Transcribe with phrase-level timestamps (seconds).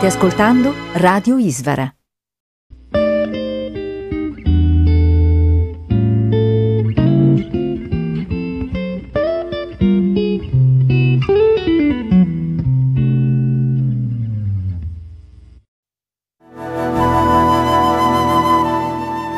[0.00, 1.94] State ascoltando Radio Isvara.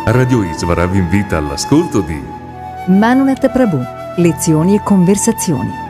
[0.07, 2.23] Radio Isvara vi invita all'ascolto di
[2.87, 3.83] Manunet Prabhu,
[4.17, 5.82] lezioni e conversazioni.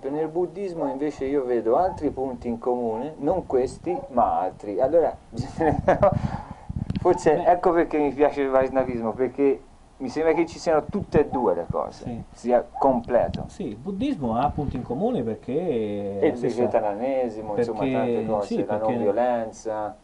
[0.00, 4.80] Esempio nel buddismo invece io vedo altri punti in comune, non questi, ma altri.
[4.80, 5.14] Allora,
[7.00, 9.62] forse ecco perché mi piace il Vaisnavismo, perché
[9.98, 12.22] mi sembra che ci siano tutte e due le cose, sì.
[12.32, 13.44] sia completo.
[13.48, 16.18] Sì, il buddismo ha punti in comune perché...
[16.20, 19.96] E il vegetarianesimo, insomma tante cose, sì, la non violenza.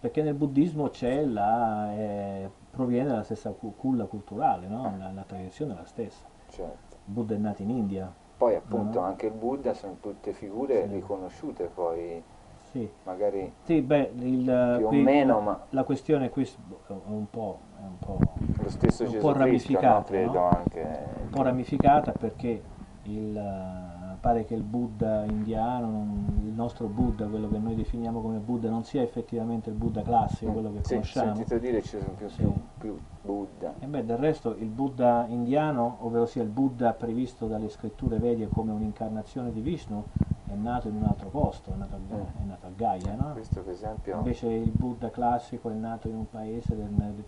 [0.00, 1.92] Perché nel buddismo c'è la...
[1.96, 4.92] Eh, proviene dalla stessa culla culturale, no?
[4.98, 6.24] la, la tradizione è la stessa.
[6.48, 6.96] Certo.
[7.04, 9.04] Buddha è nato in India, poi appunto uh-huh.
[9.04, 10.94] anche il Buddha sono tutte figure sì.
[10.94, 12.22] riconosciute poi,
[12.70, 12.88] sì.
[13.04, 15.64] magari sì, beh, il, più qui, o meno, ma...
[15.70, 18.18] La questione qui è un po', è un po',
[18.62, 20.32] lo stesso un Gesù po ramificata, no?
[20.32, 20.48] no?
[20.48, 21.04] anche.
[21.22, 22.62] Un po' ramificata perché
[23.04, 23.85] il
[24.26, 26.04] pare che il Buddha indiano,
[26.42, 30.50] il nostro Buddha, quello che noi definiamo come Buddha, non sia effettivamente il Buddha classico,
[30.50, 31.30] quello che sì, conosciamo.
[31.30, 32.42] Sì, sentito dire ci sono più, sì.
[32.42, 33.74] più, più Buddha.
[33.78, 38.48] E beh, del resto il Buddha indiano, ovvero sia il Buddha previsto dalle scritture vedie
[38.48, 40.02] come un'incarnazione di Vishnu,
[40.48, 42.20] è nato in un altro posto, è nato a, mm.
[42.20, 43.32] è nato a Gaia, no?
[43.32, 44.16] Questo per esempio...
[44.16, 47.24] Invece il Buddha classico è nato in un paese del, del,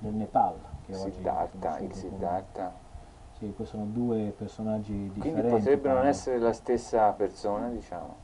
[0.00, 0.54] del Nepal.
[0.84, 2.88] Che Siddhartha, il Siddhartha.
[3.40, 5.40] Sì, questi sono due personaggi differenti.
[5.40, 8.14] Quindi potrebbero non essere la stessa persona, diciamo.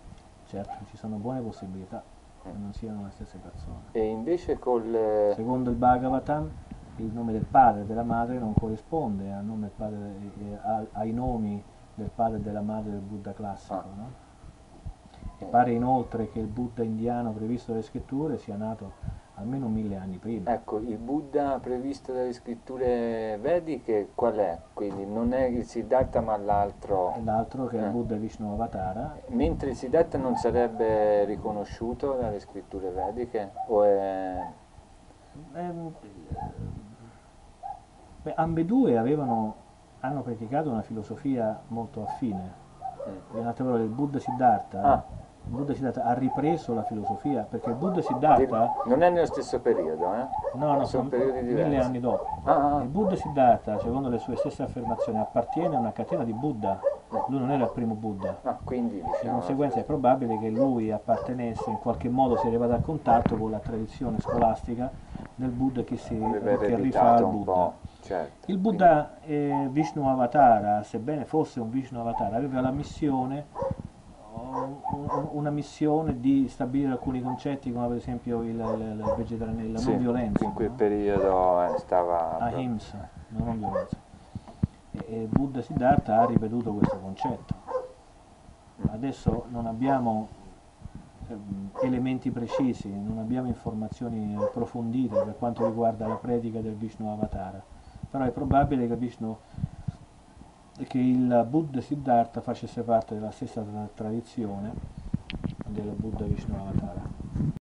[0.44, 2.04] Certo, ci sono buone possibilità
[2.42, 2.60] che mm.
[2.60, 3.80] non siano le stesse persone.
[3.92, 5.32] E invece col...
[5.34, 6.50] Secondo il Bhagavatam,
[6.96, 11.64] il nome del padre e della madre non corrisponde al nome padre, eh, ai nomi
[11.94, 13.74] del padre e della madre del Buddha classico.
[13.74, 13.84] Ah.
[13.96, 15.48] No?
[15.48, 18.92] Pare inoltre che il Buddha indiano previsto dalle scritture sia nato
[19.36, 20.52] almeno mille anni prima.
[20.52, 24.58] Ecco, il Buddha previsto dalle scritture vediche qual è?
[24.72, 27.14] Quindi non è il Siddhartha ma l'altro...
[27.22, 27.90] L'altro che è il eh.
[27.90, 29.18] Buddha Vishnu Avatara.
[29.28, 33.52] Mentre il Siddhartha non sarebbe riconosciuto dalle scritture vediche?
[33.68, 34.46] O è...
[35.54, 35.94] Ehm,
[38.22, 39.54] beh, ambedue avevano,
[40.00, 42.64] hanno praticato una filosofia molto affine.
[43.06, 43.38] Mm.
[43.38, 44.82] In altre parole, il Buddha Siddhartha...
[44.82, 48.74] Ah Buddha Siddhartha ha ripreso la filosofia, perché il Buddha Siddhartha...
[48.84, 50.26] Non è nello stesso periodo, eh?
[50.54, 51.68] No, no, sono, periodi diversi.
[51.68, 52.26] mille anni dopo.
[52.42, 52.82] Ah, ah, ah.
[52.82, 56.80] Il Buddha Siddhartha, secondo le sue stesse affermazioni, appartiene a una catena di Buddha.
[57.28, 58.38] Lui non era il primo Buddha.
[58.42, 62.48] Ah, quindi, diciamo, di conseguenza è probabile che lui appartenesse, in qualche modo si è
[62.48, 64.90] arrivato a contatto con la tradizione scolastica
[65.36, 67.72] del Buddha che, si, che rifà al Buddha.
[68.00, 73.46] Certo, il Buddha eh, Vishnu Avatara, sebbene fosse un Vishnu Avatara, aveva la missione
[75.32, 79.90] una missione di stabilire alcuni concetti come per esempio il, il, il vegetarianismo, la sì,
[79.90, 80.44] non violenza.
[80.44, 80.74] In quel no?
[80.74, 82.38] periodo eh, stava...
[82.38, 83.96] Ahimsa, la non violenza.
[84.92, 87.54] E, e Buddha Siddhartha ha ripetuto questo concetto.
[88.90, 90.28] Adesso non abbiamo
[91.28, 97.62] ehm, elementi precisi, non abbiamo informazioni approfondite per quanto riguarda la predica del Vishnu Avatara,
[98.10, 99.36] però è probabile che Vishnu
[100.86, 103.64] che il Buddha Siddhartha facesse parte della stessa
[103.94, 104.72] tradizione
[105.68, 107.65] del Buddha Vishnu Avatara.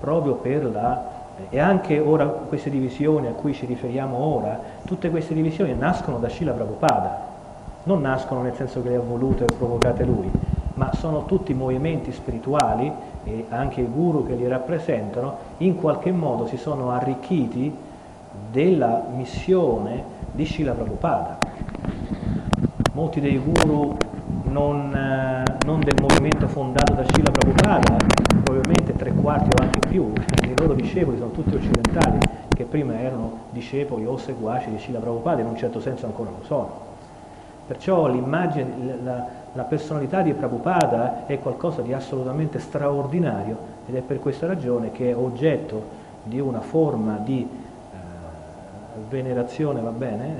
[0.00, 1.16] proprio per la
[1.50, 6.28] e anche ora queste divisioni a cui ci riferiamo ora, tutte queste divisioni nascono da
[6.28, 7.26] Srila Prabhupada,
[7.84, 10.30] non nascono nel senso che le ha volute e provocate lui,
[10.74, 12.90] ma sono tutti movimenti spirituali
[13.24, 17.74] e anche i guru che li rappresentano in qualche modo si sono arricchiti
[18.50, 21.38] della missione di Srila Prabhupada.
[22.92, 23.96] Molti dei guru
[24.44, 27.96] non, eh, non del movimento fondato da Srila Prabhupada,
[28.48, 30.10] probabilmente tre quarti o anche più,
[30.44, 35.42] i loro discepoli sono tutti occidentali, che prima erano discepoli o seguaci di Srila Prabhupada,
[35.42, 36.86] in un certo senso ancora lo sono.
[37.66, 44.18] Perciò l'immagine, la, la personalità di Prabhupada è qualcosa di assolutamente straordinario ed è per
[44.18, 47.96] questa ragione che è oggetto di una forma di eh,
[49.10, 50.36] venerazione, va bene,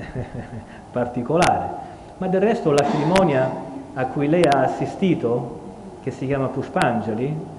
[0.91, 1.87] particolare.
[2.17, 3.51] Ma del resto la cerimonia
[3.93, 5.57] a cui lei ha assistito,
[6.01, 7.57] che si chiama Pushpanjali,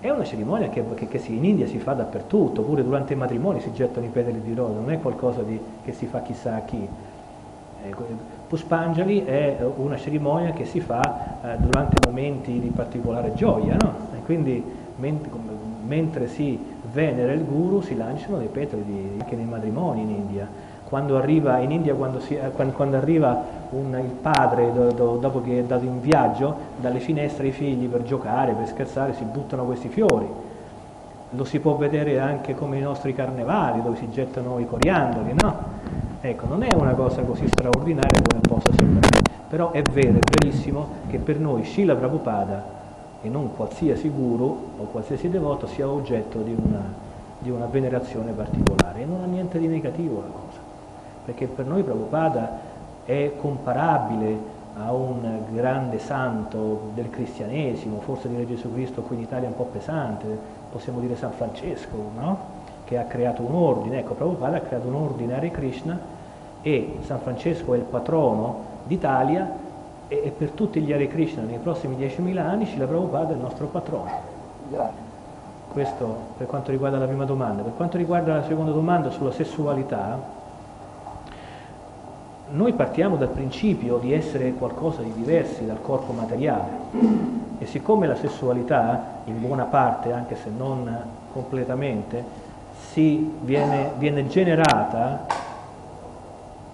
[0.00, 3.16] è una cerimonia che, che, che si, in India si fa dappertutto, pure durante i
[3.16, 6.56] matrimoni si gettano i petali di rosa, non è qualcosa di, che si fa chissà
[6.56, 6.88] a chi.
[7.82, 8.06] Ecco,
[8.48, 14.08] Pushpanjali è una cerimonia che si fa eh, durante momenti di particolare gioia, no?
[14.24, 14.62] Quindi
[14.96, 15.28] ment
[15.86, 16.58] mentre si
[16.92, 20.48] venera il guru si lanciano dei petali di, anche nei matrimoni in India.
[20.90, 25.16] Quando arriva in India, quando, si, eh, quando, quando arriva un, il padre do, do,
[25.20, 29.22] dopo che è andato in viaggio, dalle finestre i figli per giocare, per scherzare, si
[29.22, 30.26] buttano questi fiori.
[31.30, 35.56] Lo si può vedere anche come i nostri carnevali, dove si gettano i coriandoli, no?
[36.22, 40.88] Ecco, non è una cosa così straordinaria come possa sembrare, però è vero, è verissimo
[41.08, 42.64] che per noi Srila Prabhupada
[43.22, 46.82] e non qualsiasi guru o qualsiasi devoto sia oggetto di una,
[47.38, 50.49] di una venerazione particolare e non ha niente di negativo la cosa
[51.24, 52.68] perché per noi Prabhupada
[53.04, 59.46] è comparabile a un grande santo del cristianesimo, forse dire Gesù Cristo qui in Italia
[59.46, 60.26] è un po' pesante,
[60.70, 62.58] possiamo dire San Francesco, no?
[62.84, 65.98] che ha creato un ordine, ecco Prabhupada ha creato un ordine Hare Krishna
[66.62, 69.48] e San Francesco è il patrono d'Italia
[70.08, 73.40] e, e per tutti gli Hare Krishna nei prossimi 10.000 anni Srila Prabhupada è il
[73.40, 74.10] nostro patrono.
[75.68, 77.62] Questo per quanto riguarda la prima domanda.
[77.62, 80.18] Per quanto riguarda la seconda domanda sulla sessualità,
[82.52, 86.68] noi partiamo dal principio di essere qualcosa di diversi dal corpo materiale
[87.58, 90.90] e siccome la sessualità, in buona parte, anche se non
[91.32, 92.48] completamente,
[93.42, 95.26] viene, viene generata,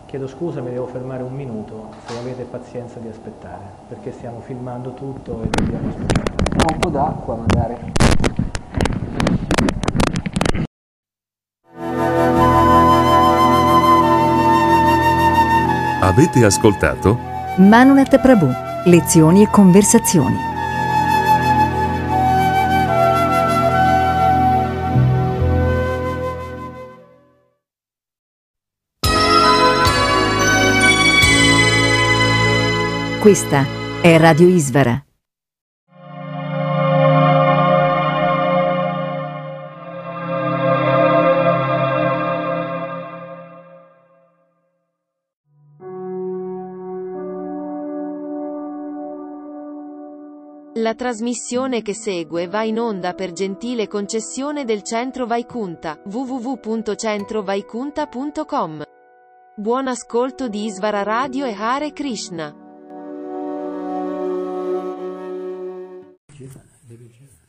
[0.07, 4.93] chiedo scusa, mi devo fermare un minuto, se avete pazienza di aspettare, perché stiamo filmando
[4.93, 6.73] tutto e dobbiamo aspettare.
[6.73, 8.06] Un po' d'acqua magari.
[16.07, 17.19] Avete ascoltato?
[17.57, 18.49] Manunet Prabhu,
[18.85, 20.37] lezioni e conversazioni.
[33.19, 33.67] Questa
[34.01, 35.06] è Radio Isvara.
[50.87, 58.85] La trasmissione che segue va in onda per gentile concessione del Centro Vaikunta, www.centrovaikunta.com.
[59.57, 62.55] Buon ascolto di Isvara Radio e Hare Krishna.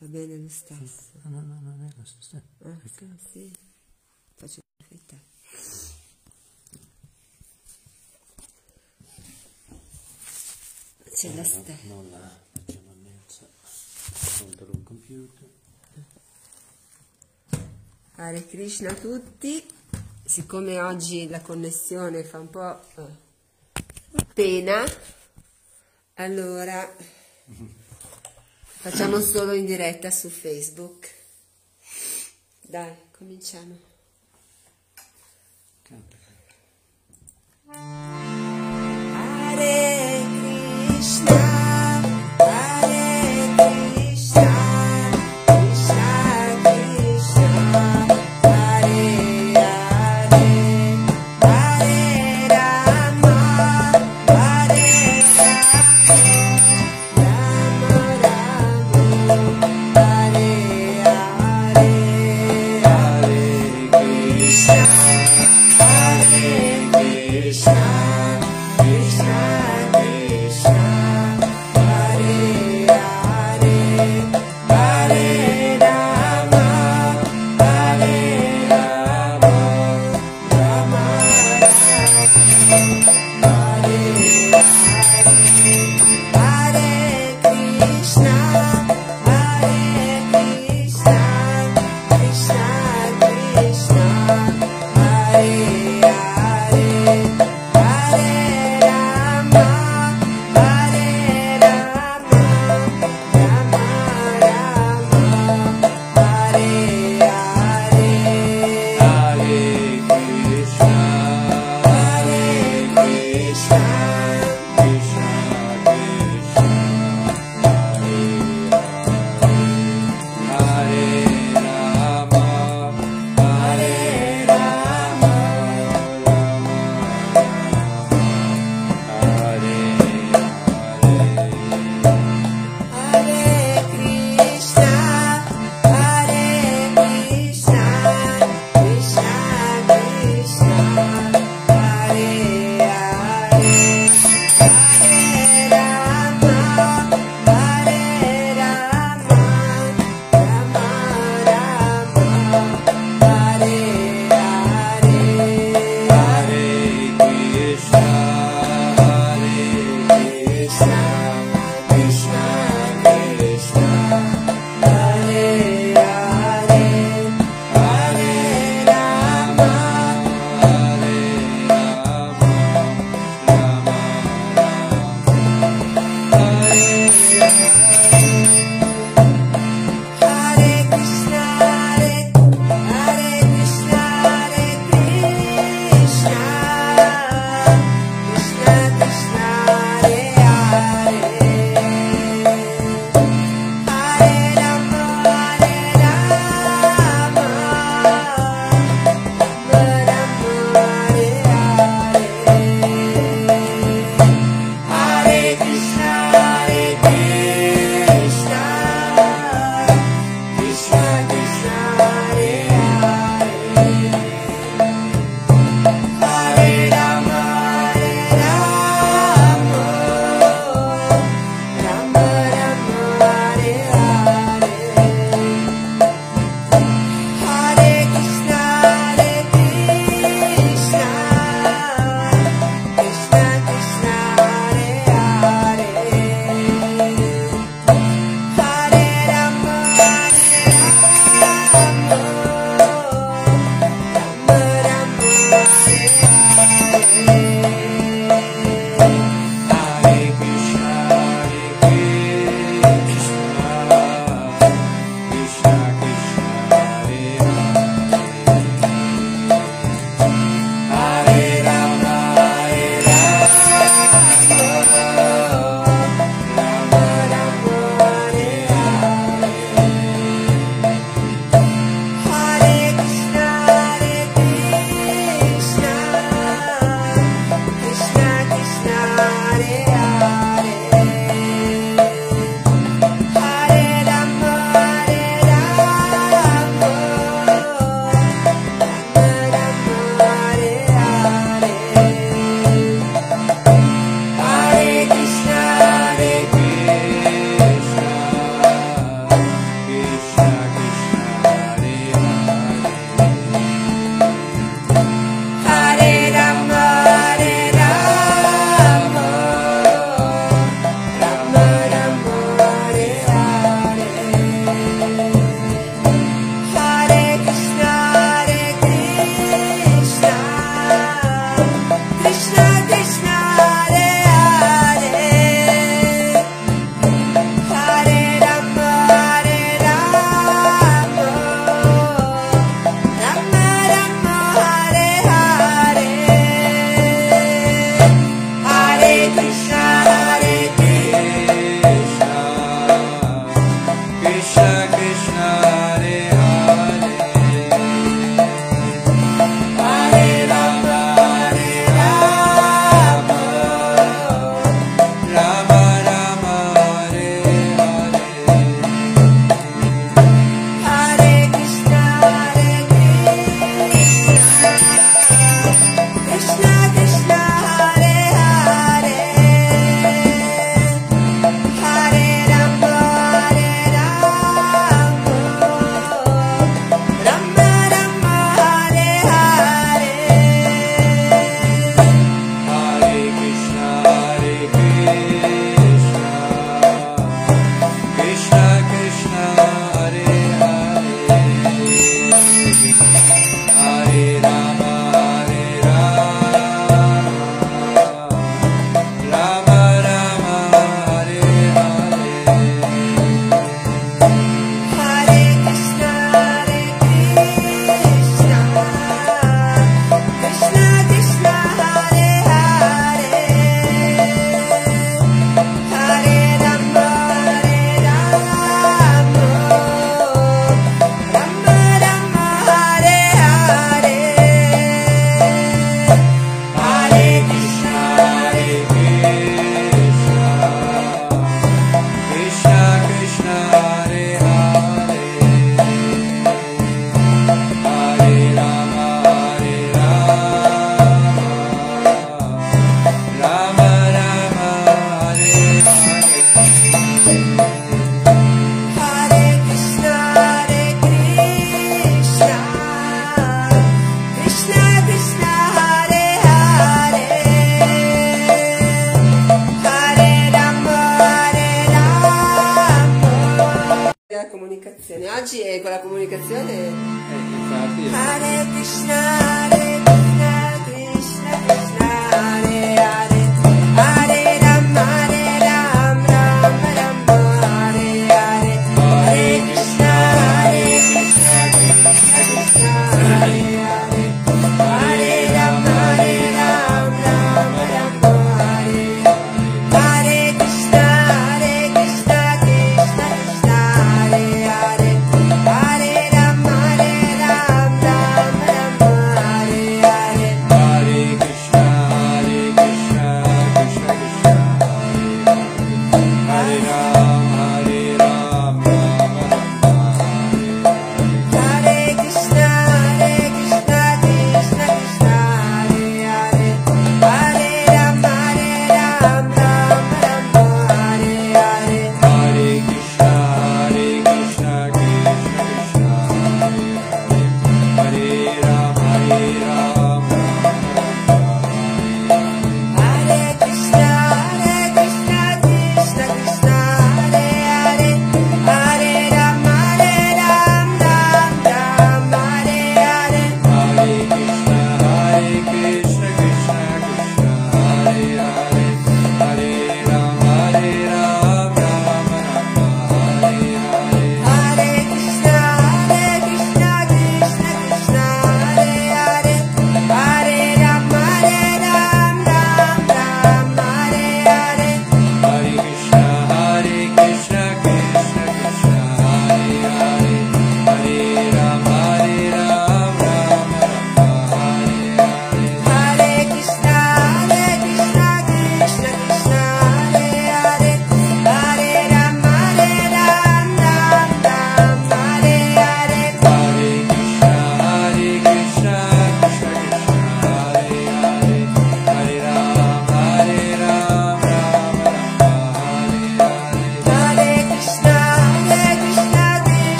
[0.00, 1.12] bene lo stesso.
[1.22, 2.42] No, no, no, non è lo stesso.
[2.64, 3.52] Ah, sì, sì.
[4.34, 5.16] Faccio perfetta.
[11.14, 11.86] C'è la stessa.
[11.88, 13.48] Non la facciamo a mezzo
[14.38, 15.48] contro un computer.
[18.16, 19.64] Hare Krishna a tutti.
[20.24, 23.26] Siccome oggi la connessione fa un po' eh,
[24.34, 24.84] pena,
[26.14, 26.94] allora
[28.66, 31.08] facciamo solo in diretta su Facebook.
[32.60, 33.86] Dai, cominciamo.
[37.70, 39.56] Hare
[40.86, 41.47] Krishna,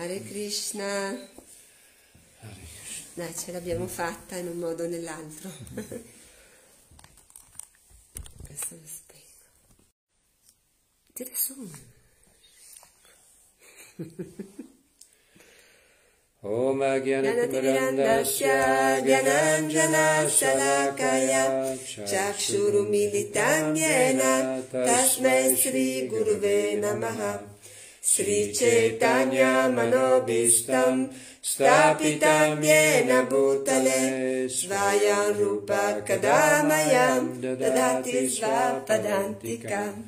[0.00, 0.82] Hare Krishna.
[0.82, 1.28] Hare
[2.40, 3.04] Krishna.
[3.12, 5.50] Dai, ce l'abbiamo fatta in un modo o nell'altro.
[8.46, 9.44] Questo lo spengo.
[11.12, 11.70] Tira su.
[16.40, 18.46] ॐ ज्ञानतिमिरन्दस्य
[19.04, 21.44] ज्ञानाञ्जनशलाकया
[22.12, 24.22] चक्षुरुमिलितान्येन
[24.72, 27.20] तस्मै श्रीगुरुवे नमः
[28.08, 31.00] श्रीचैतन्यमनोभीष्टम्
[31.44, 34.02] चेतान्या येन भूतले
[34.56, 37.08] स्वाया रूपा कदा मया
[37.42, 39.98] ददाति स्वापदान्तिकाम्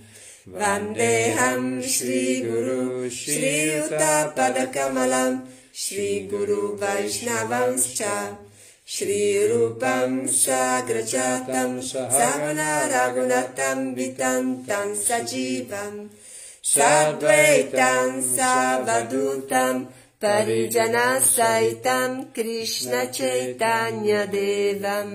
[0.49, 2.81] वन्देऽहम् श्रीगुरु
[3.19, 3.83] श्रीयुतापदकमलम्
[4.23, 5.37] श्रीगुरुवैष्णवंश्च कमलम्
[5.83, 8.01] श्रीगुरु वैष्णवंश्च
[8.95, 15.99] श्रीरूपम् स्वाग्रजा तम् सणुणतम् वितम् तम् सजीवम्
[16.65, 19.79] त्वेतांसावधूतम् सावधूतं
[21.21, 25.13] सैतम् कृष्णचैतन्यदेवम् चैतन्य देवम्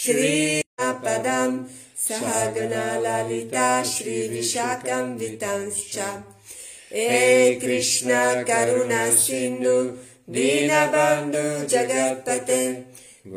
[0.00, 1.56] श्रीपदम्
[2.06, 5.96] सहजना ललिता श्रीविशाकम् वितांश्च
[7.62, 8.10] कृष्ण
[8.50, 9.78] करुणा सिन्नु
[10.34, 12.62] दीनबाण्डु जगत्पते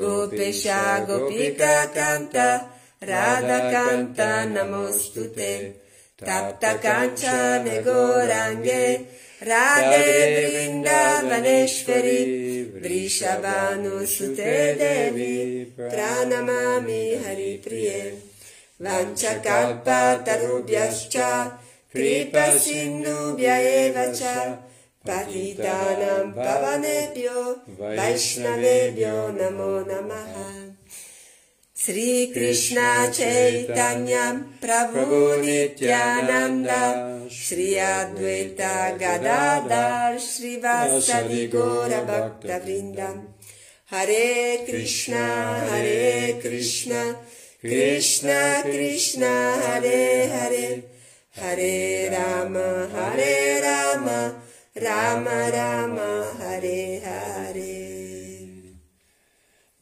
[0.02, 2.47] गोपेशा गोपिकान्त कान्ता
[3.10, 4.19] राधकान्त
[4.54, 5.52] नमोऽस्तु ते
[6.21, 7.23] प्त काञ्च
[7.63, 8.86] निगोराङ्गे
[9.49, 12.21] राधे वृन्दावनेश्वरि
[12.84, 15.36] वृषभानुसुते देवी
[15.77, 17.99] प्रनमामि हरिप्रिये
[18.88, 21.15] वाकल्पातरुभ्यश्च
[21.95, 24.21] कृपसिन्धुभ्य एव च
[25.10, 27.43] पतितानां पवनेभ्यो
[27.99, 30.34] वैष्णवेभ्यो नमो नमः
[31.77, 32.81] श्रीकृष्ण
[33.13, 36.69] चैतन्यम् प्रभो नित्यानन्द
[37.33, 38.61] श्री अद्वैत
[39.01, 39.37] गदा
[40.27, 43.21] श्रीवासरि गौरभक्तवृन्दम्
[43.91, 44.25] हरे
[44.69, 45.21] कृष्ण
[45.69, 47.03] हरे कृष्ण
[47.65, 49.31] कृष्ण कृष्ण
[49.65, 50.67] हरे हरे
[51.41, 51.77] हरे
[52.13, 52.57] राम
[52.97, 53.37] हरे
[53.67, 54.09] राम
[54.87, 55.97] राम राम
[56.41, 57.76] हरे Hare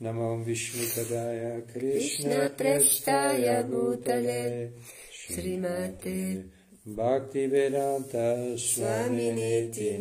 [0.01, 4.73] Namo Vishnu Padaya Krishna Prestaya Bhutale.
[5.09, 6.49] Srimate
[6.83, 9.97] Bhakti Vedanta Swami Niti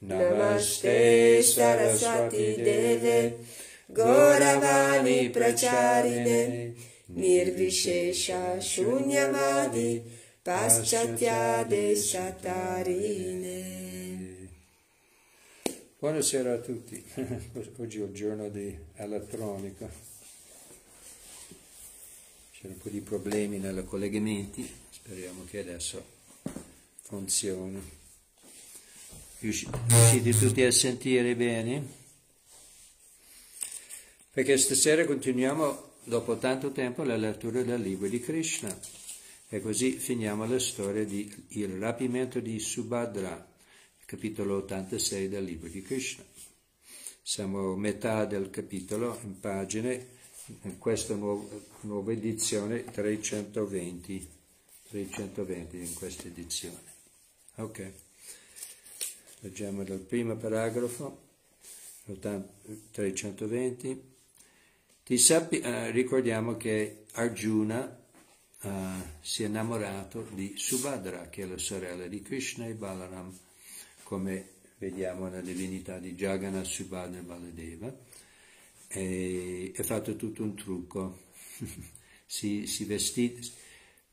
[0.00, 3.44] Namaste Saraswati Deve.
[3.92, 6.74] Goravani Pracharine.
[7.12, 10.02] Nirvishesha Shunyavadi.
[10.42, 13.85] Paschatyade Satarine.
[15.98, 17.02] Buonasera a tutti.
[17.78, 19.90] Oggi è il giorno di elettronica.
[22.50, 26.04] C'era un po' di problemi nei collegamenti, speriamo che adesso
[27.00, 27.80] funzioni.
[29.38, 31.82] Riusci- Riuscite tutti a sentire bene?
[34.32, 38.78] Perché stasera continuiamo dopo tanto tempo la lettura del libro di Krishna
[39.48, 43.54] e così finiamo la storia di Il rapimento di Subhadra,
[44.06, 46.24] capitolo 86 del libro di Krishna.
[47.20, 50.14] Siamo a metà del capitolo in pagine,
[50.62, 51.44] in questa nuova,
[51.80, 54.28] nuova edizione 320,
[54.90, 56.94] 320 in questa edizione.
[57.56, 57.92] Ok,
[59.40, 61.22] leggiamo dal primo paragrafo,
[62.06, 62.54] 80
[62.92, 64.14] 320.
[65.02, 68.04] Ti sappi, eh, ricordiamo che Arjuna
[68.60, 68.70] eh,
[69.20, 73.36] si è innamorato di Subhadra, che è la sorella di Krishna e Balaram,
[74.06, 77.92] come vediamo nella divinità di Jagannath, Subhadra Baladeva,
[78.86, 81.24] e ha fatto tutto un trucco.
[82.24, 83.36] si, si vestì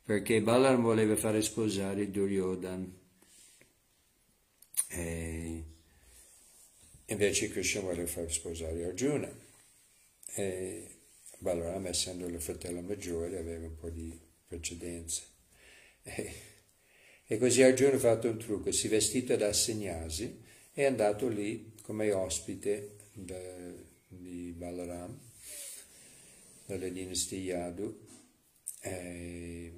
[0.03, 3.01] perché Balaram voleva fare sposare Duryodhan.
[4.88, 5.63] E
[7.06, 9.32] invece Krishna voleva fare sposare Arjuna.
[10.34, 10.88] E
[11.38, 15.21] Balaram, essendo il fratello maggiore, aveva un po' di precedenza.
[16.01, 16.53] E,
[17.25, 20.41] e così Arjuna ha fatto un trucco, si è vestito da Sannyasi
[20.73, 22.97] e è andato lì come ospite
[24.07, 25.17] di Balaram,
[26.65, 28.07] dalla dinastia Yadu,
[28.81, 29.71] e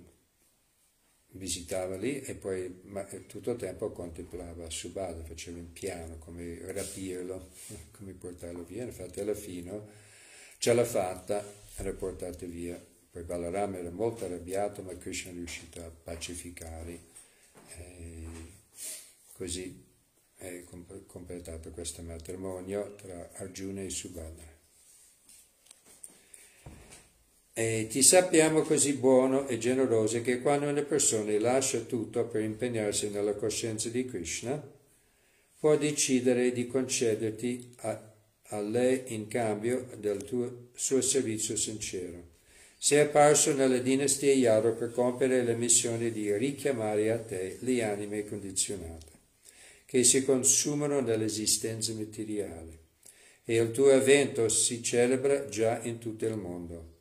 [1.32, 7.50] visitava lì e poi ma, tutto il tempo contemplava Subhadra, faceva un piano come rapirlo,
[7.92, 10.04] come portarlo via, infatti alla fine
[10.58, 11.44] ce l'ha fatta,
[11.78, 12.84] era portato via.
[13.12, 17.14] Poi Balaram era molto arrabbiato, ma Krishna è riuscito a pacificare.
[17.78, 18.26] E
[19.34, 19.84] così
[20.36, 24.54] è com- completato questo matrimonio tra Arjuna e Subhadra.
[27.58, 33.10] E ti sappiamo così buono e generoso che quando una persona lascia tutto per impegnarsi
[33.10, 34.62] nella coscienza di Krishna,
[35.58, 38.14] può decidere di concederti a,
[38.50, 42.35] a lei in cambio del tuo, suo servizio sincero.
[42.78, 48.26] Sei apparso nella dinastia Yaro per compiere la missione di richiamare a te le anime
[48.26, 49.12] condizionate,
[49.86, 52.80] che si consumano nell'esistenza materiale,
[53.44, 56.94] e il tuo evento si celebra già in tutto il mondo.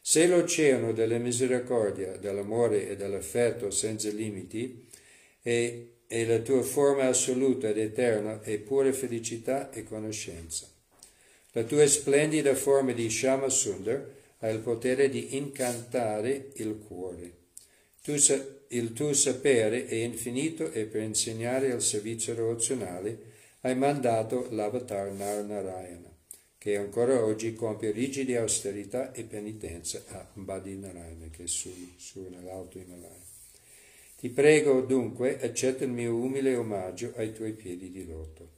[0.00, 4.86] Se l'oceano della misericordia, dell'amore e dell'affetto senza limiti
[5.42, 10.68] è, è la tua forma assoluta ed eterna e pura felicità e conoscenza.
[11.52, 17.38] La tua splendida forma di Shama Sundar ha il potere di incantare il cuore.
[18.68, 23.28] Il tuo sapere è infinito e per insegnare il servizio devozionale
[23.60, 26.10] hai mandato l'avatar Nar Narayana,
[26.56, 32.26] che ancora oggi compie rigide austerità e penitenza a Badi Narayana, che è su, su
[32.30, 33.28] nell'alto Himalaya.
[34.16, 38.48] Ti prego dunque, accetta il mio umile omaggio ai tuoi piedi di loto.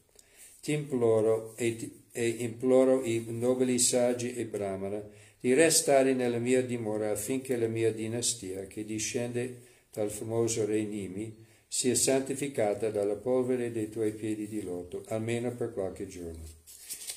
[0.61, 5.03] Ti imploro e, ti- e imploro i nobili saggi e brahmana
[5.43, 11.35] di restare nella mia dimora affinché la mia dinastia, che discende dal famoso re Nimi,
[11.67, 16.45] sia santificata dalla polvere dei tuoi piedi di loto, almeno per qualche giorno.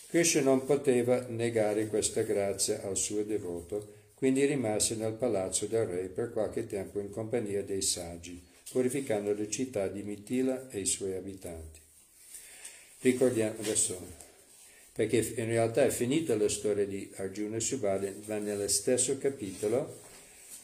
[0.08, 6.08] Krishna non poteva negare questa grazia al suo devoto, quindi rimase nel palazzo del re
[6.08, 11.14] per qualche tempo in compagnia dei saggi, purificando la città di Mitila e i suoi
[11.14, 11.80] abitanti.
[13.02, 14.25] Ricordiamo adesso,
[14.96, 20.00] perché in realtà è finita la storia di Arjuna e Subhadra, ma nello stesso capitolo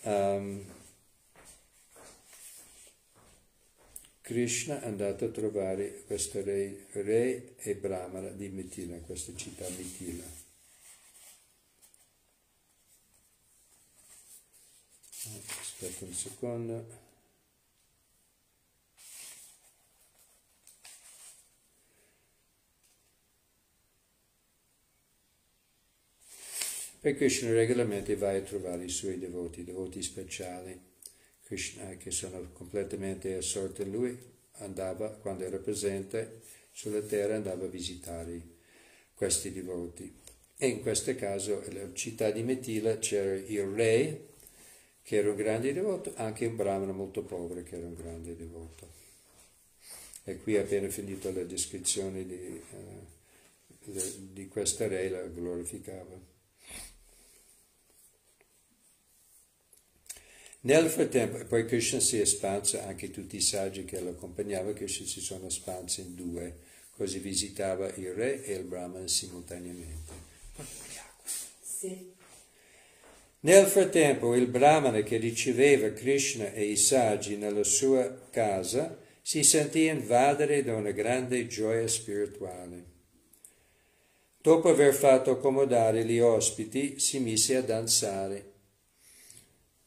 [0.04, 0.64] um,
[4.22, 10.24] Krishna è andato a trovare questo re, re e Brahmana di Mitila, questa città Mitila.
[15.60, 17.01] Aspetta un secondo.
[27.02, 30.80] Per Krishna regolarmente vai a trovare i suoi devoti, devoti speciali.
[31.44, 34.16] Krishna, che sono completamente assorti in lui,
[34.58, 38.40] andava, quando era presente sulla terra, andava a visitare
[39.16, 40.14] questi devoti.
[40.56, 44.28] E in questo caso, nella città di Metila, c'era il re,
[45.02, 48.88] che era un grande devoto, anche un brahmano molto povero, che era un grande devoto.
[50.24, 52.62] E qui appena finito la descrizione di,
[53.90, 56.31] eh, di questa re, la glorificava.
[60.64, 65.08] Nel frattempo, poi Krishna si è espanso, anche tutti i saggi che lo accompagnavano, Krishna
[65.08, 66.56] si sono espansi in due,
[66.96, 70.14] così visitava il re e il brahman simultaneamente.
[71.64, 72.14] Sì.
[73.40, 79.86] Nel frattempo il brahmana che riceveva Krishna e i saggi nella sua casa si sentì
[79.86, 82.86] invadere da una grande gioia spirituale.
[84.40, 88.51] Dopo aver fatto accomodare gli ospiti, si mise a danzare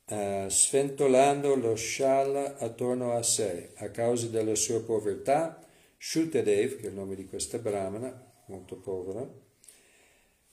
[0.06, 3.70] sventolando lo scialla attorno a sé.
[3.76, 9.26] A causa della sua povertà, Shutadev, che è il nome di questa brahmana, molto povera,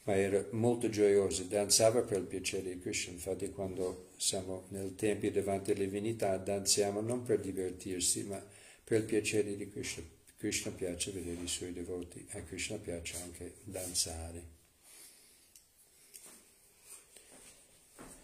[0.04, 3.14] ma era molto gioiosa, danzava per il piacere di Krishna.
[3.14, 8.44] Infatti quando siamo nel tempio davanti alle divinità, danziamo non per divertirsi, ma
[8.84, 10.04] per il piacere di Krishna.
[10.38, 14.61] Krishna piace vedere i suoi devoti, a Krishna piace anche danzare.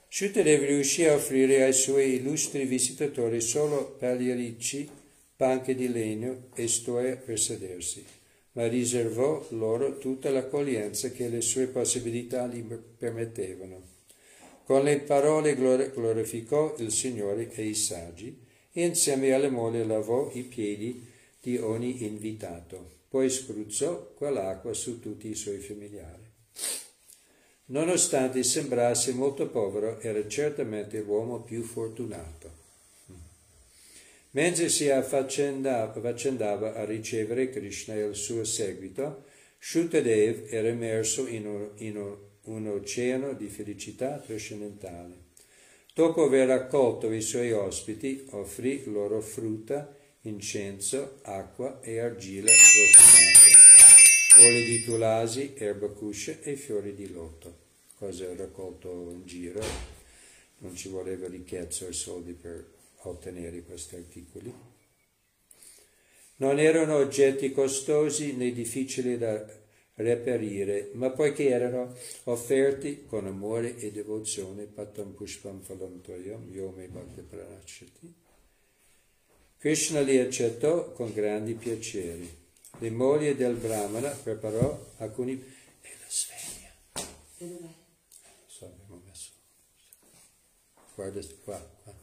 [0.09, 4.89] Shutadev riuscì a offrire ai suoi illustri visitatori solo pagliaricci,
[5.35, 8.03] panche di legno e stoie per sedersi,
[8.53, 13.95] ma riservò loro tutta l'accoglienza che le sue possibilità gli permettevano.
[14.63, 18.37] Con le parole glorificò il Signore e i saggi
[18.71, 21.05] e insieme alle mogli lavò i piedi
[21.39, 26.23] di ogni invitato, poi spruzzò quell'acqua su tutti i suoi familiari.
[27.69, 32.65] Nonostante sembrasse molto povero, era certamente l'uomo più fortunato.
[34.31, 39.25] Mentre si affaccendava a ricevere Krishna e il suo seguito,
[39.59, 41.97] Shukadev era immerso in un, in
[42.43, 45.25] un, oceano di felicità trascendentale.
[45.93, 53.46] Dopo aver accolto i suoi ospiti, offrì loro frutta, incenso, acqua e argilla profumata,
[54.39, 57.65] olio di tulasi, erba cuscia e fiori di loto.
[57.97, 59.61] Cosa ho raccolto in giro,
[60.59, 62.65] non ci voleva ricchezza o soldi per
[63.01, 64.53] ottenere questi articoli.
[66.37, 69.43] Non erano oggetti costosi né difficili da
[69.95, 71.95] reperire, ma poiché erano
[72.25, 78.13] offerti con amore e devozione, patam pushpam phalantoyam, yome bhakti pranachati,
[79.57, 82.45] Krishna li accettò con grandi piaceri.
[82.79, 85.33] Le mogli del Brahmana preparò alcuni...
[85.81, 86.71] e la sveglia.
[88.45, 89.31] So, abbiamo messo...
[90.93, 91.93] Guarda qua, qua.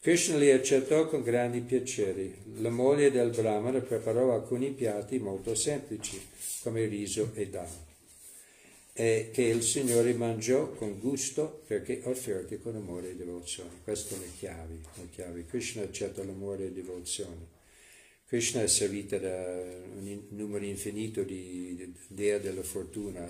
[0.00, 2.60] Krishna li accettò con grandi piaceri.
[2.60, 6.22] La moglie del Brahmana preparò alcuni piatti molto semplici,
[6.62, 7.66] come riso e dal,
[8.96, 13.80] e che il Signore mangiò con gusto perché offerti con amore e devozione.
[13.82, 15.46] Queste sono le chiavi, le chiavi.
[15.46, 17.52] Krishna accetta l'amore e devozione.
[18.26, 19.62] Krishna è servita da
[19.96, 23.26] un numero infinito di dea della fortuna,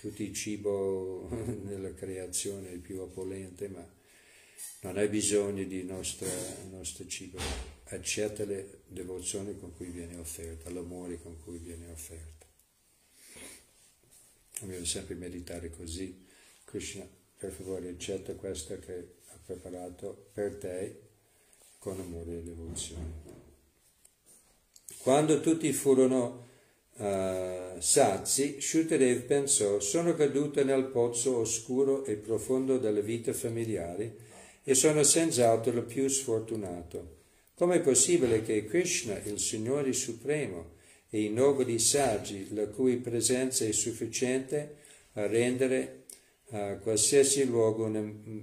[0.00, 1.28] tutto il cibo
[1.62, 3.88] nella creazione è più opulente, ma
[4.80, 6.28] non hai bisogno di nostra,
[6.70, 7.38] nostro cibo,
[7.84, 12.41] accetta le devozioni con cui viene offerta, l'amore con cui viene offerta.
[14.62, 16.24] Dobbiamo sempre meditare così.
[16.64, 17.04] Krishna,
[17.36, 21.00] per favore, accetta questa che ha preparato per te
[21.78, 23.30] con amore e devozione.
[24.98, 26.46] Quando tutti furono
[26.94, 34.16] uh, sazi, Shutadev pensò, sono caduto nel pozzo oscuro e profondo della vita familiare
[34.62, 37.16] e sono senz'altro il più sfortunato.
[37.54, 40.74] Com'è possibile che Krishna, il Signore Supremo,
[41.14, 44.76] e i nobili saggi, la cui presenza è sufficiente,
[45.12, 46.04] a rendere
[46.52, 48.02] a qualsiasi luogo una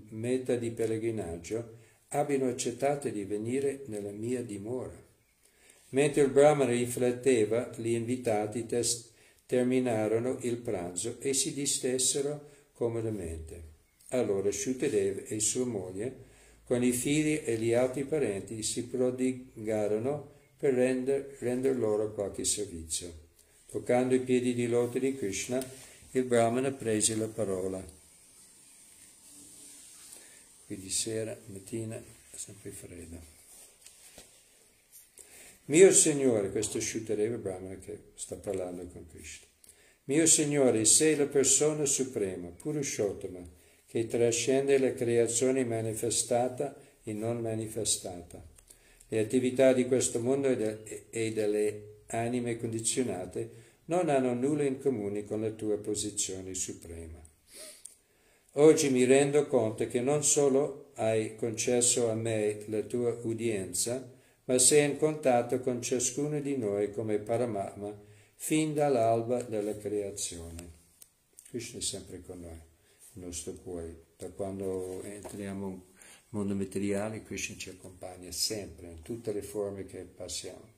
[0.10, 1.78] meta di pellegrinaggio,
[2.10, 4.94] abbiano accettato di venire nella mia dimora.
[5.90, 9.14] Mentre il Brahmana rifletteva, gli invitati tes-
[9.48, 13.64] terminarono il pranzo e si distessero comodamente.
[14.10, 16.28] Allora Shutadeva e sua moglie,
[16.66, 23.28] con i figli e gli altri parenti, si prodigarono per render, render loro qualche servizio.
[23.68, 25.66] Toccando i piedi di loto di Krishna,
[26.12, 27.82] il Brahmana prese la parola.
[30.66, 32.04] Quindi sera, mattina,
[32.36, 33.38] sempre freddo.
[35.66, 39.48] Mio Signore, questo Shutadeva Brahmana che sta parlando con Krishna.
[40.06, 43.48] Mio Signore, sei la persona suprema, Purushottama,
[43.88, 48.49] che trascende la creazione manifestata e non manifestata.
[49.10, 55.26] Le attività di questo mondo e de- delle anime condizionate non hanno nulla in comune
[55.26, 57.20] con la tua posizione suprema.
[58.54, 64.12] Oggi mi rendo conto che non solo hai concesso a me la tua udienza,
[64.46, 67.96] ma sei in contatto con ciascuno di noi come Paramatma
[68.36, 70.78] fin dall'alba della creazione.
[71.50, 72.60] Krishna è sempre con noi,
[73.14, 74.06] il nostro cuore.
[74.18, 75.89] Da quando entriamo
[76.32, 80.78] nel mondo materiale, Krishna ci accompagna sempre, in tutte le forme che passiamo.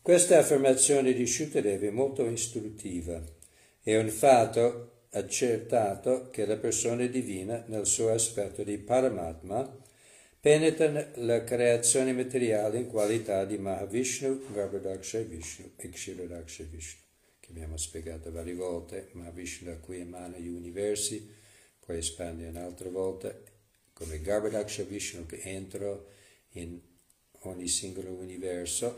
[0.00, 3.22] Questa affermazione di Shukadeva è molto istruttiva.
[3.80, 9.80] È un fatto accertato che la persona divina, nel suo aspetto di Paramatma,
[10.40, 17.01] penetra la creazione materiale in qualità di Mahavishnu, Garbhodaksha Vishnu e Kshirodaksha Vishnu,
[17.42, 21.28] che abbiamo spiegato varie volte, Mahavishnu da cui emana gli universi,
[21.84, 23.36] poi espande un'altra volta,
[23.92, 26.00] come Garbhodaksha Vishnu che entra
[26.50, 26.80] in
[27.40, 28.96] ogni singolo universo,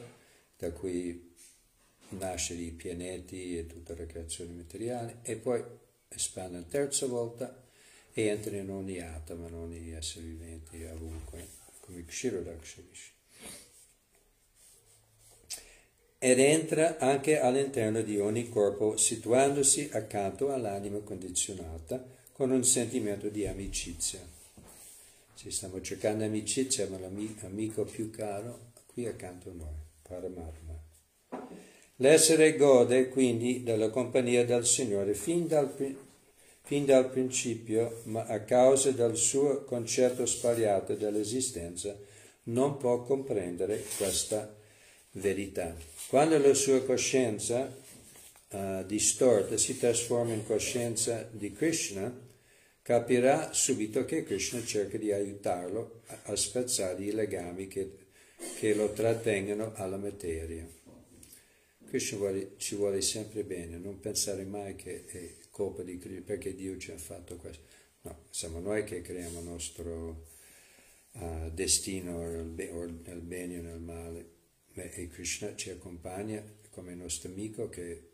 [0.59, 1.35] da cui
[2.11, 5.65] nasce i pianeti e tutta la creazione materiale, e poi
[6.09, 7.67] espande una terza volta
[8.13, 11.49] e entra in ogni atomo, in ogni essere vivente, ovunque,
[11.81, 13.14] come Kshirodaksha Vishnu.
[16.27, 22.03] Ed entra anche all'interno di ogni corpo, situandosi accanto all'anima condizionata
[22.33, 24.21] con un sentimento di amicizia.
[25.35, 30.83] Se stiamo cercando amicizia, ma l'amico più caro qui accanto a noi, Paramatma.
[31.97, 35.71] L'essere gode quindi della compagnia del Signore fin dal,
[36.63, 41.95] fin dal principio, ma a causa del suo concetto sbagliato dell'esistenza
[42.45, 44.63] non può comprendere questa
[45.15, 45.77] verità.
[46.09, 47.77] Quando la sua coscienza
[48.51, 52.13] uh, distorta si trasforma in coscienza di Krishna,
[52.83, 57.91] capirà subito che Krishna cerca di aiutarlo a, a spezzare i legami che,
[58.59, 60.67] che lo trattengono alla materia.
[61.87, 66.55] Krishna vuole, ci vuole sempre bene, non pensare mai che è colpa di Krishna perché
[66.55, 67.63] Dio ci ha fatto questo.
[68.03, 70.27] No, siamo noi che creiamo il nostro
[71.13, 74.34] uh, destino o nel bene o nel male.
[74.75, 78.11] E Krishna ci accompagna come nostro amico che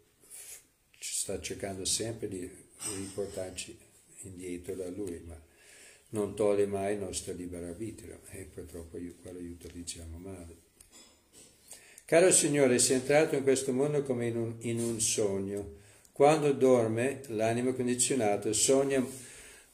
[0.99, 2.49] sta cercando sempre di
[2.97, 3.79] riportarci
[4.23, 5.41] indietro da lui, ma
[6.11, 10.69] non toglie mai il nostro libero arbitrio e purtroppo quello li utilizziamo male.
[12.05, 15.79] Caro Signore, sei entrato in questo mondo come in un, in un sogno.
[16.13, 19.07] Quando dorme, l'anima condizionata sogna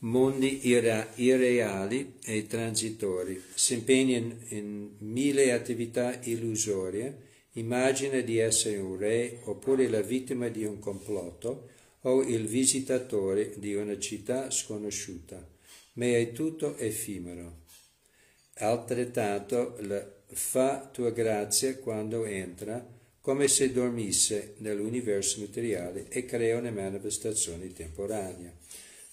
[0.06, 8.78] mondi ira- irreali e transitori, si impegna in, in mille attività illusorie, immagina di essere
[8.78, 11.70] un re oppure la vittima di un complotto
[12.02, 15.44] o il visitatore di una città sconosciuta,
[15.94, 17.64] ma è tutto effimero.
[18.58, 19.76] Altrettanto
[20.28, 28.54] fa tua grazia quando entra, come se dormisse nell'universo materiale e crea una manifestazione temporanea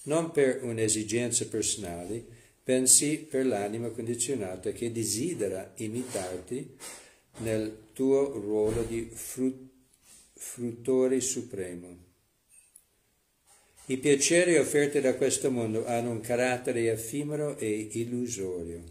[0.04, 2.24] non per un'esigenza personale,
[2.62, 6.76] bensì per l'anima condizionata che desidera imitarti
[7.38, 9.72] nel tuo ruolo di frut-
[10.34, 12.12] fruttore supremo.
[13.86, 18.82] I piaceri offerti da questo mondo hanno un carattere effimero e illusorio,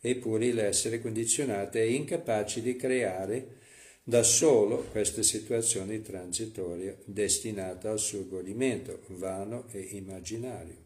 [0.00, 3.56] eppure l'essere condizionato è incapace di creare
[4.08, 10.76] da solo questa situazione transitoria destinata al suo godimento, vano e immaginario.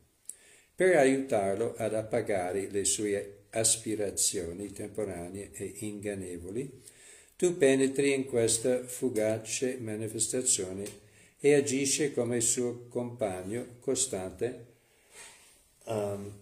[0.75, 6.81] Per aiutarlo ad appagare le sue aspirazioni temporanee e ingannevoli,
[7.37, 10.85] tu penetri in questa fugace manifestazione
[11.39, 14.67] e agisci come suo compagno costante
[15.85, 16.33] um,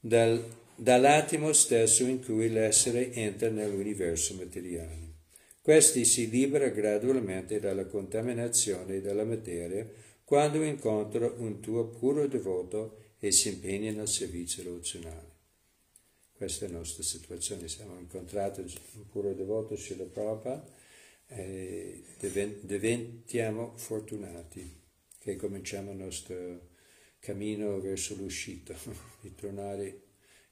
[0.00, 5.14] del dall'attimo stesso in cui l'essere entra nell'universo materiale.
[5.62, 9.88] Questi si libera gradualmente dalla contaminazione della materia
[10.22, 15.34] quando incontra un tuo puro devoto e si impegna nel servizio devozionale.
[16.32, 20.64] Questa è la nostra situazione, siamo incontrati un puro devoto Srila Prabhupada
[21.26, 24.82] e diven- diventiamo fortunati
[25.18, 26.68] che cominciamo il nostro
[27.18, 28.74] cammino verso l'uscita,
[29.20, 30.05] di tornare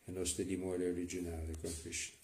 [0.05, 2.22] alle nostre dimore originali con Krishna.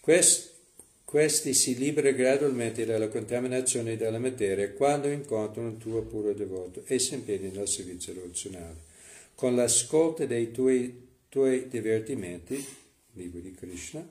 [0.00, 0.54] Quest-
[1.04, 6.98] questi si libera gradualmente dalla contaminazione della materia quando incontrano un tuo puro devoto e
[6.98, 8.76] si impegnano nel servizio devozionale.
[9.34, 12.62] Con l'ascolto dei tuoi, tuoi divertimenti,
[13.12, 14.06] libro di Krishna,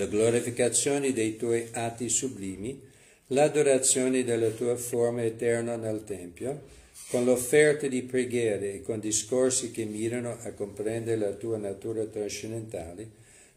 [0.00, 2.80] la glorificazione dei tuoi atti sublimi,
[3.28, 6.62] l'adorazione della tua forma eterna nel Tempio,
[7.10, 13.10] con l'offerta di preghiere e con discorsi che mirano a comprendere la tua natura trascendentale,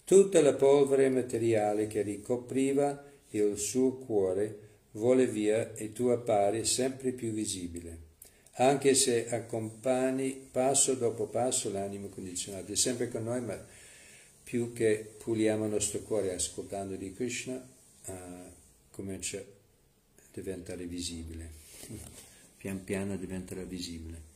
[0.04, 4.58] tutta la polvere materiale che ricopriva il suo cuore
[4.92, 7.98] vola via e tu appari sempre più visibile,
[8.56, 12.74] anche se accompagni passo dopo passo l'animo condizionato.
[12.74, 13.66] È sempre con noi, ma
[14.44, 17.56] più che puliamo il nostro cuore ascoltando di Krishna,
[18.06, 18.14] uh,
[18.92, 19.44] comincia a
[20.32, 21.62] diventare visibile.
[22.58, 24.32] Pian piano diventerà visibile.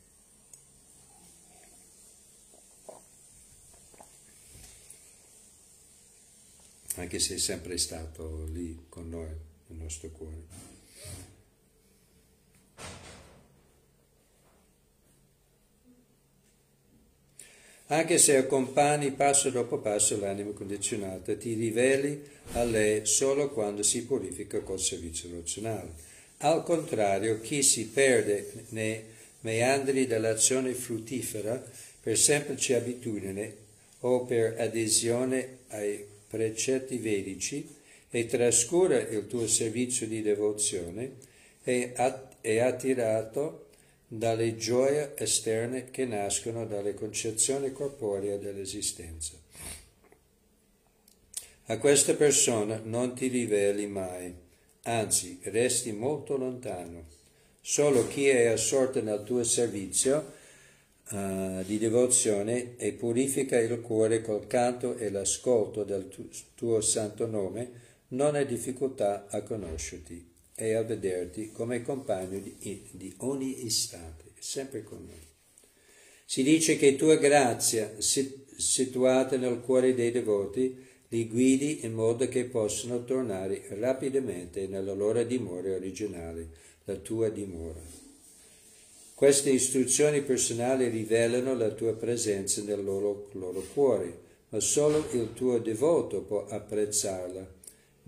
[6.96, 9.28] Anche se è sempre stato lì con noi,
[9.68, 10.66] nel nostro cuore.
[17.90, 22.22] Anche se accompagni passo dopo passo l'anima condizionata, ti riveli
[22.52, 25.92] a lei solo quando si purifica col servizio razionale.
[26.38, 29.02] Al contrario, chi si perde nei
[29.40, 31.64] meandri dell'azione fruttifera
[32.02, 33.54] per semplice abitudine
[34.00, 37.66] o per adesione ai precetti vedici
[38.10, 41.12] e trascura il tuo servizio di devozione
[41.62, 43.67] è, at- è attirato
[44.10, 49.36] dalle gioie esterne che nascono dalle concezioni corporee dell'esistenza.
[51.66, 54.34] A questa persona non ti riveli mai,
[54.84, 57.16] anzi resti molto lontano.
[57.60, 60.32] Solo chi è assorto nel tuo servizio
[61.10, 67.26] uh, di devozione e purifica il cuore col canto e l'ascolto del tu- tuo santo
[67.26, 70.27] nome non ha difficoltà a conoscerti
[70.58, 75.26] e a vederti come compagno di, di ogni istante, sempre con noi.
[76.24, 82.44] Si dice che tua grazia, situata nel cuore dei devoti, li guidi in modo che
[82.44, 86.48] possano tornare rapidamente nella loro dimora originale,
[86.84, 87.80] la tua dimora.
[89.14, 95.58] Queste istruzioni personali rivelano la tua presenza nel loro, loro cuore, ma solo il tuo
[95.58, 97.56] devoto può apprezzarla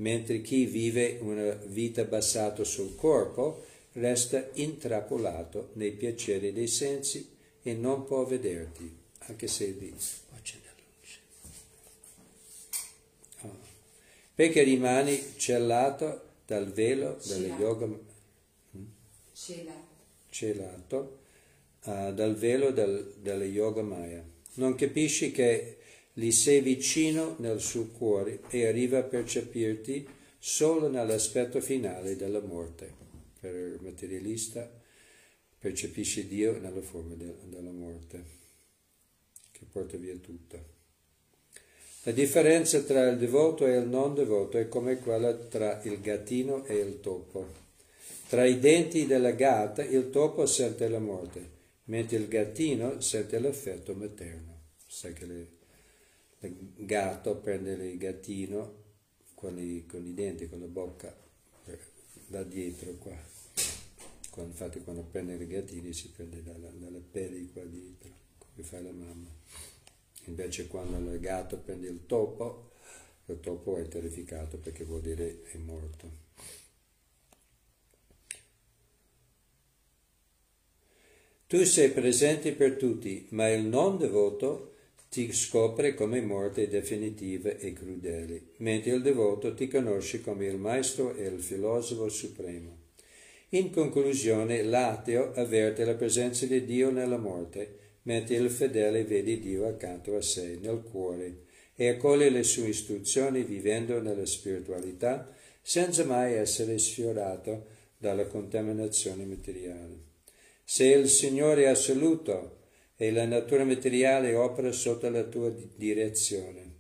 [0.01, 7.75] mentre chi vive una vita basata sul corpo resta intrappolato nei piaceri dei sensi e
[7.75, 11.19] non può vederti, anche se lì oh, c'è la luce.
[13.43, 13.59] Oh.
[14.35, 17.63] Perché rimani cellato dal velo delle Celato.
[17.63, 18.85] yoga Mm?
[19.33, 19.89] Celato.
[20.31, 21.19] celato
[21.85, 24.25] uh, dal velo del, delle yoga maya.
[24.55, 25.79] Non capisci che
[26.21, 30.07] gli sei vicino nel suo cuore e arriva a percepirti
[30.39, 32.93] solo nell'aspetto finale della morte.
[33.41, 34.71] Per il materialista
[35.59, 38.23] percepisce Dio nella forma de- della morte,
[39.51, 40.79] che porta via tutto.
[42.03, 46.67] La differenza tra il devoto e il non devoto è come quella tra il gattino
[46.67, 47.49] e il topo.
[48.29, 51.49] Tra i denti della gatta il topo sente la morte,
[51.85, 54.49] mentre il gattino sente l'affetto materno.
[54.87, 55.59] Sai che le
[56.43, 58.79] il gatto prende il gattino
[59.35, 61.15] con i, con i denti, con la bocca
[61.67, 61.79] eh,
[62.27, 63.17] da dietro qua.
[64.31, 68.81] Quando, infatti quando prende i gattini si prende dalla, dalla pelle qua dietro, come fa
[68.81, 69.29] la mamma.
[70.25, 72.73] Invece quando il gatto prende il topo,
[73.27, 76.29] il topo è terrificato perché vuol dire è morto.
[81.47, 84.77] Tu sei presente per tutti, ma il non devoto
[85.11, 91.17] ti scopre come morte definitiva e crudele, mentre il devoto ti conosce come il maestro
[91.17, 92.79] e il filosofo supremo.
[93.49, 99.67] In conclusione, l'ateo avverte la presenza di Dio nella morte, mentre il fedele vede Dio
[99.67, 105.29] accanto a sé, nel cuore, e accoglie le sue istruzioni vivendo nella spiritualità
[105.61, 107.67] senza mai essere sfiorato
[107.99, 110.09] dalla contaminazione materiale.
[110.63, 112.59] Se il Signore assoluto
[113.03, 116.73] e la natura materiale opera sotto la tua di- direzione,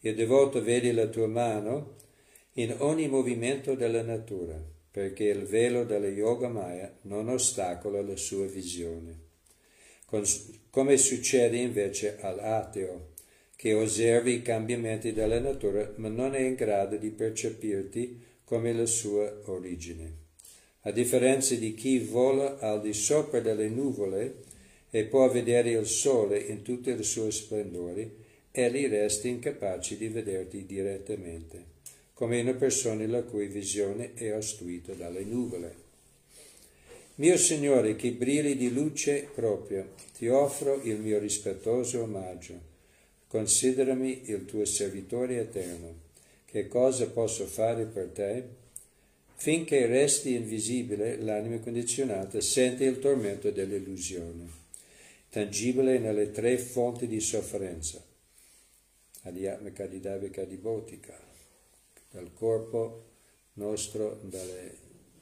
[0.00, 1.94] il devoto vede la tua mano
[2.54, 4.60] in ogni movimento della natura,
[4.90, 9.16] perché il velo della yoga maya non ostacola la sua visione.
[10.70, 13.10] Come succede invece all'ateo,
[13.54, 18.86] che osserva i cambiamenti della natura ma non è in grado di percepirti come la
[18.86, 20.14] sua origine.
[20.80, 24.48] A differenza di chi vola al di sopra delle nuvole
[24.90, 28.10] e può vedere il sole in tutti i suoi splendori,
[28.50, 31.64] egli resta incapace di vederti direttamente,
[32.12, 35.88] come una persona la cui visione è ostruita dalle nuvole.
[37.16, 39.86] Mio Signore, che brilli di luce propria,
[40.16, 42.68] ti offro il mio rispettoso omaggio.
[43.28, 45.94] Considerami il tuo servitore eterno.
[46.46, 48.44] Che cosa posso fare per te?
[49.34, 54.59] Finché resti invisibile, l'anima condizionata sente il tormento dell'illusione,
[55.30, 58.04] tangibile nelle tre fonti di sofferenza,
[59.22, 61.18] adiatmika, didavika, dibotica,
[62.10, 63.06] dal corpo
[63.54, 64.76] nostro, dalle-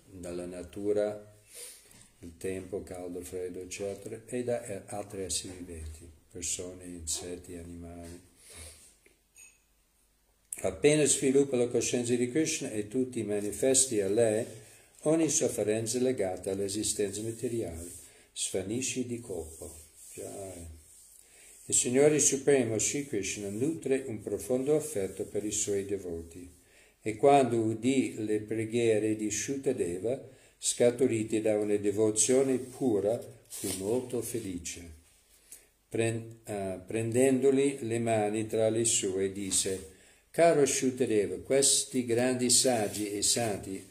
[0.07, 1.37] dalla natura,
[2.21, 8.27] il tempo, caldo, freddo, eccetera, e da eh, altri esseri viventi, persone, insetti, animali.
[10.63, 14.45] Appena sviluppa la coscienza di Krishna e tu ti manifesti a lei,
[15.03, 17.89] ogni sofferenza legata all'esistenza materiale
[18.33, 19.87] svanisce di colpo.
[20.25, 26.57] Il Signore Supremo Sri Krishna nutre un profondo affetto per i suoi devoti
[27.03, 30.21] e quando udì le preghiere di Shutadeva,
[30.59, 34.97] scaturite da una devozione pura, fu molto felice.
[36.45, 39.97] Ah, prendendoli le mani tra le sue, disse,
[40.31, 43.88] Caro Shutadeva, questi grandi saggi e santi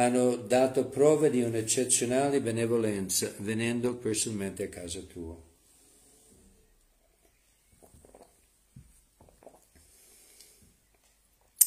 [0.00, 5.38] hanno dato prova di un'eccezionale benevolenza venendo personalmente a casa tua.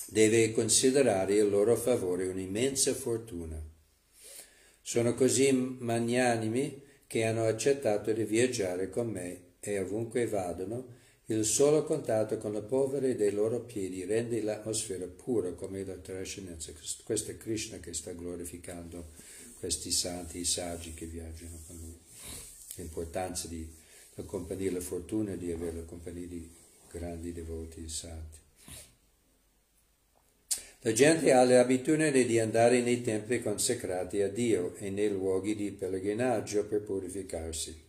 [0.08, 3.62] Deve considerare il loro favore un'immensa fortuna.
[4.82, 11.02] Sono così magnanimi che hanno accettato di viaggiare con me e ovunque vadano,
[11.34, 16.72] il solo contatto con la polvere dei loro piedi rende l'atmosfera pura come la trascendenza.
[17.04, 19.12] Questo è Krishna che sta glorificando
[19.60, 21.98] questi santi, i saggi che viaggiano con lui.
[22.76, 23.82] L'importanza di
[24.16, 26.50] la compagnia, la fortuna di avere la compagnia di
[26.92, 28.38] grandi devoti santi.
[30.82, 35.72] La gente ha l'abitudine di andare nei templi consacrati a Dio e nei luoghi di
[35.72, 37.83] pellegrinaggio per purificarsi,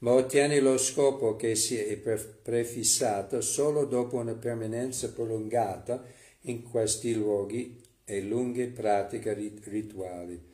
[0.00, 6.02] ma ottiene lo scopo che si è pre- prefissato solo dopo una permanenza prolungata
[6.42, 10.48] in questi luoghi e lunghe pratiche rit- rituali.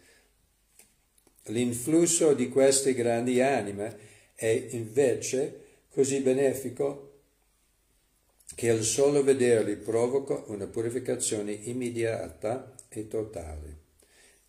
[1.45, 3.97] L'influsso di queste grandi anime
[4.35, 7.03] è invece così benefico
[8.57, 13.85] che il solo vederli provoca una purificazione immediata e totale.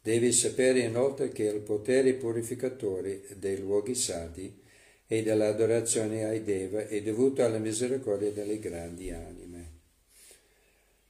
[0.01, 4.65] Devi sapere inoltre che il potere purificatore dei luoghi santi
[5.07, 9.75] e dell'adorazione ai Deva è dovuto alla misericordia delle grandi anime.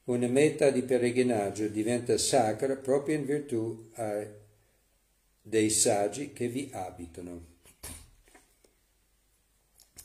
[0.05, 4.27] Una meta di pellegrinaggio diventa sacra proprio in virtù ai-
[5.41, 7.55] dei saggi che vi abitano.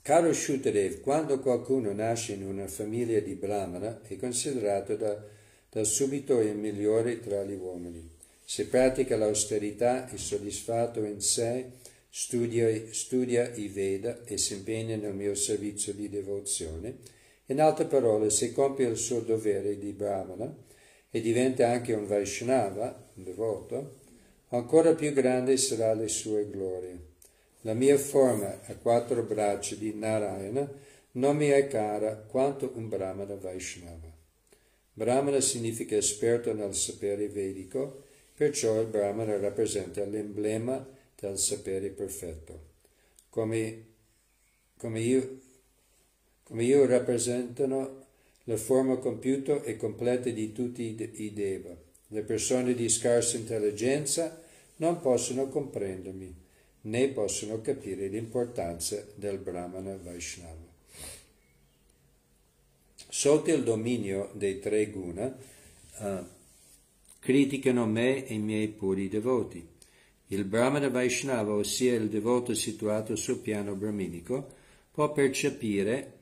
[0.01, 5.23] Caro Shutadev, quando qualcuno nasce in una famiglia di Brahmana è considerato da,
[5.71, 8.11] da subito il migliore tra gli uomini.
[8.45, 11.71] Se pratica l'austerità, è soddisfatto in sé,
[12.15, 16.99] studia, studia i Veda e si impegna nel mio servizio di devozione.
[17.47, 20.55] In altre parole, se compie il suo dovere di Brahmana
[21.11, 24.01] e diventa anche un Vaishnava, un devoto,
[24.49, 27.11] ancora più grande sarà le sue glorie.
[27.63, 30.71] La mia forma a quattro braccia di Narayana
[31.13, 34.13] non mi è cara quanto un Brahmana Vaishnava.
[34.93, 38.05] Brahmana significa esperto nel sapere vedico,
[38.35, 42.71] perciò il Brahmana rappresenta l'emblema del sapere perfetto.
[43.29, 43.87] Come,
[44.77, 45.41] come io,
[46.43, 48.07] come io rappresentano
[48.45, 51.75] la forma compiuta e completa di tutti i, de- i Deva.
[52.09, 54.43] Le persone di scarsa intelligenza
[54.77, 56.41] non possono comprendermi
[56.83, 60.71] né possono capire l'importanza del Brahmana Vaishnava.
[63.09, 65.37] Sotto il dominio dei tre guna,
[65.99, 66.23] eh,
[67.21, 69.72] criticano me e i miei puri devoti.
[70.33, 74.55] Il Brahmana Vaishnava, ossia il devoto situato sul piano brahminico,
[74.91, 76.13] può percepire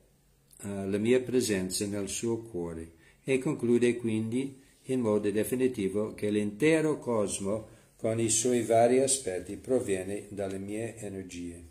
[0.63, 2.91] eh, la mia presenza nel suo cuore
[3.23, 10.27] e conclude quindi in modo definitivo che l'intero cosmo con i suoi vari aspetti proviene
[10.31, 11.63] dalle mie energie.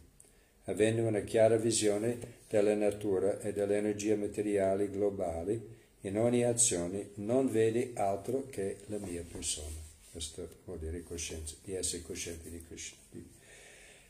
[0.64, 5.62] Avendo una chiara visione della natura e delle energie materiali globali,
[6.04, 9.79] in ogni azione non vede altro che la mia persona.
[10.20, 13.24] Questo vuol coscienza, di essere cosciente di Krishna, di,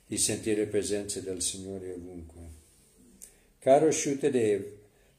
[0.07, 2.41] di sentire presenza del Signore ovunque.
[3.59, 4.65] Caro Shukadev,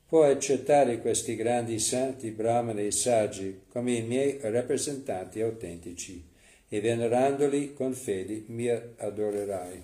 [0.08, 6.24] puoi accettare questi grandi santi, brahmani e saggi come i miei rappresentanti autentici
[6.68, 9.80] e venerandoli con fede mi adorerai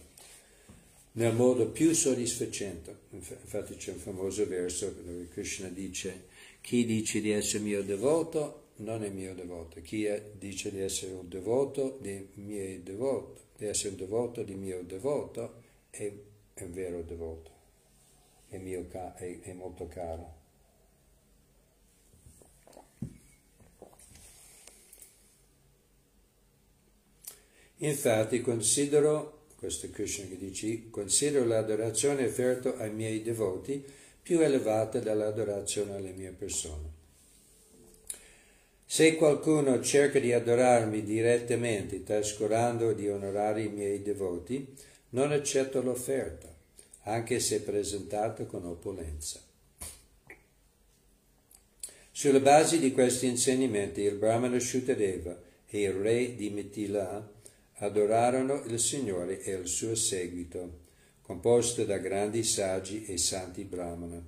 [1.12, 2.96] nel modo più soddisfacente.
[3.10, 6.24] Infatti c'è un famoso verso dove Krishna dice
[6.60, 11.12] chi dice di essere mio devoto non è mio devoto, chi è, dice di essere
[11.12, 16.12] un devoto dei miei devoti, di essere un devoto di mio devoto è,
[16.52, 17.50] è un vero devoto,
[18.48, 20.44] è, mio, è, è molto caro.
[27.80, 33.84] Infatti considero, questo è Krishna che dice, considero l'adorazione offerta ai miei devoti
[34.22, 36.95] più elevata dell'adorazione alla mia persona.
[38.88, 44.64] Se qualcuno cerca di adorarmi direttamente, trascurando di onorare i miei devoti,
[45.10, 46.48] non accetto l'offerta,
[47.02, 49.40] anche se presentata con opulenza.
[52.12, 57.28] Sulla base di questi insegnamenti, il Brahmana Shutadeva e il re di Mithila
[57.78, 60.84] adorarono il Signore e il suo seguito,
[61.22, 64.22] composto da grandi saggi e santi brahmana,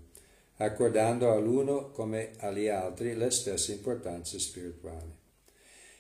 [0.59, 5.17] accordando all'uno come agli altri la stessa importanza spirituale.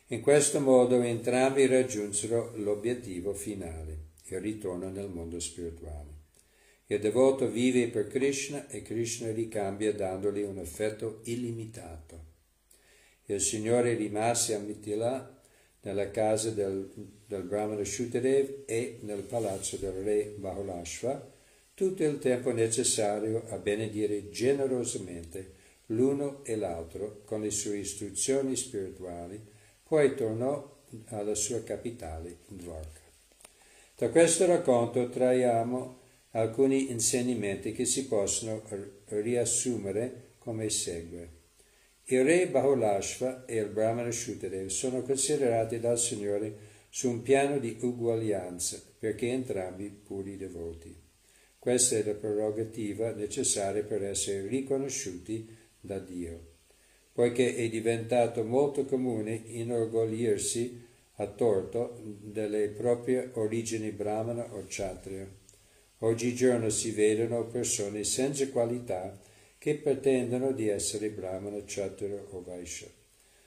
[0.08, 6.16] In questo modo entrambi raggiunsero l'obiettivo finale, il ritorno nel mondo spirituale.
[6.86, 12.24] Il devoto vive per Krishna e Krishna ricambia dandogli un affetto illimitato.
[13.26, 15.38] Il Signore rimase a Mithila
[15.82, 16.90] nella casa del,
[17.26, 21.36] del Brahmana Shukadev e nel palazzo del re Bahulashva
[21.78, 25.52] tutto il tempo necessario a benedire generosamente
[25.86, 29.40] l'uno e l'altro con le sue istruzioni spirituali,
[29.84, 30.76] poi tornò
[31.10, 32.98] alla sua capitale, Dvarka.
[33.96, 36.00] Da questo racconto traiamo
[36.30, 38.60] alcuni insegnamenti che si possono
[39.10, 41.28] riassumere come segue.
[42.06, 46.56] Il re Bahulashva e il Brahmana Shukadev sono considerati dal Signore
[46.88, 50.97] su un piano di uguaglianza, perché entrambi puri devoti.
[51.58, 56.54] Questa è la prerogativa necessaria per essere riconosciuti da Dio,
[57.12, 60.86] poiché è diventato molto comune inorgoglirsi
[61.20, 65.28] a torto delle proprie origini brahmana o kshatriya.
[65.98, 69.20] Oggigiorno si vedono persone senza qualità
[69.58, 72.86] che pretendono di essere brahmana, kshatriya o vaishya,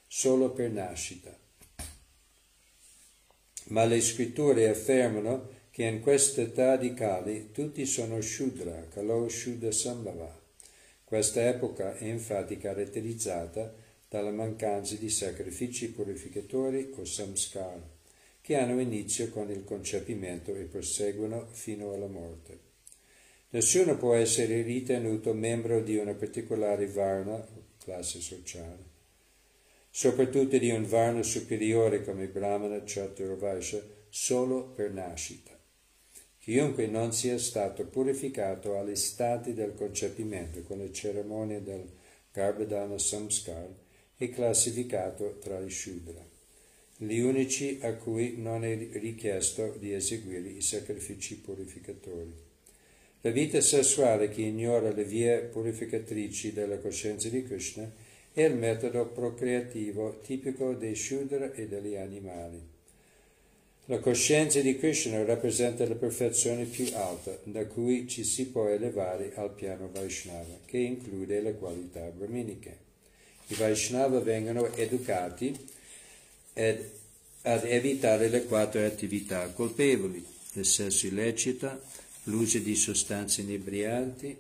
[0.05, 1.33] solo per nascita.
[3.67, 9.71] Ma le scritture affermano che in questa età di Kali tutti sono Shudra, Kalo Shudra
[9.71, 10.39] Sambhava.
[11.05, 13.73] Questa epoca è infatti caratterizzata
[14.09, 17.81] dalla mancanza di sacrifici purificatori o samskar,
[18.41, 22.59] che hanno inizio con il concepimento e proseguono fino alla morte.
[23.51, 27.45] Nessuno può essere ritenuto membro di una particolare varna,
[27.81, 28.83] classe sociale,
[29.89, 35.50] soprattutto di un varna superiore come Brahmana, o Vaishya, solo per nascita.
[36.41, 41.87] Chiunque non sia stato purificato agli stati del concepimento con le cerimonie del
[42.33, 43.69] Garbhadana Samskar
[44.15, 46.25] è classificato tra i Shudra,
[46.97, 52.33] gli unici a cui non è richiesto di eseguire i sacrifici purificatori.
[53.21, 57.87] La vita sessuale che ignora le vie purificatrici della coscienza di Krishna
[58.33, 62.70] è il metodo procreativo tipico dei Shudra e degli animali.
[63.85, 69.33] La coscienza di Krishna rappresenta la perfezione più alta da cui ci si può elevare
[69.35, 72.77] al piano Vaishnava, che include le qualità brahminiche.
[73.47, 75.57] I Vaishnava vengono educati
[76.53, 76.89] ed,
[77.41, 80.23] ad evitare le quattro attività colpevoli,
[80.53, 81.81] il sesso illecito,
[82.25, 84.37] l'uso di sostanze inebrianti,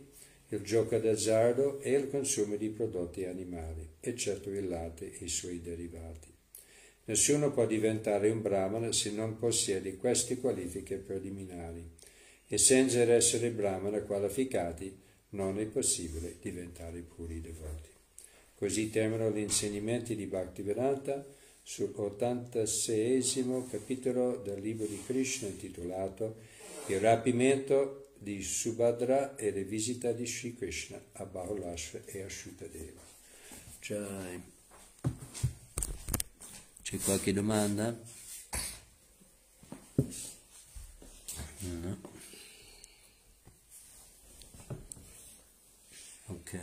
[0.49, 5.61] il gioco d'azzardo e il consumo di prodotti animali, eccetto il latte e i suoi
[5.61, 6.30] derivati.
[7.11, 11.85] Nessuno può diventare un brahmana se non possiede queste qualifiche preliminari
[12.47, 14.97] e senza essere brahmana qualificati
[15.31, 17.89] non è possibile diventare puri devoti.
[18.55, 21.25] Così terminano gli insegnamenti di Bhaktivedanta
[21.65, 26.37] sull'86 capitolo del libro di Krishna intitolato
[26.85, 33.01] il rapimento di Subhadra e le visite di Sri Krishna a Bahulashva e a Shutadeva.
[33.81, 34.41] Jai.
[36.91, 37.97] C'è qualche domanda?
[41.59, 41.97] No.
[46.25, 46.59] Ok.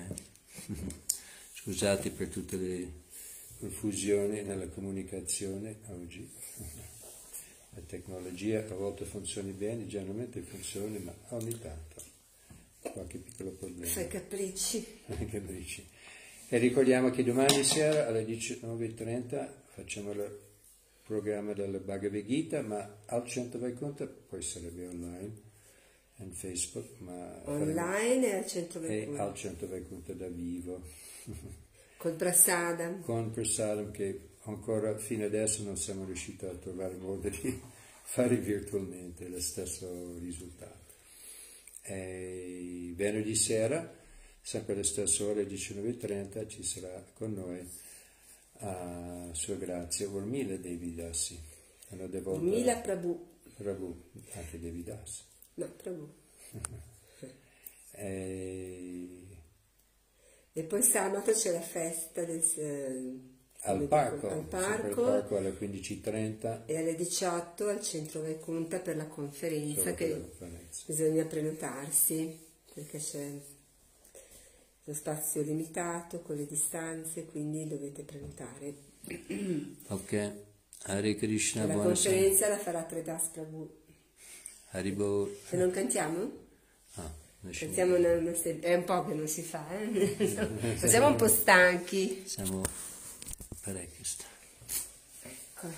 [1.55, 2.93] Scusate per tutte le
[3.59, 6.31] Confusione nella comunicazione oggi.
[7.73, 12.03] La tecnologia a volte funziona bene, generalmente funziona, ma ogni tanto
[12.83, 13.91] qualche piccolo problema.
[13.91, 15.01] Fai capricci.
[15.07, 15.89] Capricci.
[16.51, 20.39] E ricordiamo che domani sera alle 19.30 facciamo il
[21.05, 25.47] programma del Bhagavad Gita, ma al centro Vaikuntha poi sarebbe online
[26.17, 29.23] in Facebook, ma Online e al centro e Vaikuntha.
[29.23, 30.83] al centro Vaikuntha da vivo.
[31.97, 33.03] Col Prasadam.
[33.03, 37.61] Con Prasadam che ancora fino adesso non siamo riusciti a trovare modo di
[38.03, 40.95] fare virtualmente lo stesso risultato.
[41.83, 43.97] E venerdì sera,
[44.41, 47.87] sempre alle stesse ore 19.30, ci sarà con noi
[48.59, 51.41] a Sua Grazia Urmila Devi Dasi,
[51.91, 53.27] una devota Mila Prabhu.
[53.57, 55.23] Prabhu, anche Devi Dasi.
[55.55, 56.13] No, Prabhu.
[57.93, 59.29] E
[60.53, 66.63] E poi sabato c'è la festa del, eh, al parco, al parco parco alle 15.30
[66.67, 70.83] e alle 18 al centro Vaikuntha per la conferenza solo per che la conferenza.
[70.87, 73.41] bisogna prenotarsi perché c'è
[74.89, 78.75] lo spazio limitato con le distanze, quindi dovete prenotare.
[79.89, 80.33] Ok.
[80.85, 82.15] Hare Krishna, la buonasera.
[82.15, 83.71] conferenza la farà Tredas Prabhu.
[84.71, 85.31] Haribo.
[85.47, 86.31] Se non cantiamo?
[86.95, 87.11] Ah,
[87.53, 88.31] Cantiamo una- una
[88.61, 90.77] è un po' che non si fa, eh?
[90.89, 92.23] siamo un po' stanchi.
[92.27, 92.63] Siamo
[93.61, 94.47] parecchio stanchi.
[95.23, 95.69] Ecco.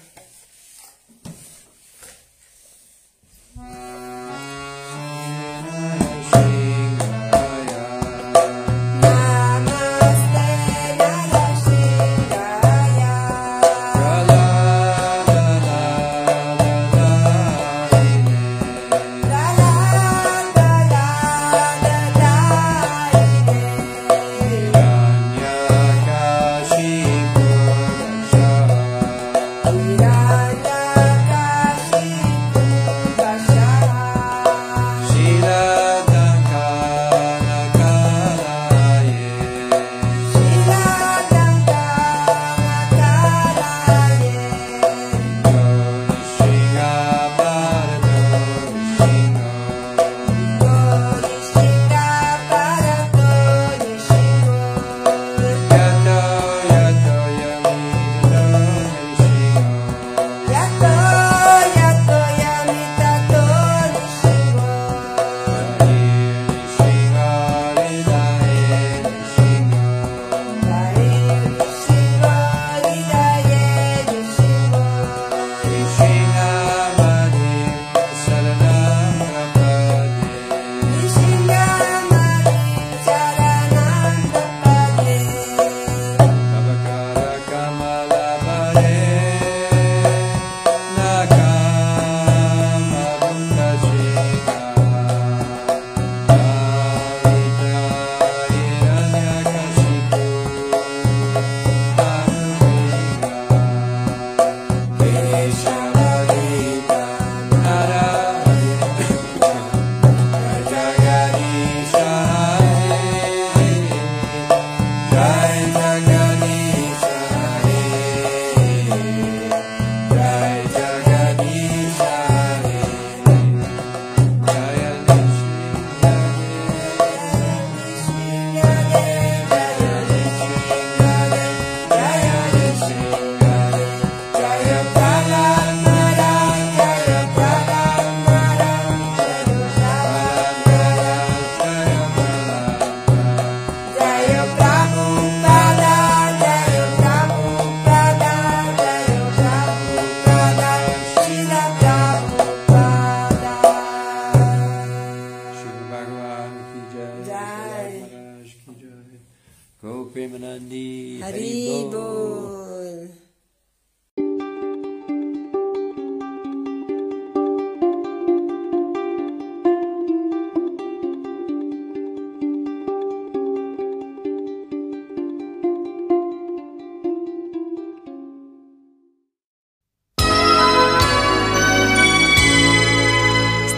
[161.20, 161.88] Hari,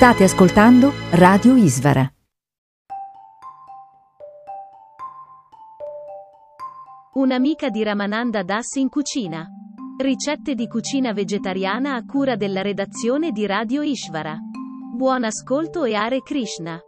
[0.03, 2.22] State ascoltando Radio Isvara.
[7.23, 9.47] Un'amica di Ramananda Das in cucina.
[9.97, 14.37] Ricette di cucina vegetariana a cura della redazione di Radio Ishvara.
[14.93, 16.81] Buon ascolto e Hare Krishna.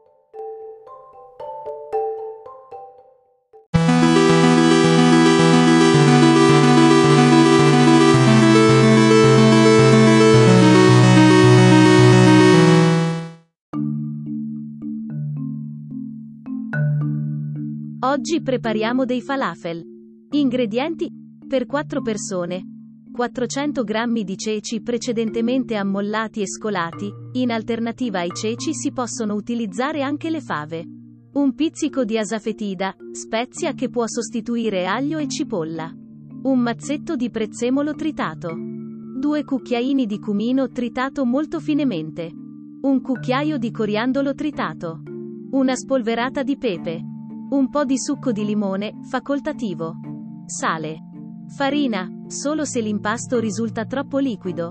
[18.00, 19.93] Oggi prepariamo dei falafel.
[20.34, 21.08] Ingredienti
[21.46, 22.60] per 4 persone.
[23.12, 30.02] 400 g di ceci precedentemente ammollati e scolati, in alternativa ai ceci si possono utilizzare
[30.02, 30.84] anche le fave.
[31.34, 35.88] Un pizzico di asafetida, spezia che può sostituire aglio e cipolla.
[36.42, 38.56] Un mazzetto di prezzemolo tritato.
[38.56, 42.28] Due cucchiaini di cumino tritato molto finemente.
[42.82, 45.00] Un cucchiaio di coriandolo tritato.
[45.52, 47.00] Una spolverata di pepe.
[47.50, 49.94] Un po' di succo di limone, facoltativo.
[50.46, 50.98] Sale.
[51.56, 54.70] Farina, solo se l'impasto risulta troppo liquido.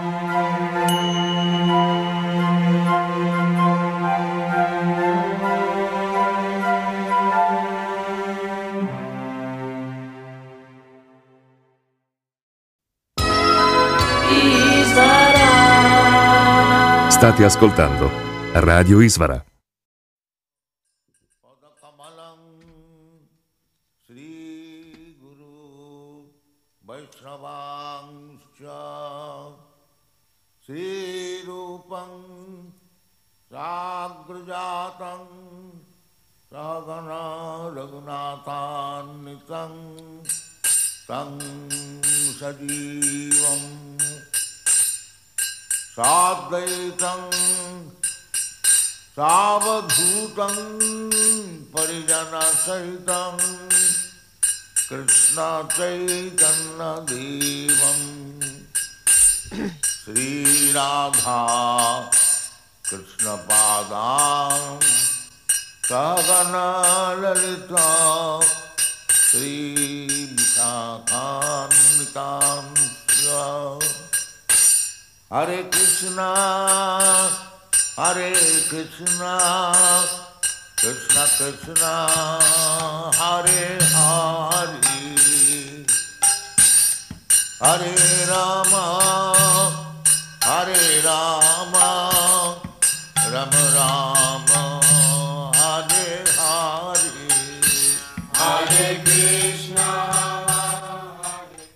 [17.10, 18.10] State ascoltando
[18.54, 19.46] Radio Isvara.
[33.62, 35.20] साग्रजातं
[36.52, 37.18] सहगना
[37.76, 39.74] रघुनाथान्वितं
[41.10, 41.36] तं
[42.38, 43.68] सजीवं
[45.96, 47.22] साद्वैतं
[49.18, 50.58] सावधूतं
[51.76, 53.38] परिजनसहितं
[54.90, 56.42] कृष्णचैतन्यदेवं।
[59.86, 61.40] श्रीराधा
[62.91, 64.57] कृष्णपादां
[65.89, 67.87] सहगनललिता
[69.19, 70.27] श्रीविशाखान्वितां
[75.33, 76.27] हरे कृष्णा
[77.99, 78.31] हरे
[78.71, 79.33] कृष्णा
[80.81, 81.91] कृष्ण कृष्ण
[83.21, 84.97] हरे हरे
[87.63, 87.95] हरे
[88.31, 88.75] राम
[90.45, 91.75] हरे Ram
[93.32, 94.44] Ram Ram
[95.54, 97.12] Hare Hare
[98.34, 100.46] Hare Krishna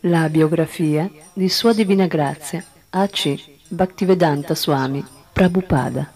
[0.01, 3.39] La biografia di Sua Divina Grazia A.C.
[3.70, 5.01] Bhaktivedanta Swami
[5.32, 6.12] Prabhupada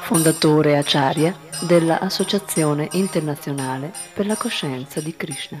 [0.00, 5.60] fondatore Acharya dell'Associazione Internazionale per la Coscienza di Krishna.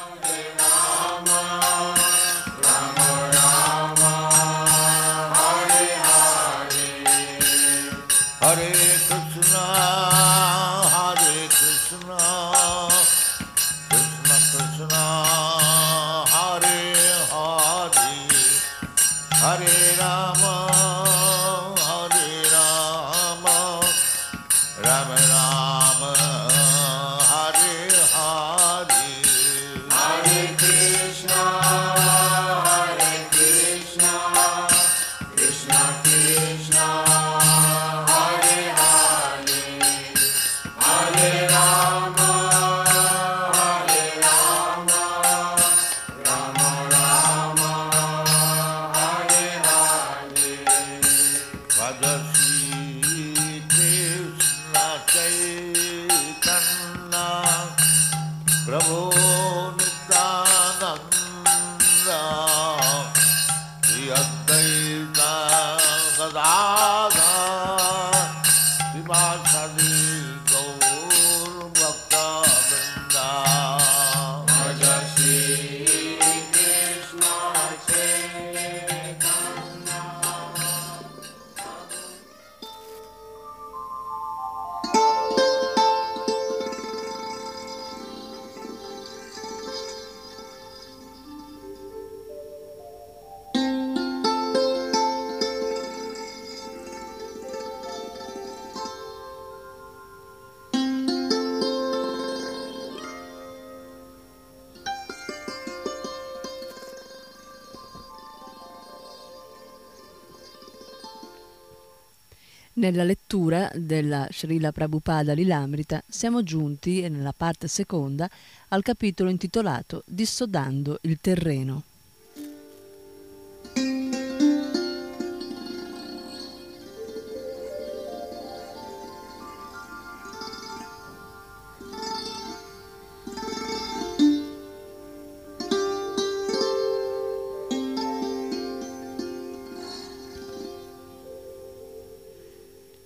[113.51, 118.29] Lettura della Srila Prabhupada Lilamrita siamo giunti, nella parte seconda,
[118.69, 121.83] al capitolo intitolato Dissodando il terreno.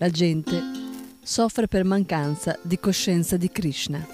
[0.05, 0.61] La gente
[1.23, 4.07] soffre per mancanza di coscienza di Krishna.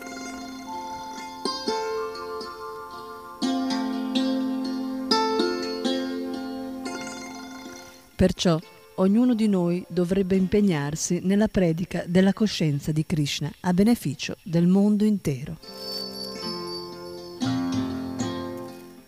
[8.16, 8.58] Perciò
[8.96, 15.04] ognuno di noi dovrebbe impegnarsi nella predica della coscienza di Krishna a beneficio del mondo
[15.04, 15.58] intero.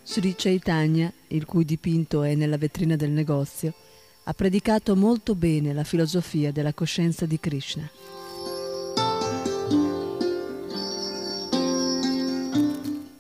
[0.04, 3.74] Sri Chaitanya, il cui dipinto è nella vetrina del negozio,
[4.26, 7.90] ha predicato molto bene la filosofia della coscienza di Krishna.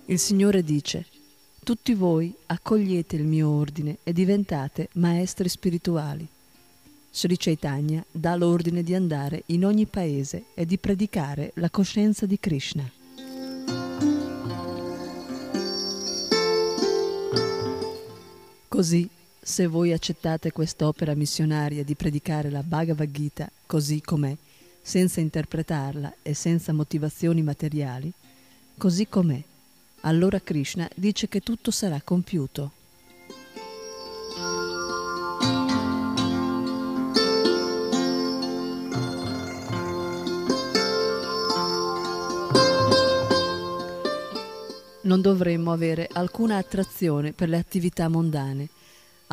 [0.05, 1.05] Il Signore dice,
[1.63, 6.27] tutti voi accogliete il mio ordine e diventate maestri spirituali.
[7.09, 12.39] Sri Chaitanya dà l'ordine di andare in ogni paese e di predicare la coscienza di
[12.39, 12.89] Krishna.
[18.67, 19.07] Così,
[19.43, 24.35] se voi accettate quest'opera missionaria di predicare la Bhagavad Gita così com'è,
[24.81, 28.11] senza interpretarla e senza motivazioni materiali,
[28.77, 29.43] così com'è,
[30.01, 32.71] allora Krishna dice che tutto sarà compiuto.
[45.01, 48.69] Non dovremmo avere alcuna attrazione per le attività mondane,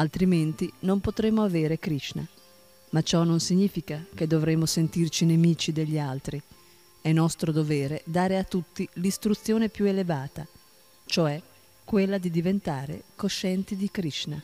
[0.01, 2.27] altrimenti non potremo avere Krishna.
[2.91, 6.43] Ma ciò non significa che dovremo sentirci nemici degli altri.
[7.01, 10.47] È nostro dovere dare a tutti l'istruzione più elevata,
[11.05, 11.41] cioè
[11.85, 14.43] quella di diventare coscienti di Krishna.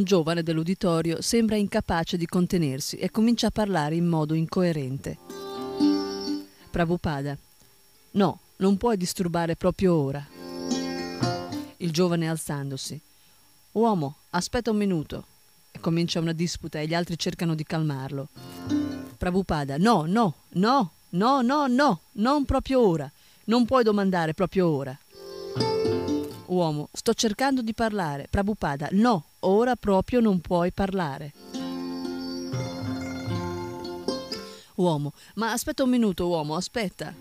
[0.00, 5.18] Un giovane dell'uditorio sembra incapace di contenersi e comincia a parlare in modo incoerente.
[6.70, 7.36] Prabhupada.
[8.12, 10.26] No, non puoi disturbare proprio ora.
[11.76, 12.98] Il giovane alzandosi.
[13.72, 15.24] Uomo, aspetta un minuto.
[15.70, 18.28] E comincia una disputa e gli altri cercano di calmarlo.
[19.18, 19.76] Prabhupada.
[19.76, 23.12] No, no, no, no, no, no, non proprio ora.
[23.44, 24.98] Non puoi domandare proprio ora.
[26.46, 28.28] Uomo, sto cercando di parlare.
[28.30, 31.32] Prabhupada, no, ora proprio non puoi parlare.
[34.76, 37.14] Uomo, ma aspetta un minuto, uomo, aspetta.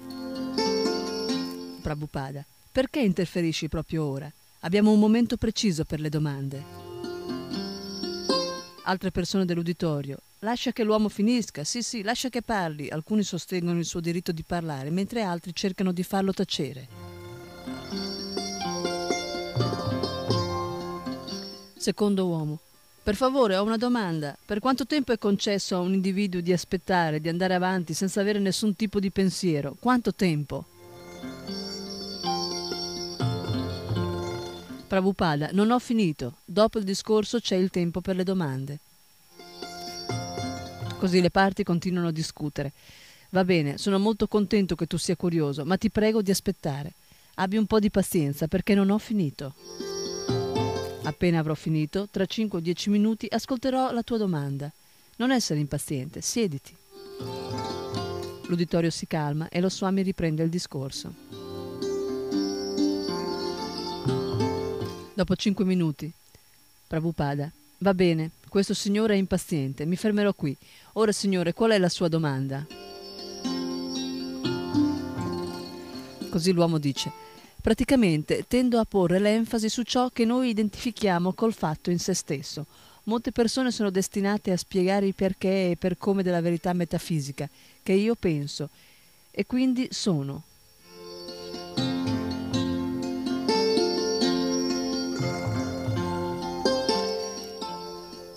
[1.81, 4.31] Prabhupada, perché interferisci proprio ora?
[4.61, 6.63] Abbiamo un momento preciso per le domande.
[8.83, 10.17] Altre persone dell'uditorio.
[10.39, 12.89] Lascia che l'uomo finisca, sì sì, lascia che parli.
[12.89, 16.87] Alcuni sostengono il suo diritto di parlare, mentre altri cercano di farlo tacere.
[21.89, 22.59] Secondo uomo.
[23.01, 24.37] Per favore, ho una domanda.
[24.45, 28.37] Per quanto tempo è concesso a un individuo di aspettare, di andare avanti senza avere
[28.37, 29.75] nessun tipo di pensiero?
[29.79, 30.65] Quanto tempo?
[34.85, 36.35] Prabhupada, non ho finito.
[36.45, 38.77] Dopo il discorso c'è il tempo per le domande.
[40.99, 42.71] Così le parti continuano a discutere.
[43.31, 46.93] Va bene, sono molto contento che tu sia curioso, ma ti prego di aspettare.
[47.37, 49.98] Abbi un po' di pazienza perché non ho finito.
[51.09, 54.71] Appena avrò finito, tra 5 o 10 minuti, ascolterò la tua domanda.
[55.15, 56.75] Non essere impaziente, siediti.
[58.45, 61.11] L'uditorio si calma e lo Swami riprende il discorso.
[65.15, 66.13] Dopo 5 minuti.
[66.85, 67.51] Prabhupada.
[67.79, 70.55] Va bene, questo signore è impaziente, mi fermerò qui.
[70.93, 72.67] Ora, signore, qual è la sua domanda?
[76.29, 77.11] Così l'uomo dice.
[77.61, 82.65] Praticamente tendo a porre l'enfasi su ciò che noi identifichiamo col fatto in se stesso.
[83.03, 87.49] Molte persone sono destinate a spiegare il perché e per come della verità metafisica,
[87.83, 88.69] che io penso,
[89.31, 90.43] e quindi sono.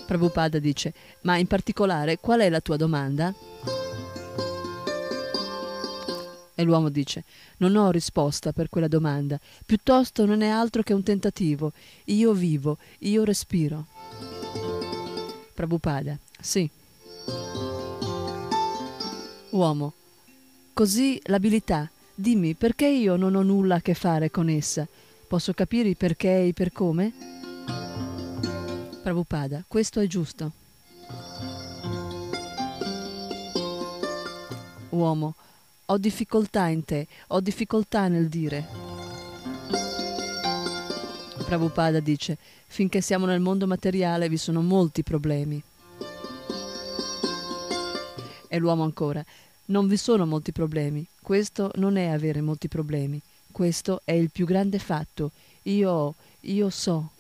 [0.07, 0.93] Prabhupada dice,
[1.23, 3.33] ma in particolare qual è la tua domanda?
[6.63, 7.25] E l'uomo dice,
[7.57, 9.37] non ho risposta per quella domanda,
[9.67, 11.73] piuttosto non è altro che un tentativo.
[12.05, 13.87] Io vivo, io respiro.
[15.53, 16.71] Prabhupada, sì.
[19.51, 19.93] Uomo,
[20.73, 24.87] così l'abilità, dimmi perché io non ho nulla a che fare con essa.
[25.27, 27.13] Posso capire i perché e per come?
[29.03, 30.53] Prabhupada, questo è giusto.
[34.91, 35.35] Uomo,
[35.93, 38.67] ho difficoltà in te, ho difficoltà nel dire.
[41.45, 45.63] Prabhupada dice, finché siamo nel mondo materiale vi sono molti problemi.
[48.49, 49.23] E l'uomo ancora,
[49.67, 53.21] non vi sono molti problemi, questo non è avere molti problemi,
[53.51, 55.33] questo è il più grande fatto,
[55.65, 57.11] io, io so.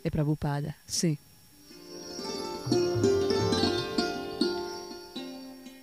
[0.00, 1.16] E Prabhupada, sì.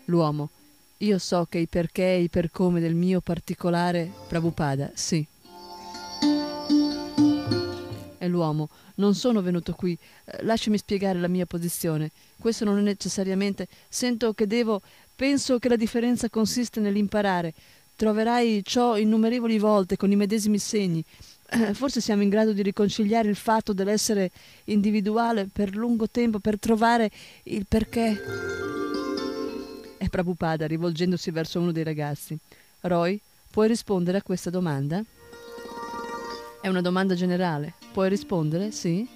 [0.05, 0.49] L'uomo,
[0.97, 5.25] io so che i perché e i per come del mio particolare Prabhupada, sì.
[8.17, 12.11] E l'uomo, non sono venuto qui, eh, lasciami spiegare la mia posizione.
[12.39, 13.67] Questo non è necessariamente.
[13.89, 14.81] Sento che devo.
[15.15, 17.53] Penso che la differenza consiste nell'imparare.
[17.95, 21.03] Troverai ciò innumerevoli volte con i medesimi segni.
[21.47, 24.31] Eh, forse siamo in grado di riconciliare il fatto dell'essere
[24.65, 27.09] individuale per lungo tempo per trovare
[27.43, 28.21] il perché.
[30.05, 32.37] E Prabhupada, rivolgendosi verso uno dei ragazzi,
[32.81, 33.19] Roy,
[33.49, 35.03] puoi rispondere a questa domanda?
[36.61, 37.73] È una domanda generale.
[37.91, 38.69] Puoi rispondere?
[38.69, 39.07] Sì?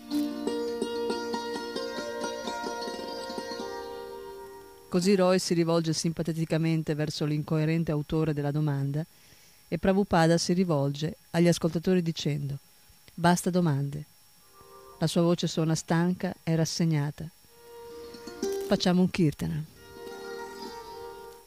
[4.90, 9.06] Così Roy si rivolge simpaticamente verso l'incoerente autore della domanda
[9.68, 12.58] e Prabhupada si rivolge agli ascoltatori dicendo
[13.14, 14.06] Basta domande.
[14.98, 17.30] La sua voce suona stanca e rassegnata.
[18.68, 19.78] Facciamo un kirtana.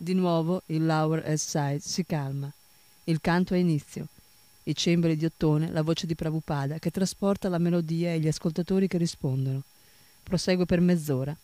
[0.03, 2.53] Di nuovo il Lower East Side si calma.
[3.05, 4.09] Il canto ha inizio.
[4.65, 8.89] I cembali di ottone, la voce di Prabhupada che trasporta la melodia e gli ascoltatori
[8.89, 9.62] che rispondono.
[10.24, 11.37] Prosegue per mezz'ora,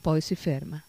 [0.00, 0.82] poi si ferma.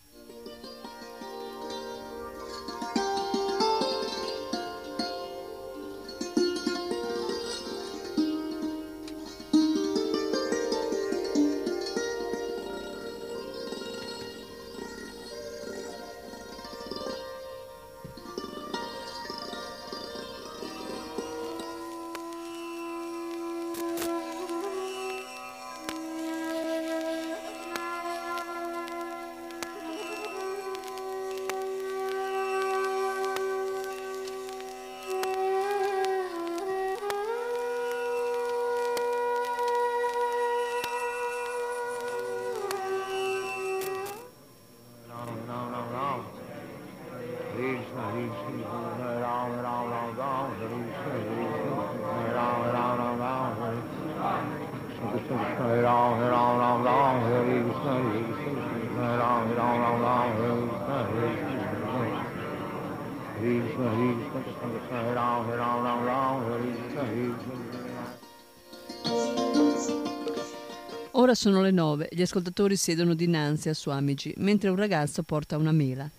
[71.38, 76.10] Sono le nove, gli ascoltatori siedono dinanzi a Swamiji, mentre un ragazzo porta una mela,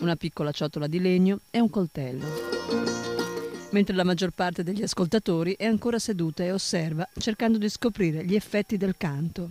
[0.00, 2.24] una piccola ciotola di legno e un coltello.
[3.72, 8.34] Mentre la maggior parte degli ascoltatori è ancora seduta e osserva, cercando di scoprire gli
[8.34, 9.50] effetti del canto.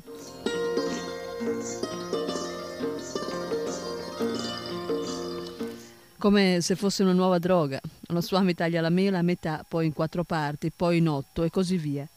[6.18, 7.80] Come se fosse una nuova droga.
[8.08, 11.52] Lo Swami taglia la mela a metà, poi in quattro parti, poi in otto e
[11.52, 12.08] così via,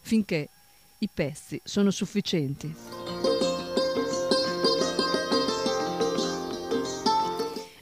[0.00, 0.48] finché
[1.04, 2.74] i pezzi sono sufficienti.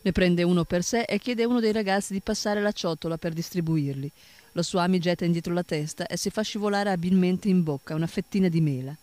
[0.04, 3.18] Ne prende uno per sé e chiede a uno dei ragazzi di passare la ciotola
[3.18, 4.10] per distribuirli.
[4.52, 8.48] Lo Swami getta indietro la testa e si fa scivolare abilmente in bocca una fettina
[8.48, 8.94] di mela.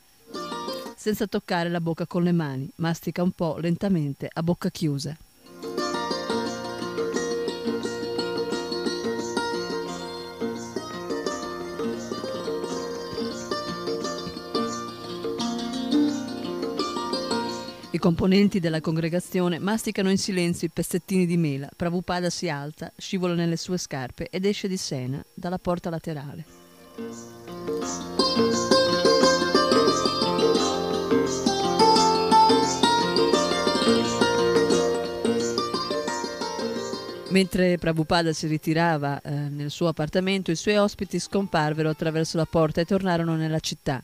[0.97, 5.15] Senza toccare la bocca con le mani, mastica un po' lentamente a bocca chiusa.
[17.99, 21.67] I componenti della congregazione masticano in silenzio i pezzettini di mela.
[21.75, 26.45] Prabhupada si alza, scivola nelle sue scarpe ed esce di scena dalla porta laterale.
[37.27, 42.79] Mentre Prabhupada si ritirava eh, nel suo appartamento, i suoi ospiti scomparvero attraverso la porta
[42.79, 44.01] e tornarono nella città.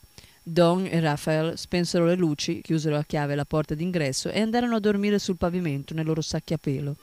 [0.48, 4.80] Don e Raphael spensero le luci, chiusero a chiave la porta d'ingresso e andarono a
[4.80, 6.98] dormire sul pavimento nei loro sacchi a pelo.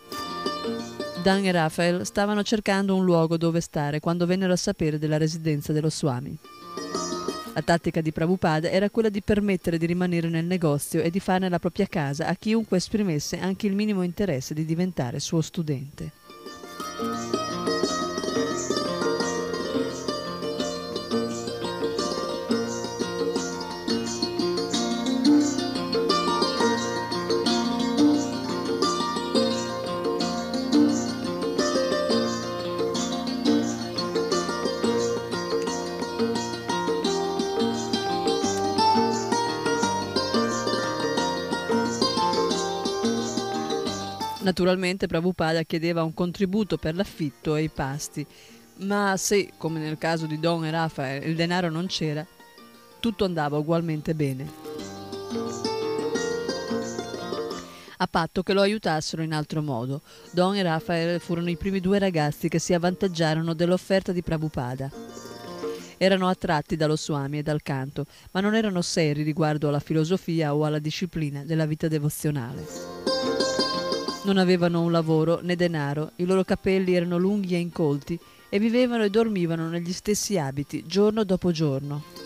[1.24, 5.73] Dan e Raphael stavano cercando un luogo dove stare quando vennero a sapere della residenza
[5.73, 6.39] dello Swami.
[7.55, 11.48] La tattica di Prabhupada era quella di permettere di rimanere nel negozio e di farne
[11.48, 16.12] la propria casa a chiunque esprimesse anche il minimo interesse di diventare suo studente.
[44.43, 48.27] Naturalmente Prabhupada chiedeva un contributo per l'affitto e i pasti,
[48.78, 52.27] ma se, come nel caso di Don e Raphael, il denaro non c'era,
[52.98, 54.51] tutto andava ugualmente bene.
[57.98, 60.02] A patto che lo aiutassero in altro modo,
[60.32, 64.90] Don e Raphael furono i primi due ragazzi che si avvantaggiarono dell'offerta di Prabhupada.
[65.98, 70.64] Erano attratti dallo Swami e dal canto, ma non erano seri riguardo alla filosofia o
[70.64, 73.41] alla disciplina della vita devozionale.
[74.24, 78.16] Non avevano un lavoro né denaro, i loro capelli erano lunghi e incolti
[78.49, 82.22] e vivevano e dormivano negli stessi abiti giorno dopo giorno.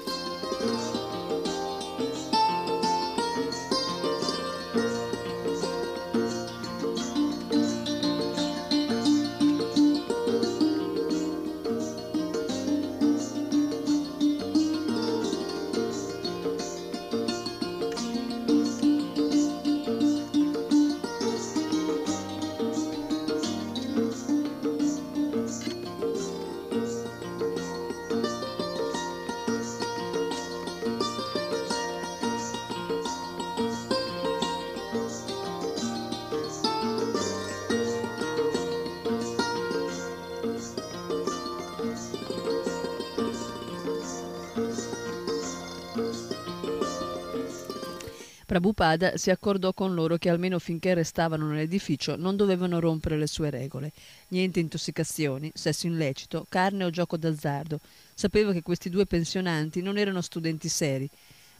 [48.55, 53.49] Prabhupada si accordò con loro che almeno finché restavano nell'edificio non dovevano rompere le sue
[53.49, 53.91] regole.
[54.29, 57.79] Niente intossicazioni, sesso illecito, carne o gioco d'azzardo.
[58.13, 61.09] Sapeva che questi due pensionanti non erano studenti seri,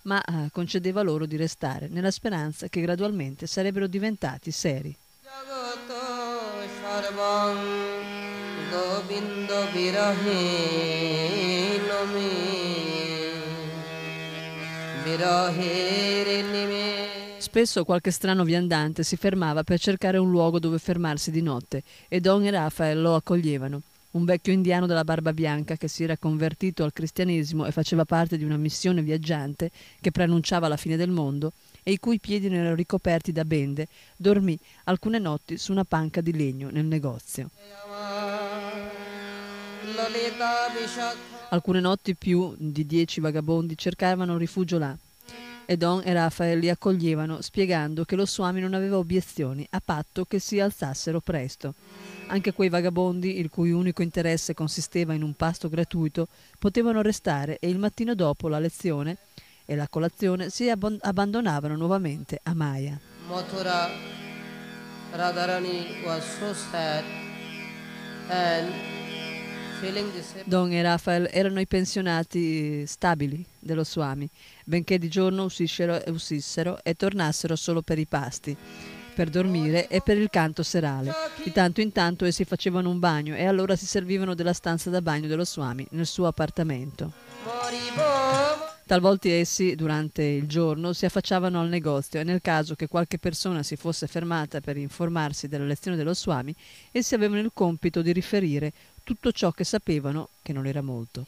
[0.04, 4.96] ma eh, concedeva loro di restare, nella speranza che gradualmente sarebbero diventati seri.
[8.74, 10.44] Govinda বিরহে
[11.88, 12.34] নমে
[15.04, 16.75] বিরহের নিমে
[17.57, 22.21] Spesso qualche strano viandante si fermava per cercare un luogo dove fermarsi di notte e
[22.21, 23.81] Don e Rafael lo accoglievano.
[24.11, 28.37] Un vecchio indiano dalla barba bianca che si era convertito al cristianesimo e faceva parte
[28.37, 29.71] di una missione viaggiante
[30.03, 31.53] che preannunciava la fine del mondo
[31.83, 33.89] e i cui piedi non erano ricoperti da bende,
[34.19, 37.49] dormì alcune notti su una panca di legno nel negozio.
[41.49, 44.95] Alcune notti più di dieci vagabondi cercavano rifugio là
[45.67, 50.25] e Don e Raphael li accoglievano spiegando che lo Swami non aveva obiezioni a patto
[50.25, 51.75] che si alzassero presto.
[52.29, 56.29] Anche quei vagabondi, il cui unico interesse consisteva in un pasto gratuito,
[56.59, 59.19] potevano restare e il mattino dopo la lezione
[59.65, 62.99] e la colazione si abbandonavano nuovamente a Maya.
[63.29, 63.91] Mathura,
[65.13, 67.05] Radharani was so sad
[68.29, 68.73] and
[70.45, 74.29] Don e Raphael erano i pensionati stabili dello Swami,
[74.67, 78.57] benché di giorno uscissero, uscissero e tornassero solo per i pasti,
[79.15, 81.13] per dormire e per il canto serale.
[81.43, 85.01] Di tanto in tanto essi facevano un bagno e allora si servivano della stanza da
[85.01, 87.13] bagno dello Swami nel suo appartamento.
[88.85, 93.63] Talvolta essi, durante il giorno, si affacciavano al negozio e nel caso che qualche persona
[93.63, 96.55] si fosse fermata per informarsi della lezione dello Swami,
[96.93, 98.73] essi avevano il compito di riferire
[99.03, 101.25] tutto ciò che sapevano, che non era molto.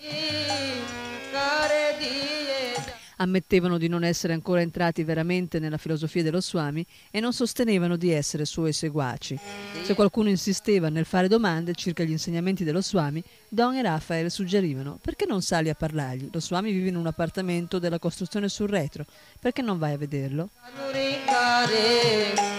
[3.20, 8.10] Ammettevano di non essere ancora entrati veramente nella filosofia dello Swami e non sostenevano di
[8.10, 9.38] essere suoi seguaci.
[9.82, 14.98] Se qualcuno insisteva nel fare domande circa gli insegnamenti dello Swami, Don e Raphael suggerivano
[15.02, 16.28] perché non sali a parlargli?
[16.32, 19.04] Lo Swami vive in un appartamento della costruzione sul retro,
[19.40, 20.50] perché non vai a vederlo?
[20.76, 22.58] Nurikare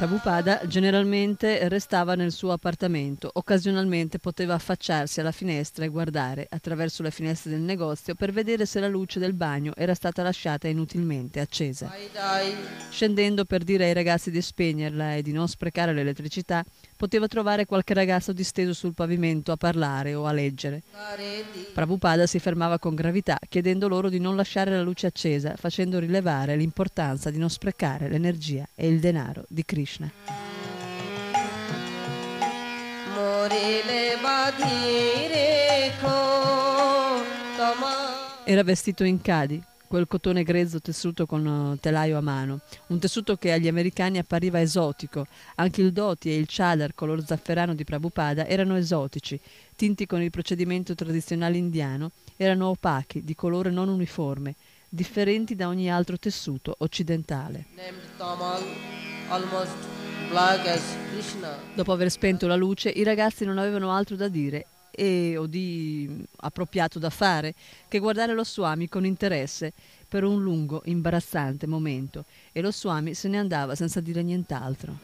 [0.00, 7.10] Prabhupada generalmente restava nel suo appartamento, occasionalmente poteva affacciarsi alla finestra e guardare attraverso le
[7.10, 11.92] finestre del negozio per vedere se la luce del bagno era stata lasciata inutilmente accesa.
[12.88, 16.64] Scendendo per dire ai ragazzi di spegnerla e di non sprecare l'elettricità,
[17.00, 20.82] poteva trovare qualche ragazzo disteso sul pavimento a parlare o a leggere.
[21.72, 26.56] Prabhupada si fermava con gravità, chiedendo loro di non lasciare la luce accesa, facendo rilevare
[26.56, 30.12] l'importanza di non sprecare l'energia e il denaro di Krishna.
[38.44, 43.34] Era vestito in Kadi, quel cotone grezzo tessuto con eh, telaio a mano, un tessuto
[43.36, 45.26] che agli americani appariva esotico.
[45.56, 49.40] Anche il dhoti e il chadar color zafferano di Prabhupada erano esotici,
[49.74, 54.54] tinti con il procedimento tradizionale indiano, erano opachi, di colore non uniforme,
[54.88, 57.64] differenti da ogni altro tessuto occidentale.
[61.74, 64.66] Dopo aver spento la luce, i ragazzi non avevano altro da dire
[65.00, 67.54] e, o di mm, appropriato da fare
[67.88, 69.72] che guardare lo Suami con interesse
[70.06, 74.98] per un lungo, imbarazzante momento e lo Suami se ne andava senza dire nient'altro.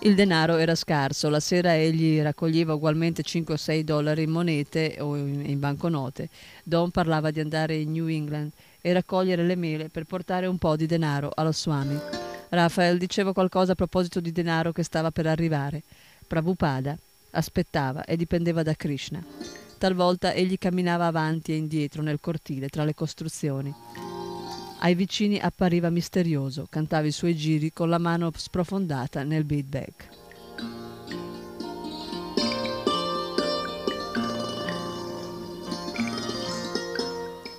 [0.00, 4.96] Il denaro era scarso, la sera egli raccoglieva ugualmente 5 o 6 dollari in monete
[5.00, 6.28] o in banconote.
[6.62, 8.52] Don parlava di andare in New England
[8.86, 11.98] e raccogliere le mele per portare un po' di denaro allo Swami.
[12.50, 15.82] Raphael diceva qualcosa a proposito di denaro che stava per arrivare.
[16.26, 16.94] Prabhupada
[17.30, 19.24] aspettava e dipendeva da Krishna.
[19.78, 23.74] Talvolta egli camminava avanti e indietro nel cortile tra le costruzioni.
[24.80, 29.92] Ai vicini appariva misterioso, cantava i suoi giri con la mano sprofondata nel beatbag.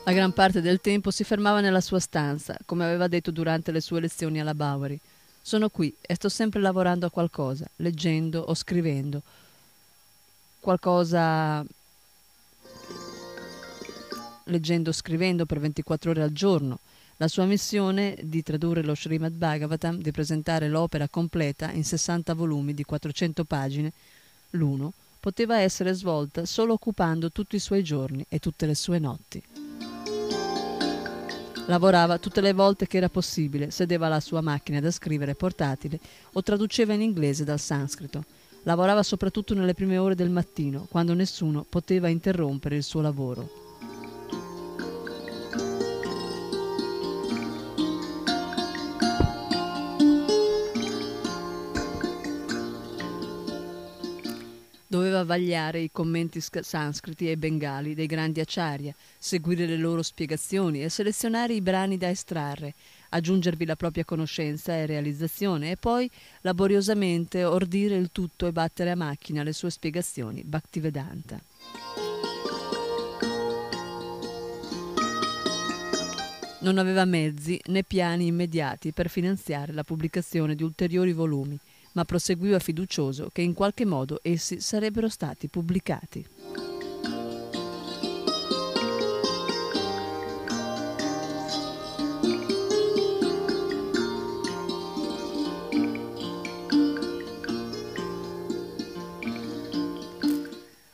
[0.08, 3.82] La gran parte del tempo si fermava nella sua stanza, come aveva detto durante le
[3.82, 5.00] sue lezioni alla Bowery.
[5.42, 9.24] Sono qui e sto sempre lavorando a qualcosa, leggendo o scrivendo.
[10.60, 11.66] Qualcosa
[14.44, 16.78] leggendo o scrivendo per 24 ore al giorno.
[17.18, 22.76] La sua missione di tradurre lo Srimad Bhagavatam, di presentare l'opera completa in 60 volumi
[22.76, 23.92] di 400 pagine,
[24.52, 29.65] l'uno, poteva essere svolta solo occupando tutti i suoi giorni e tutte le sue notti.
[31.68, 36.00] Lavorava tutte le volte che era possibile, sedeva alla sua macchina da scrivere portatile
[36.34, 38.24] o traduceva in inglese dal sanscrito.
[38.64, 43.65] Lavorava soprattutto nelle prime ore del mattino, quando nessuno poteva interrompere il suo lavoro.
[55.16, 60.84] Doveva vagliare i commenti sc- sanscriti e bengali dei grandi acciaria, seguire le loro spiegazioni
[60.84, 62.74] e selezionare i brani da estrarre,
[63.12, 66.12] aggiungervi la propria conoscenza e realizzazione e poi
[66.42, 71.40] laboriosamente ordire il tutto e battere a macchina le sue spiegazioni Bhaktivedanta.
[76.60, 81.58] Non aveva mezzi né piani immediati per finanziare la pubblicazione di ulteriori volumi,
[81.96, 86.26] ma proseguiva fiducioso che in qualche modo essi sarebbero stati pubblicati.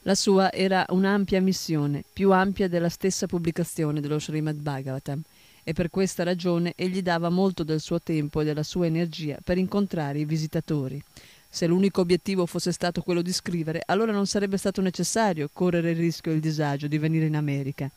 [0.03, 5.21] La sua era un'ampia missione, più ampia della stessa pubblicazione dello Srimad Bhagavatam,
[5.63, 9.57] e per questa ragione egli dava molto del suo tempo e della sua energia per
[9.57, 11.01] incontrare i visitatori.
[11.49, 15.97] Se l'unico obiettivo fosse stato quello di scrivere, allora non sarebbe stato necessario correre il
[15.97, 17.89] rischio e il disagio di venire in America.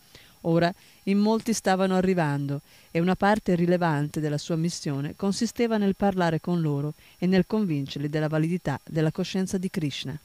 [0.47, 0.73] Ora
[1.05, 2.61] in molti stavano arrivando
[2.91, 8.09] e una parte rilevante della sua missione consisteva nel parlare con loro e nel convincerli
[8.09, 10.19] della validità della coscienza di Krishna.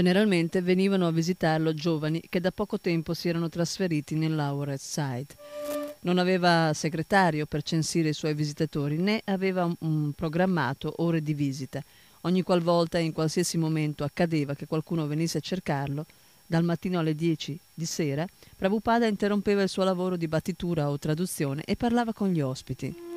[0.00, 5.36] Generalmente venivano a visitarlo giovani che da poco tempo si erano trasferiti nell'Lower East Side.
[6.00, 11.84] Non aveva segretario per censire i suoi visitatori, né aveva un programmato ore di visita.
[12.22, 16.06] Ogni qualvolta e in qualsiasi momento accadeva che qualcuno venisse a cercarlo,
[16.46, 21.62] dal mattino alle 10 di sera, Prabhupada interrompeva il suo lavoro di battitura o traduzione
[21.66, 23.09] e parlava con gli ospiti.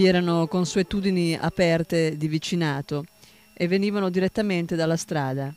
[0.00, 3.04] Vi erano consuetudini aperte di vicinato
[3.52, 5.54] e venivano direttamente dalla strada.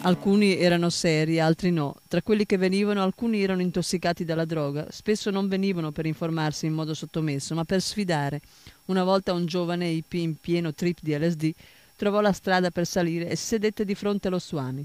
[0.00, 1.96] Alcuni erano seri, altri no.
[2.08, 4.86] Tra quelli che venivano, alcuni erano intossicati dalla droga.
[4.90, 8.40] Spesso non venivano per informarsi in modo sottomesso, ma per sfidare.
[8.86, 11.52] Una volta un giovane IP in pieno trip di LSD
[11.96, 14.82] trovò la strada per salire e sedette di fronte allo Swami.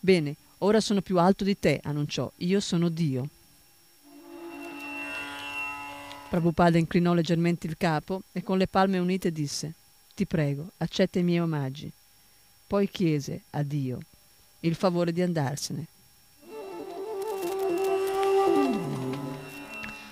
[0.00, 2.28] Bene, ora sono più alto di te, annunciò.
[2.38, 3.28] Io sono Dio.
[6.36, 9.72] Prabhupada inclinò leggermente il capo e con le palme unite disse
[10.14, 11.90] Ti prego, accetta i miei omaggi.
[12.66, 14.00] Poi chiese a Dio
[14.60, 15.86] il favore di andarsene.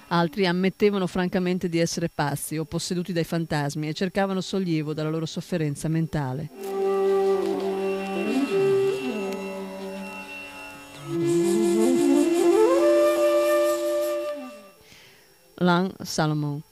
[0.08, 5.26] Altri ammettevano francamente di essere pazzi o posseduti dai fantasmi e cercavano sollievo dalla loro
[5.26, 6.83] sofferenza mentale.
[15.74, 16.62] Lan Salomon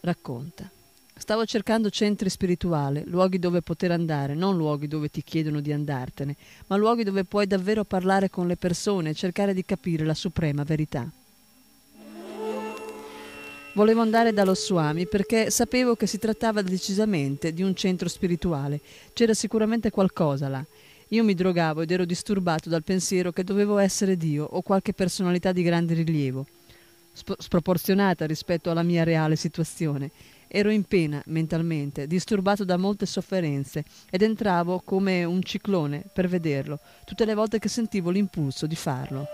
[0.00, 0.70] racconta.
[1.14, 6.34] Stavo cercando centri spirituali, luoghi dove poter andare, non luoghi dove ti chiedono di andartene,
[6.68, 10.62] ma luoghi dove puoi davvero parlare con le persone e cercare di capire la suprema
[10.62, 11.06] verità.
[13.74, 18.80] Volevo andare dallo Swami perché sapevo che si trattava decisamente di un centro spirituale.
[19.12, 20.64] C'era sicuramente qualcosa là.
[21.08, 25.52] Io mi drogavo ed ero disturbato dal pensiero che dovevo essere Dio o qualche personalità
[25.52, 26.46] di grande rilievo,
[27.16, 30.10] sp- sproporzionata rispetto alla mia reale situazione.
[30.48, 36.78] Ero in pena mentalmente, disturbato da molte sofferenze ed entravo come un ciclone per vederlo,
[37.04, 39.26] tutte le volte che sentivo l'impulso di farlo.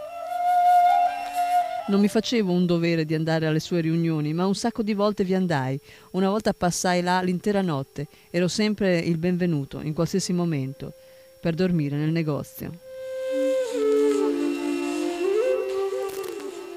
[1.88, 5.24] Non mi facevo un dovere di andare alle sue riunioni, ma un sacco di volte
[5.24, 5.78] vi andai.
[6.12, 10.94] Una volta passai là l'intera notte, ero sempre il benvenuto, in qualsiasi momento,
[11.40, 12.91] per dormire nel negozio.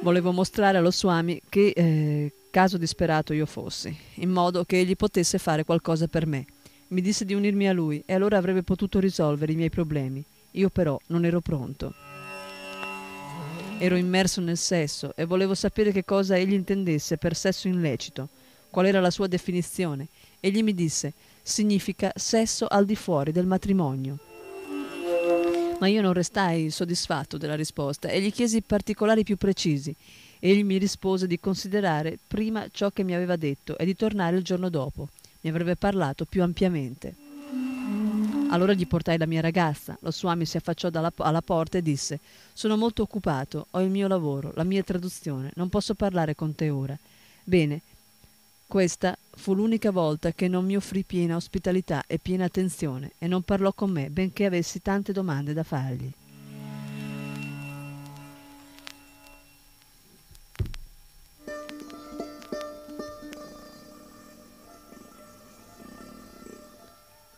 [0.05, 5.39] Volevo mostrare allo Swami che eh, caso disperato io fossi, in modo che egli potesse
[5.39, 6.45] fare qualcosa per me.
[6.89, 10.23] Mi disse di unirmi a lui e allora avrebbe potuto risolvere i miei problemi.
[10.51, 11.91] Io però non ero pronto.
[13.79, 18.29] Ero immerso nel sesso e volevo sapere che cosa egli intendesse per sesso illecito,
[18.69, 20.09] qual era la sua definizione.
[20.39, 24.19] Egli mi disse: significa sesso al di fuori del matrimonio.
[25.79, 29.93] Ma io non restai soddisfatto della risposta e gli chiesi particolari più precisi.
[30.39, 34.43] Egli mi rispose di considerare prima ciò che mi aveva detto e di tornare il
[34.43, 35.09] giorno dopo.
[35.41, 37.15] Mi avrebbe parlato più ampiamente.
[38.49, 39.97] Allora gli portai la mia ragazza.
[39.99, 42.19] Lo Swami si affacciò alla porta e disse:
[42.53, 46.69] Sono molto occupato, ho il mio lavoro, la mia traduzione, non posso parlare con te
[46.69, 46.97] ora.
[47.43, 47.81] Bene,
[48.67, 53.43] questa fu l'unica volta che non mi offrì piena ospitalità e piena attenzione e non
[53.43, 56.11] parlò con me, benché avessi tante domande da fargli.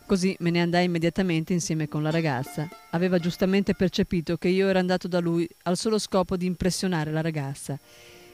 [0.08, 2.66] Così me ne andai immediatamente insieme con la ragazza.
[2.92, 7.20] Aveva giustamente percepito che io ero andato da lui al solo scopo di impressionare la
[7.20, 7.78] ragazza.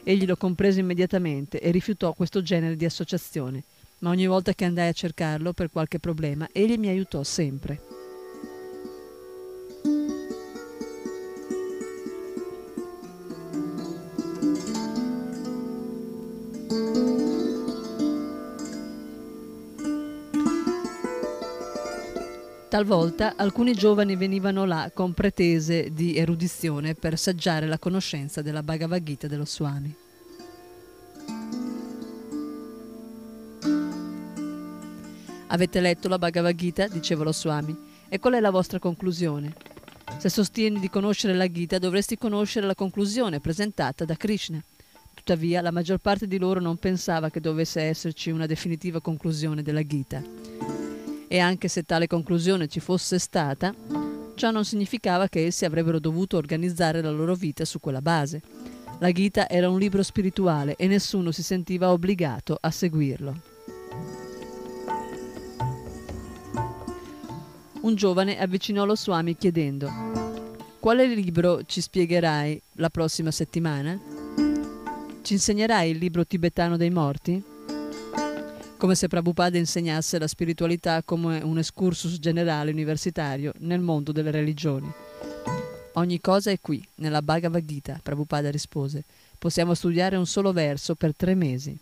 [0.05, 3.65] Egli lo comprese immediatamente e rifiutò questo genere di associazione.
[4.01, 8.04] Ma ogni volta che andai a cercarlo per qualche problema, egli mi aiutò sempre.
[22.75, 29.01] Talvolta alcuni giovani venivano là con pretese di erudizione per saggiare la conoscenza della Bhagavad
[29.01, 29.95] Gita dello Swami.
[35.47, 36.89] Avete letto la Bhagavad Gita?
[36.89, 37.79] diceva lo Swami.
[38.09, 39.55] E qual è la vostra conclusione?
[40.19, 44.61] Se sostieni di conoscere la Gita, dovresti conoscere la conclusione presentata da Krishna.
[45.15, 49.87] Tuttavia, la maggior parte di loro non pensava che dovesse esserci una definitiva conclusione della
[49.87, 50.84] Gita.
[51.35, 53.75] E anche se tale conclusione ci fosse stata,
[54.37, 58.41] ciò non significava che essi avrebbero dovuto organizzare la loro vita su quella base.
[59.01, 63.41] La Gita era un libro spirituale e nessuno si sentiva obbligato a seguirlo.
[67.81, 69.91] Un giovane avvicinò lo Swami chiedendo
[70.79, 74.01] Quale libro ci spiegherai la prossima settimana?
[75.21, 77.54] Ci insegnerai il libro tibetano dei morti?
[78.85, 84.93] Come se Prabhupada insegnasse la spiritualità come un excursus generale universitario nel mondo delle religioni.
[85.95, 89.05] Ogni cosa è qui, nella Bhagavad Gita, Prabhupada rispose.
[89.39, 91.75] Possiamo studiare un solo verso per tre mesi.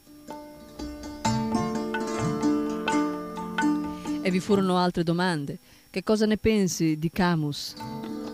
[4.23, 5.59] E vi furono altre domande.
[5.91, 7.75] Che cosa ne pensi di Camus?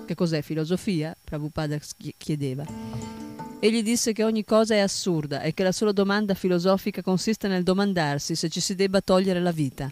[0.05, 1.17] Che cos'è filosofia?
[1.25, 1.79] Prabhupada
[2.19, 3.28] chiedeva.
[3.61, 7.65] Egli disse che ogni cosa è assurda e che la sola domanda filosofica consiste nel
[7.65, 9.91] domandarsi se ci si debba togliere la vita.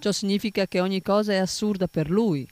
[0.00, 2.46] Ciò significa che ogni cosa è assurda per lui.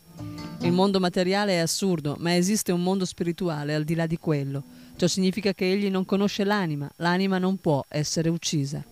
[0.60, 4.62] Il mondo materiale è assurdo, ma esiste un mondo spirituale al di là di quello.
[4.94, 8.84] Ciò significa che egli non conosce l'anima, l'anima non può essere uccisa.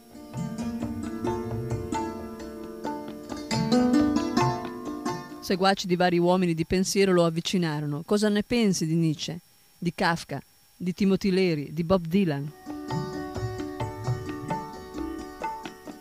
[5.44, 8.02] Seguaci di vari uomini di pensiero lo avvicinarono.
[8.06, 9.40] Cosa ne pensi di Nietzsche,
[9.84, 10.40] di Kafka,
[10.74, 12.50] di Timothy Leary, di Bob Dylan?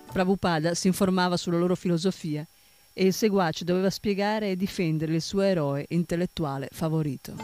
[0.10, 2.48] Prabhupada si informava sulla loro filosofia
[2.94, 7.36] e il seguace doveva spiegare e difendere il suo eroe intellettuale favorito.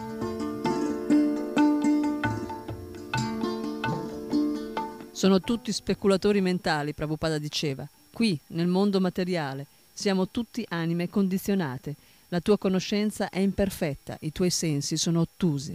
[5.11, 7.85] Sono tutti speculatori mentali, Prabhupada diceva.
[8.13, 11.95] Qui, nel mondo materiale, siamo tutti anime condizionate.
[12.31, 15.73] La tua conoscenza è imperfetta, i tuoi sensi sono ottusi.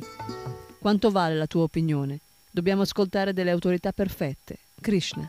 [0.78, 2.20] Quanto vale la tua opinione?
[2.48, 4.58] Dobbiamo ascoltare delle autorità perfette.
[4.80, 5.28] Krishna.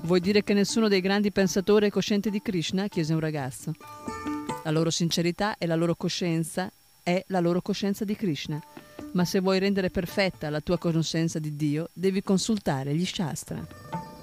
[0.00, 2.88] Vuoi dire che nessuno dei grandi pensatori è cosciente di Krishna?
[2.88, 3.74] chiese un ragazzo.
[4.64, 6.72] La loro sincerità e la loro coscienza
[7.02, 8.58] è la loro coscienza di Krishna.
[9.12, 14.15] Ma se vuoi rendere perfetta la tua conoscenza di Dio, devi consultare gli Shastra.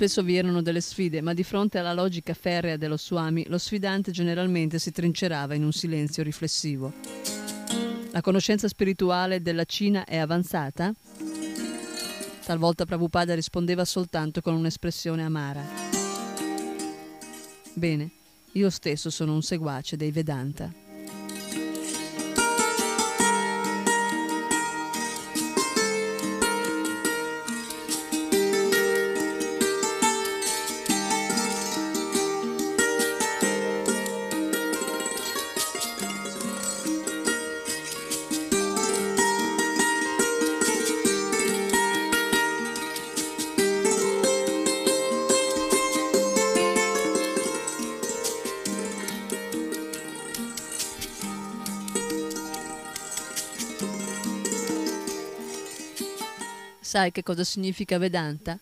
[0.00, 4.12] Spesso vi erano delle sfide, ma di fronte alla logica ferrea dello Swami, lo sfidante
[4.12, 6.90] generalmente si trincerava in un silenzio riflessivo.
[8.10, 10.90] La conoscenza spirituale della Cina è avanzata?
[12.46, 15.62] Talvolta Prabhupada rispondeva soltanto con un'espressione amara.
[17.74, 18.10] Bene,
[18.52, 20.89] io stesso sono un seguace dei Vedanta.
[56.90, 58.58] Sai che cosa significa Vedanta?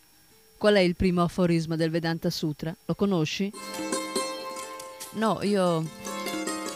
[0.59, 2.77] Qual è il primo aforisma del Vedanta Sutra?
[2.85, 3.51] Lo conosci?
[5.13, 5.83] No, io...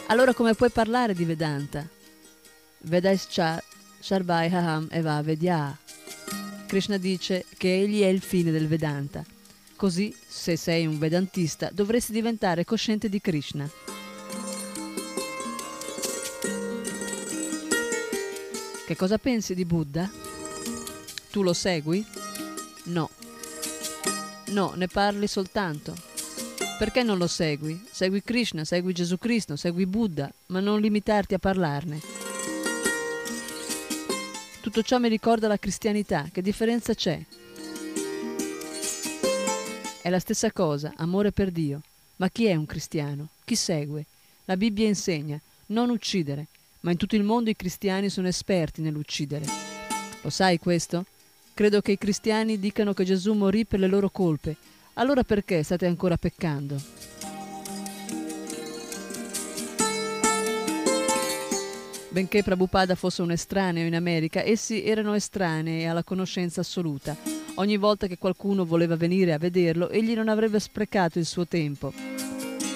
[0.07, 1.87] Allora come puoi parlare di Vedanta?
[2.79, 3.63] Vedaischa
[3.99, 5.77] Sarvai Haham Eva Vedya.
[6.65, 9.23] Krishna dice che egli è il fine del Vedanta.
[9.75, 13.69] Così, se sei un vedantista, dovresti diventare cosciente di Krishna.
[18.87, 20.32] Che cosa pensi di Buddha?
[21.33, 22.05] Tu lo segui?
[22.83, 23.09] No.
[24.49, 25.95] No, ne parli soltanto.
[26.77, 27.83] Perché non lo segui?
[27.89, 31.99] Segui Krishna, segui Gesù Cristo, segui Buddha, ma non limitarti a parlarne.
[34.61, 36.29] Tutto ciò mi ricorda la cristianità.
[36.31, 37.19] Che differenza c'è?
[40.03, 41.81] È la stessa cosa, amore per Dio.
[42.17, 43.29] Ma chi è un cristiano?
[43.43, 44.05] Chi segue?
[44.45, 46.45] La Bibbia insegna non uccidere,
[46.81, 49.45] ma in tutto il mondo i cristiani sono esperti nell'uccidere.
[50.21, 51.05] Lo sai questo?
[51.55, 54.55] Credo che i cristiani dicano che Gesù morì per le loro colpe.
[54.93, 56.81] Allora perché state ancora peccando?
[62.09, 67.15] Benché Prabhupada fosse un estraneo in America, essi erano estranei alla conoscenza assoluta.
[67.55, 71.93] Ogni volta che qualcuno voleva venire a vederlo, egli non avrebbe sprecato il suo tempo.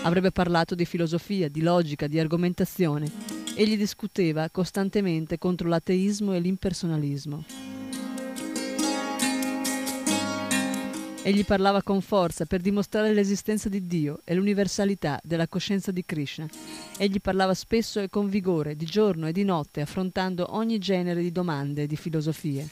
[0.04, 3.12] Avrebbe parlato di filosofia, di logica, di argomentazione.
[3.56, 7.77] Egli discuteva costantemente contro l'ateismo e l'impersonalismo.
[11.28, 16.48] Egli parlava con forza per dimostrare l'esistenza di Dio e l'universalità della coscienza di Krishna.
[16.98, 21.34] Egli parlava spesso e con vigore, di giorno e di notte, affrontando ogni genere di
[21.34, 22.70] domande e di filosofie.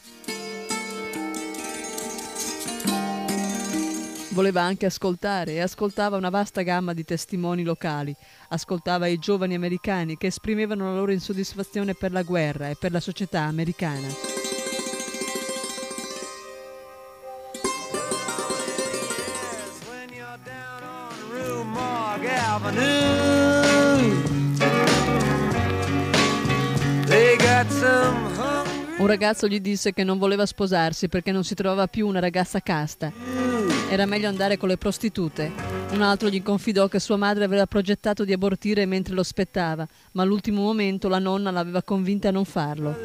[4.30, 8.15] Voleva anche ascoltare e ascoltava una vasta gamma di testimoni locali.
[8.48, 13.02] Ascoltava i giovani americani che esprimevano la loro insoddisfazione per la guerra e per la
[13.02, 14.35] società americana.
[28.98, 32.61] Un ragazzo gli disse che non voleva sposarsi perché non si trovava più una ragazza
[32.61, 33.11] casta.
[33.90, 35.52] Era meglio andare con le prostitute.
[35.91, 40.23] Un altro gli confidò che sua madre aveva progettato di abortire mentre lo aspettava, ma
[40.23, 42.95] all'ultimo momento la nonna l'aveva convinta a non farlo.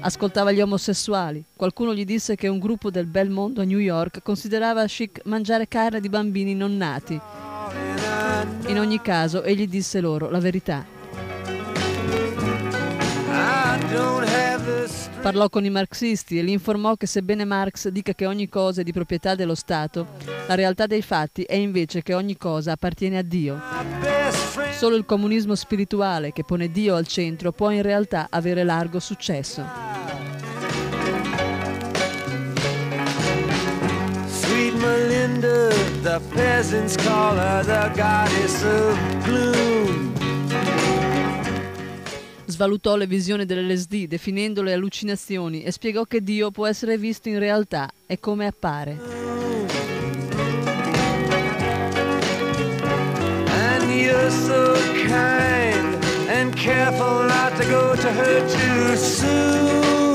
[0.00, 1.42] Ascoltava gli omosessuali.
[1.56, 5.66] Qualcuno gli disse che un gruppo del bel mondo a New York considerava chic mangiare
[5.66, 7.45] carne di bambini non nati.
[8.66, 10.84] In ogni caso, egli disse loro la verità.
[15.20, 18.84] Parlò con i marxisti e li informò che sebbene Marx dica che ogni cosa è
[18.84, 20.06] di proprietà dello Stato,
[20.46, 23.60] la realtà dei fatti è invece che ogni cosa appartiene a Dio.
[24.70, 29.64] Solo il comunismo spirituale, che pone Dio al centro, può in realtà avere largo successo.
[34.26, 35.68] Sweet Melinda,
[36.06, 40.12] the peasants call her the goddess of gloom.
[42.44, 47.90] Svalutò le visioni dell'LSD definendole allucinazioni e spiegò che Dio può essere visto in realtà
[48.06, 48.96] e come appare.
[53.48, 54.74] And you're so
[55.08, 60.05] kind and careful not to go to her too soon.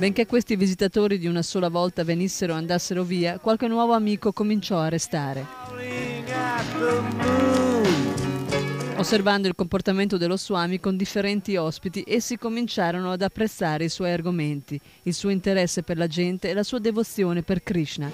[0.00, 4.78] Benché questi visitatori di una sola volta venissero e andassero via, qualche nuovo amico cominciò
[4.78, 5.44] a restare.
[8.96, 14.80] Osservando il comportamento dello Swami con differenti ospiti, essi cominciarono ad apprezzare i suoi argomenti,
[15.02, 18.10] il suo interesse per la gente e la sua devozione per Krishna.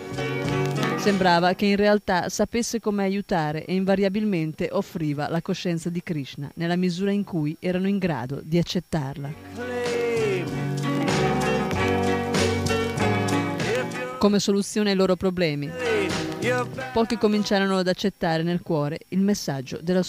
[0.97, 6.75] Sembrava che in realtà sapesse come aiutare e invariabilmente offriva la coscienza di Krishna nella
[6.75, 9.96] misura in cui erano in grado di accettarla.
[14.19, 15.71] Come soluzione ai loro problemi,
[16.93, 20.03] pochi cominciarono ad accettare nel cuore il messaggio della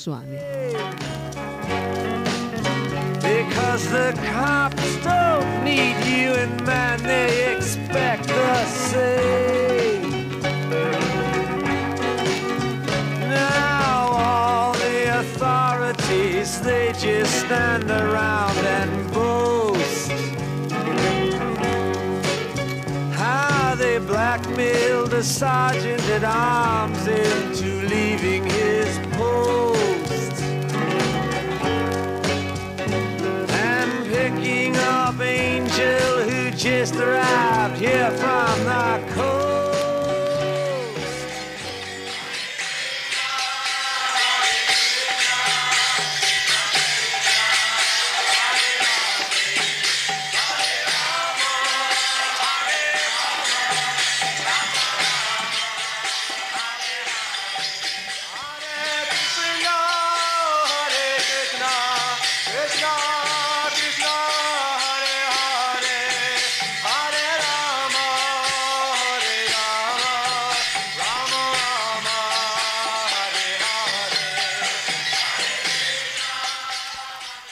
[8.25, 10.01] the same.
[13.27, 19.06] Now all the authorities, they just stand around and
[24.17, 30.41] blackmailed a sergeant at arms into leaving his post.
[33.51, 39.26] and picking up Angel who just arrived here from the coast.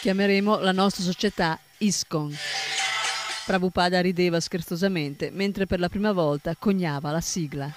[0.05, 2.31] Chiameremo la nostra società ISKCON.
[3.47, 7.67] Prabhupada rideva scherzosamente mentre per la prima volta coniava la sigla.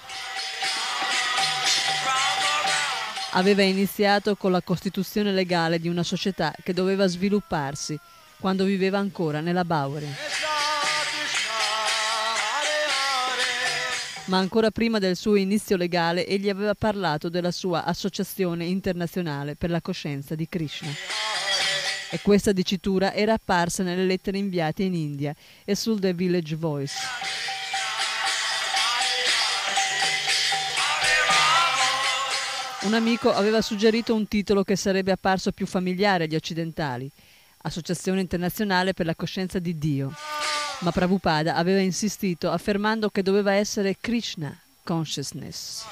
[3.31, 7.99] Aveva iniziato con la costituzione legale di una società che doveva svilupparsi.
[8.39, 10.13] quando viveva ancora nella Bowery.
[14.25, 19.71] Ma ancora prima del suo inizio legale egli aveva parlato della sua associazione internazionale per
[19.71, 21.18] la coscienza di Krishna.
[22.11, 26.95] E questa dicitura era apparsa nelle lettere inviate in India e sul The Village Voice.
[32.81, 37.11] Un amico aveva suggerito un titolo che sarebbe apparso più familiare agli occidentali,
[37.61, 40.13] Associazione internazionale per la coscienza di Dio.
[40.79, 45.83] Ma Prabhupada aveva insistito affermando che doveva essere Krishna Consciousness.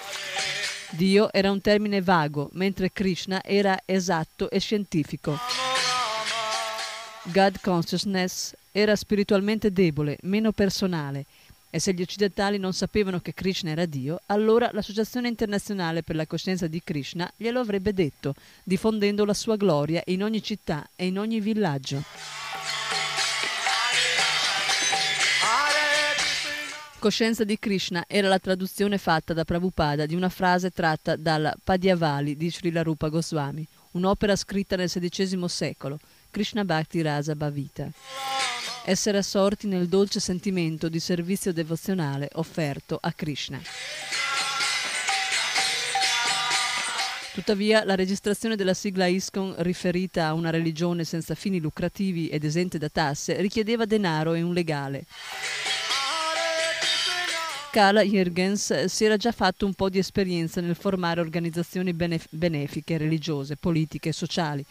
[0.91, 5.37] Dio era un termine vago, mentre Krishna era esatto e scientifico.
[7.31, 11.25] God Consciousness era spiritualmente debole, meno personale,
[11.69, 16.25] e se gli occidentali non sapevano che Krishna era Dio, allora l'Associazione internazionale per la
[16.25, 18.33] coscienza di Krishna glielo avrebbe detto,
[18.63, 22.01] diffondendo la sua gloria in ogni città e in ogni villaggio.
[26.99, 32.37] Coscienza di Krishna era la traduzione fatta da Prabhupada di una frase tratta dal Padyavali
[32.37, 35.99] di Srila Rupa Goswami, un'opera scritta nel XVI secolo,
[36.37, 37.89] Krishna Bhakti Rasa Bhavita.
[38.85, 43.59] Essere assorti nel dolce sentimento di servizio devozionale offerto a Krishna.
[47.33, 52.77] Tuttavia, la registrazione della sigla ISKCON riferita a una religione senza fini lucrativi ed esente
[52.77, 55.05] da tasse richiedeva denaro e un legale.
[57.77, 62.97] Carl Jürgens si era già fatto un po' di esperienza nel formare organizzazioni benef- benefiche,
[62.97, 64.65] religiose, politiche e sociali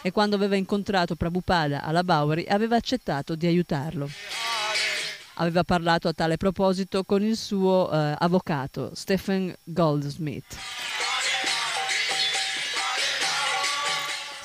[0.00, 4.08] e quando aveva incontrato Prabhupada alla Bowery aveva accettato di aiutarlo.
[5.34, 10.56] Aveva parlato a tale proposito con il suo eh, avvocato Stephen Goldsmith.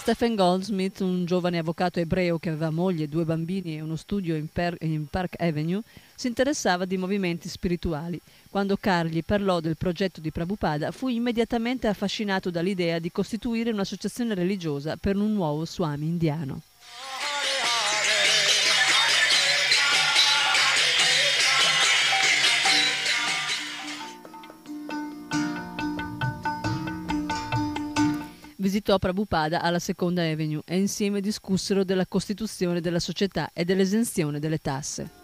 [0.01, 4.47] Stephen Goldsmith, un giovane avvocato ebreo che aveva moglie, due bambini e uno studio in,
[4.51, 5.83] per- in Park Avenue,
[6.15, 8.19] si interessava di movimenti spirituali.
[8.49, 14.33] Quando Carl gli parlò del progetto di Prabhupada, fu immediatamente affascinato dall'idea di costituire un'associazione
[14.33, 16.63] religiosa per un nuovo Swami indiano.
[28.61, 34.59] Visitò Prabhupada alla Seconda Avenue e insieme discussero della costituzione della società e dell'esenzione delle
[34.59, 35.20] tasse.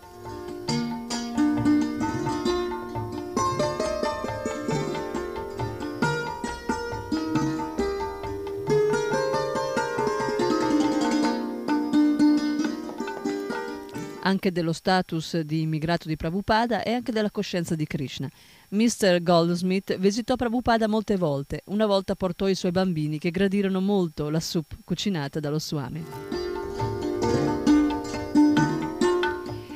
[14.28, 18.30] Anche dello status di immigrato di Prabhupada e anche della coscienza di Krishna.
[18.70, 19.24] Mr.
[19.24, 21.62] Goldsmith visitò Prabhupada molte volte.
[21.68, 26.04] Una volta portò i suoi bambini che gradirono molto la soup cucinata dallo Swami.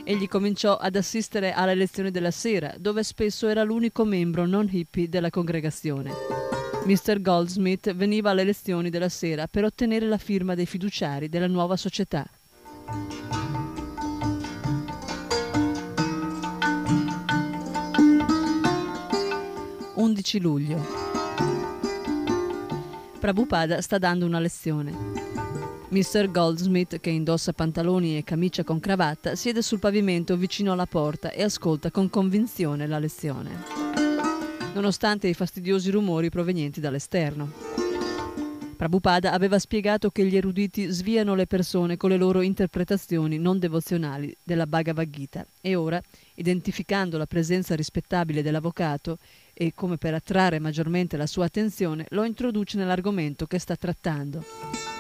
[0.03, 5.07] Egli cominciò ad assistere alle lezioni della sera, dove spesso era l'unico membro non hippie
[5.07, 6.11] della congregazione.
[6.83, 7.21] Mr.
[7.21, 12.27] Goldsmith veniva alle lezioni della sera per ottenere la firma dei fiduciari della nuova società.
[20.11, 20.85] 11 luglio.
[23.17, 24.93] Prabhupada sta dando una lezione.
[25.87, 26.29] Mr.
[26.29, 31.43] Goldsmith, che indossa pantaloni e camicia con cravatta, siede sul pavimento vicino alla porta e
[31.43, 33.63] ascolta con convinzione la lezione,
[34.73, 37.80] nonostante i fastidiosi rumori provenienti dall'esterno.
[38.81, 44.35] Prabhupada aveva spiegato che gli eruditi sviano le persone con le loro interpretazioni non devozionali
[44.43, 46.01] della Bhagavad Gita e ora,
[46.33, 49.19] identificando la presenza rispettabile dell'avvocato
[49.53, 54.90] e come per attrarre maggiormente la sua attenzione, lo introduce nell'argomento che sta trattando.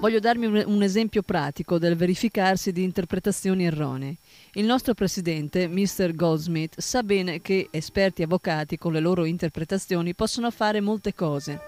[0.00, 4.18] Voglio darmi un, un, esempio pratico del verificarsi di interpretazioni erronee.
[4.52, 6.14] Il nostro presidente, Mr.
[6.14, 11.58] Goldsmith, sa bene che esperti avvocati con le loro interpretazioni possono fare molte cose.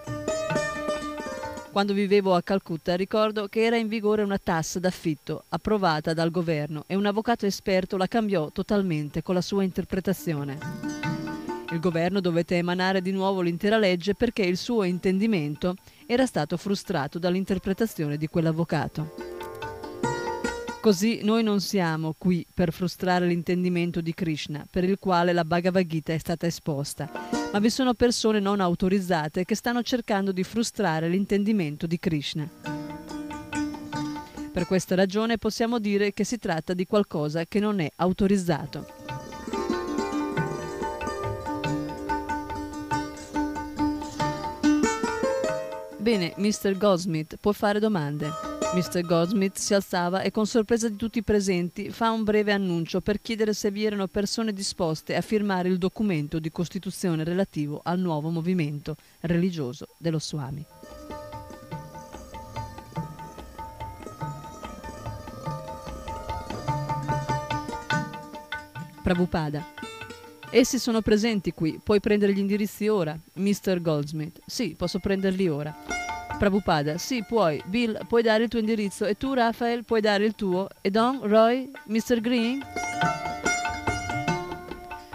[1.73, 6.85] Quando vivevo a Calcutta ricordo che era in vigore una tassa d'affitto approvata dal governo
[6.87, 10.59] e un avvocato esperto la cambiò totalmente con la sua interpretazione.
[11.73, 15.77] Il governo dovette emanare di nuovo l'intera legge perché il suo intendimento
[16.13, 19.15] era stato frustrato dall'interpretazione di quell'avvocato.
[20.81, 25.87] Così noi non siamo qui per frustrare l'intendimento di Krishna, per il quale la Bhagavad
[25.87, 27.09] Gita è stata esposta,
[27.53, 32.51] ma vi sono persone non autorizzate che stanno cercando di frustrare l'intendimento di Krishna.
[34.53, 39.30] Per questa ragione possiamo dire che si tratta di qualcosa che non è autorizzato.
[46.01, 46.79] Bene, Mr.
[46.79, 48.31] Goldsmith può fare domande.
[48.75, 49.03] Mr.
[49.03, 53.21] Goldsmith si alzava e con sorpresa di tutti i presenti fa un breve annuncio per
[53.21, 58.31] chiedere se vi erano persone disposte a firmare il documento di costituzione relativo al nuovo
[58.31, 60.65] movimento religioso dello Swami.
[69.03, 69.90] Prabhupada.
[70.53, 73.17] Essi sono presenti qui, puoi prendere gli indirizzi ora.
[73.35, 73.81] Mr.
[73.81, 74.41] Goldsmith.
[74.45, 75.73] Sì, posso prenderli ora.
[76.37, 76.99] Prabhupada.
[76.99, 77.63] Sì, puoi.
[77.67, 79.05] Bill, puoi dare il tuo indirizzo.
[79.07, 80.69] E tu, Raphael, puoi dare il tuo.
[80.81, 82.21] E Don, Roy, Mr.
[82.21, 82.67] Green?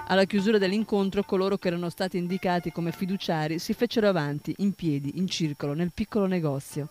[0.08, 5.18] Alla chiusura dell'incontro, coloro che erano stati indicati come fiduciari si fecero avanti, in piedi,
[5.18, 6.88] in circolo, nel piccolo negozio,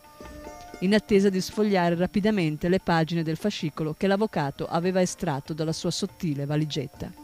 [0.81, 5.91] in attesa di sfogliare rapidamente le pagine del fascicolo che l'avvocato aveva estratto dalla sua
[5.91, 7.24] sottile valigetta.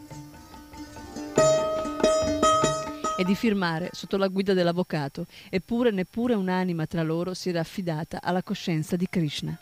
[3.21, 8.23] E di firmare sotto la guida dell'avvocato, eppure neppure un'anima tra loro si era affidata
[8.23, 9.61] alla coscienza di Krishna.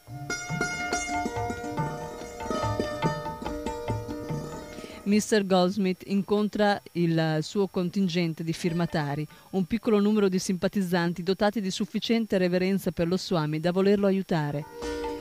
[5.03, 5.45] Mr.
[5.45, 12.39] Goldsmith incontra il suo contingente di firmatari, un piccolo numero di simpatizzanti dotati di sufficiente
[12.39, 14.65] reverenza per lo Swami da volerlo aiutare,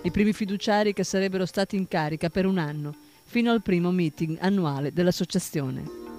[0.04, 2.94] i primi fiduciari che sarebbero stati in carica per un anno,
[3.24, 6.17] fino al primo meeting annuale dell'associazione.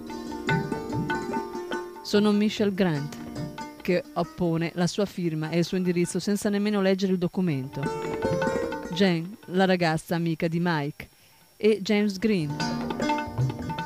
[2.09, 7.13] Sono Michelle Grant, che oppone la sua firma e il suo indirizzo senza nemmeno leggere
[7.13, 7.83] il documento.
[8.95, 11.07] Jane, la ragazza amica di Mike,
[11.59, 12.57] e James Green.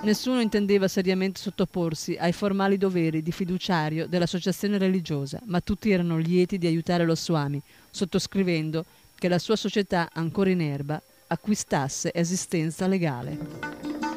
[0.04, 6.58] Nessuno intendeva seriamente sottoporsi ai formali doveri di fiduciario dell'associazione religiosa, ma tutti erano lieti
[6.58, 8.84] di aiutare lo Swami, sottoscrivendo
[9.16, 14.11] che la sua società, ancora in erba, acquistasse esistenza legale.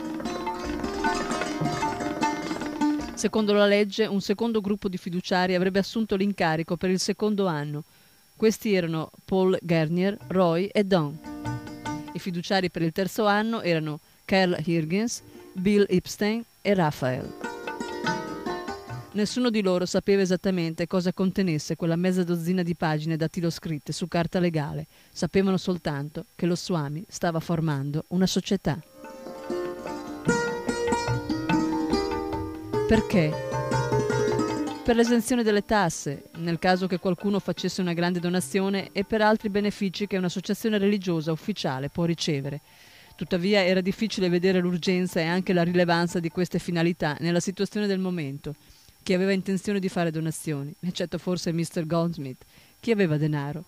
[3.26, 7.84] Secondo la legge, un secondo gruppo di fiduciari avrebbe assunto l'incarico per il secondo anno.
[8.36, 11.18] Questi erano Paul Gernier, Roy e Don.
[12.14, 15.24] I fiduciari per il terzo anno erano Carl Hirgens,
[15.54, 17.34] Bill Epstein e Raphael.
[19.14, 24.38] Nessuno di loro sapeva esattamente cosa contenesse quella mezza dozzina di pagine dattiloscritte su carta
[24.38, 24.86] legale.
[25.12, 28.80] Sapevano soltanto che lo Swami stava formando una società.
[32.88, 33.32] Perché?
[34.84, 39.50] Per l'esenzione delle tasse, nel caso che qualcuno facesse una grande donazione e per altri
[39.50, 42.62] benefici che un'associazione religiosa ufficiale può ricevere.
[43.16, 47.98] Tuttavia era difficile vedere l'urgenza e anche la rilevanza di queste finalità nella situazione del
[47.98, 48.54] momento.
[49.02, 51.88] Chi aveva intenzione di fare donazioni, eccetto forse Mr.
[51.88, 52.46] Goldsmith,
[52.80, 53.66] chi aveva denaro.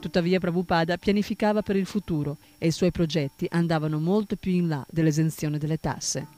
[0.00, 4.86] Tuttavia Prabhupada pianificava per il futuro e i suoi progetti andavano molto più in là
[4.88, 6.37] dell'esenzione delle tasse.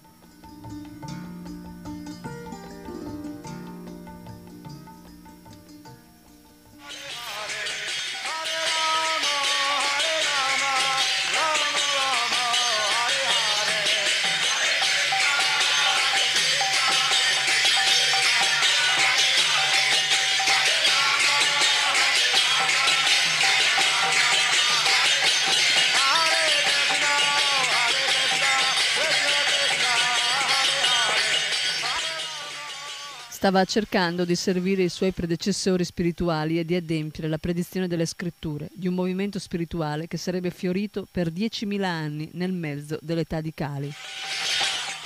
[33.40, 38.68] Stava cercando di servire i suoi predecessori spirituali e di adempiere la predizione delle scritture
[38.74, 43.90] di un movimento spirituale che sarebbe fiorito per 10.000 anni nel mezzo dell'età di Kali.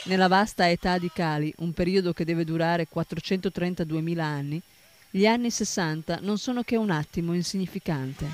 [0.07, 4.61] Nella vasta età di Kali, un periodo che deve durare 432.000 anni,
[5.11, 8.27] gli anni 60 non sono che un attimo insignificante.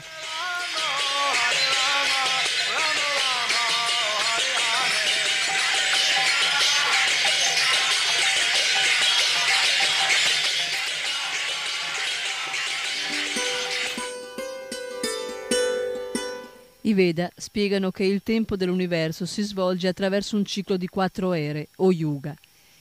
[16.83, 21.69] I Veda spiegano che il tempo dell'universo si svolge attraverso un ciclo di quattro ere,
[21.77, 22.35] o yuga,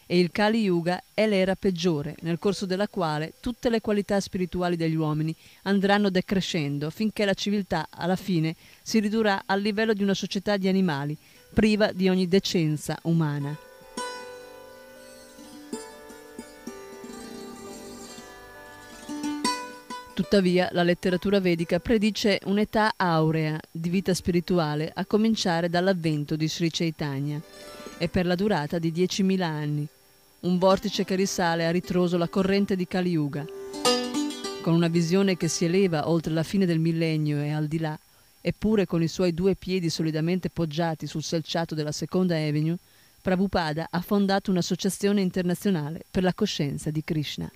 [0.05, 4.77] e il Kali Yuga è l'era peggiore, nel corso della quale tutte le qualità spirituali
[4.77, 10.13] degli uomini andranno decrescendo finché la civiltà, alla fine, si ridurrà al livello di una
[10.13, 11.15] società di animali,
[11.53, 13.68] priva di ogni decenza umana.
[20.19, 26.69] Tuttavia, la letteratura vedica predice un'età aurea di vita spirituale a cominciare dall'avvento di Sri
[26.69, 27.41] Chaitanya
[27.97, 29.87] e per la durata di 10.000 anni,
[30.41, 33.45] un vortice che risale a ritroso la corrente di Kali Yuga.
[34.61, 37.97] Con una visione che si eleva oltre la fine del millennio e al di là,
[38.41, 42.75] eppure con i suoi due piedi solidamente poggiati sul selciato della Seconda Avenue,
[43.21, 47.49] Prabhupada ha fondato un'associazione internazionale per la coscienza di Krishna.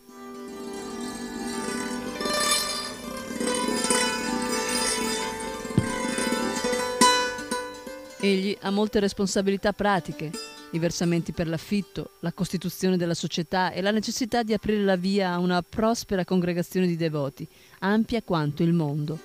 [8.23, 10.31] Egli ha molte responsabilità pratiche,
[10.71, 15.33] i versamenti per l'affitto, la costituzione della società e la necessità di aprire la via
[15.33, 17.45] a una prospera congregazione di devoti,
[17.79, 19.19] ampia quanto il mondo.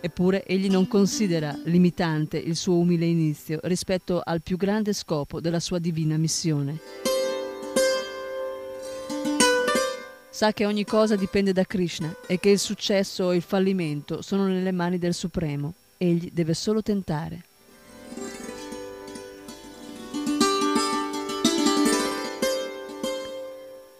[0.00, 5.60] Eppure egli non considera limitante il suo umile inizio rispetto al più grande scopo della
[5.60, 6.80] sua divina missione.
[10.30, 14.48] Sa che ogni cosa dipende da Krishna e che il successo o il fallimento sono
[14.48, 15.74] nelle mani del Supremo.
[15.96, 17.45] Egli deve solo tentare.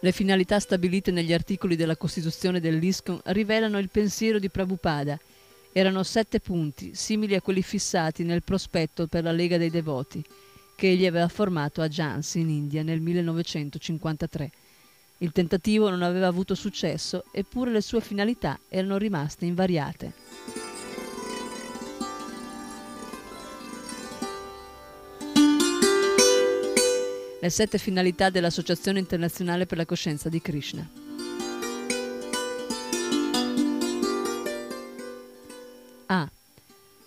[0.06, 5.18] Le finalità stabilite negli articoli della Costituzione dell'ISCON rivelano il pensiero di Prabhupada.
[5.72, 10.24] Erano sette punti, simili a quelli fissati nel prospetto per la Lega dei Devoti,
[10.76, 14.50] che egli aveva formato a Jhansi in India nel 1953.
[15.18, 20.75] Il tentativo non aveva avuto successo, eppure le sue finalità erano rimaste invariate.
[27.46, 30.84] Le sette finalità dell'Associazione internazionale per la coscienza di Krishna.
[36.06, 36.28] A.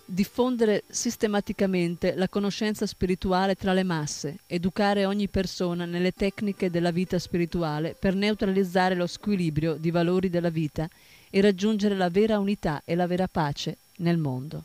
[0.05, 7.19] Diffondere sistematicamente la conoscenza spirituale tra le masse, educare ogni persona nelle tecniche della vita
[7.19, 10.87] spirituale per neutralizzare lo squilibrio di valori della vita
[11.29, 14.63] e raggiungere la vera unità e la vera pace nel mondo.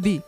[0.00, 0.18] B.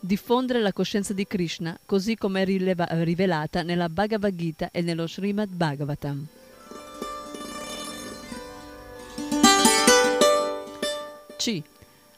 [0.00, 5.06] Diffondere la coscienza di Krishna così come è rileva- rivelata nella Bhagavad Gita e nello
[5.06, 6.26] Srimad Bhagavatam.
[11.36, 11.62] C.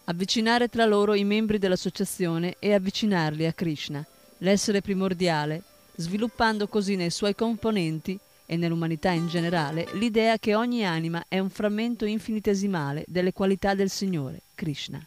[0.04, 4.04] Avvicinare tra loro i membri dell'associazione e avvicinarli a Krishna,
[4.38, 5.62] l'essere primordiale,
[5.96, 11.50] sviluppando così nei suoi componenti e nell'umanità in generale l'idea che ogni anima è un
[11.50, 15.06] frammento infinitesimale delle qualità del Signore, Krishna.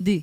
[0.00, 0.22] D.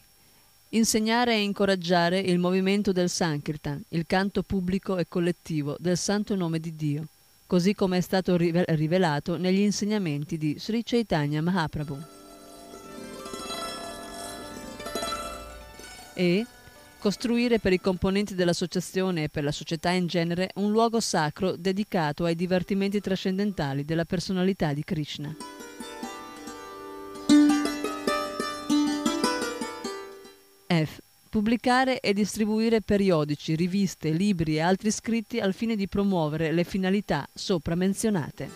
[0.69, 6.59] Insegnare e incoraggiare il movimento del Sankirtan, il canto pubblico e collettivo del santo nome
[6.61, 7.07] di Dio,
[7.45, 11.97] così come è stato rive- rivelato negli insegnamenti di Sri Chaitanya Mahaprabhu.
[16.13, 16.45] E
[16.97, 22.23] costruire per i componenti dell'associazione e per la società in genere un luogo sacro dedicato
[22.23, 25.35] ai divertimenti trascendentali della personalità di Krishna.
[30.83, 30.99] F.
[31.29, 37.27] Pubblicare e distribuire periodici, riviste, libri e altri scritti al fine di promuovere le finalità
[37.33, 38.49] sopra menzionate.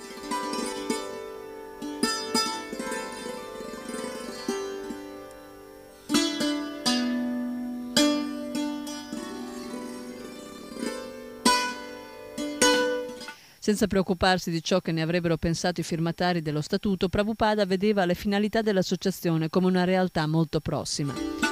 [13.60, 18.16] Senza preoccuparsi di ciò che ne avrebbero pensato i firmatari dello statuto, Prabhupada vedeva le
[18.16, 21.49] finalità dell'associazione come una realtà molto prossima.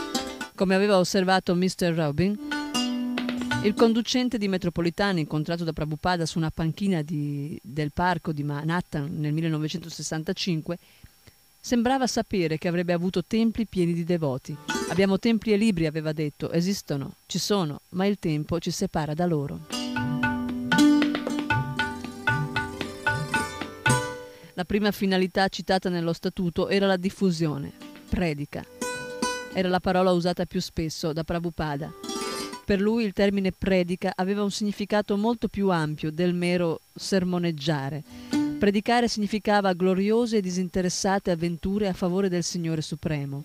[0.57, 1.93] Come aveva osservato Mr.
[1.93, 2.35] Robin,
[3.61, 9.19] il conducente di metropolitana incontrato da Prabhupada su una panchina di- del parco di Manhattan
[9.19, 10.79] nel 1965
[11.61, 14.57] sembrava sapere che avrebbe avuto templi pieni di devoti.
[14.89, 19.27] Abbiamo templi e libri, aveva detto, esistono, ci sono, ma il tempo ci separa da
[19.27, 19.59] loro.
[24.55, 27.73] La prima finalità citata nello statuto era la diffusione,
[28.09, 28.65] predica.
[29.57, 31.91] Era la parola usata più spesso da Prabhupada.
[32.63, 38.03] Per lui il termine predica aveva un significato molto più ampio del mero sermoneggiare.
[38.59, 43.43] Predicare significava gloriose e disinteressate avventure a favore del Signore Supremo.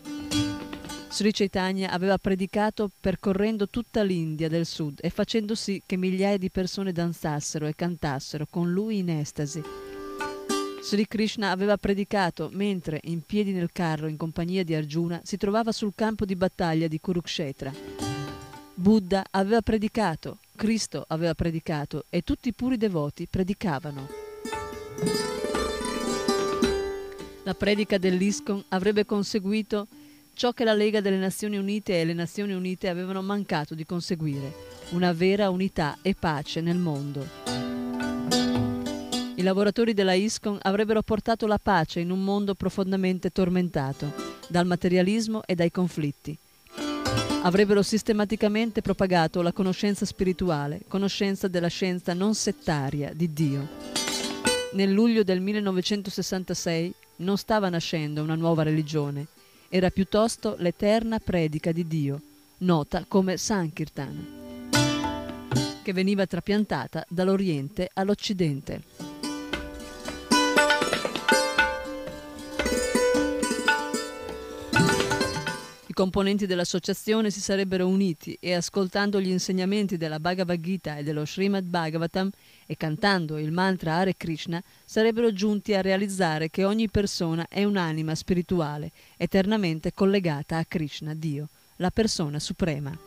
[1.08, 6.50] Sri Chaitanya aveva predicato percorrendo tutta l'India del sud e facendo sì che migliaia di
[6.50, 9.62] persone danzassero e cantassero con lui in estasi.
[10.82, 15.70] Sri Krishna aveva predicato mentre, in piedi nel carro in compagnia di Arjuna, si trovava
[15.70, 17.72] sul campo di battaglia di Kurukshetra.
[18.74, 24.08] Buddha aveva predicato, Cristo aveva predicato e tutti i puri devoti predicavano.
[27.44, 29.86] La predica dell'ISKCON avrebbe conseguito
[30.34, 34.52] ciò che la Lega delle Nazioni Unite e le Nazioni Unite avevano mancato di conseguire,
[34.90, 37.61] una vera unità e pace nel mondo.
[39.34, 44.12] I lavoratori della ISCON avrebbero portato la pace in un mondo profondamente tormentato
[44.46, 46.36] dal materialismo e dai conflitti.
[47.40, 53.68] Avrebbero sistematicamente propagato la conoscenza spirituale, conoscenza della scienza non settaria di Dio.
[54.74, 59.26] Nel luglio del 1966 non stava nascendo una nuova religione,
[59.70, 62.20] era piuttosto l'eterna predica di Dio,
[62.58, 64.68] nota come Sankirtan,
[65.82, 69.11] che veniva trapiantata dall'Oriente all'Occidente.
[75.92, 81.26] I componenti dell'associazione si sarebbero uniti e ascoltando gli insegnamenti della Bhagavad Gita e dello
[81.26, 82.30] Srimad Bhagavatam
[82.64, 88.14] e cantando il mantra Hare Krishna sarebbero giunti a realizzare che ogni persona è un'anima
[88.14, 92.98] spirituale eternamente collegata a Krishna, Dio, la persona suprema.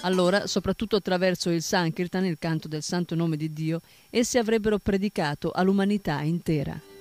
[0.00, 5.50] Allora, soprattutto attraverso il Sankirtan, il canto del santo nome di Dio, essi avrebbero predicato
[5.50, 6.95] all'umanità intera.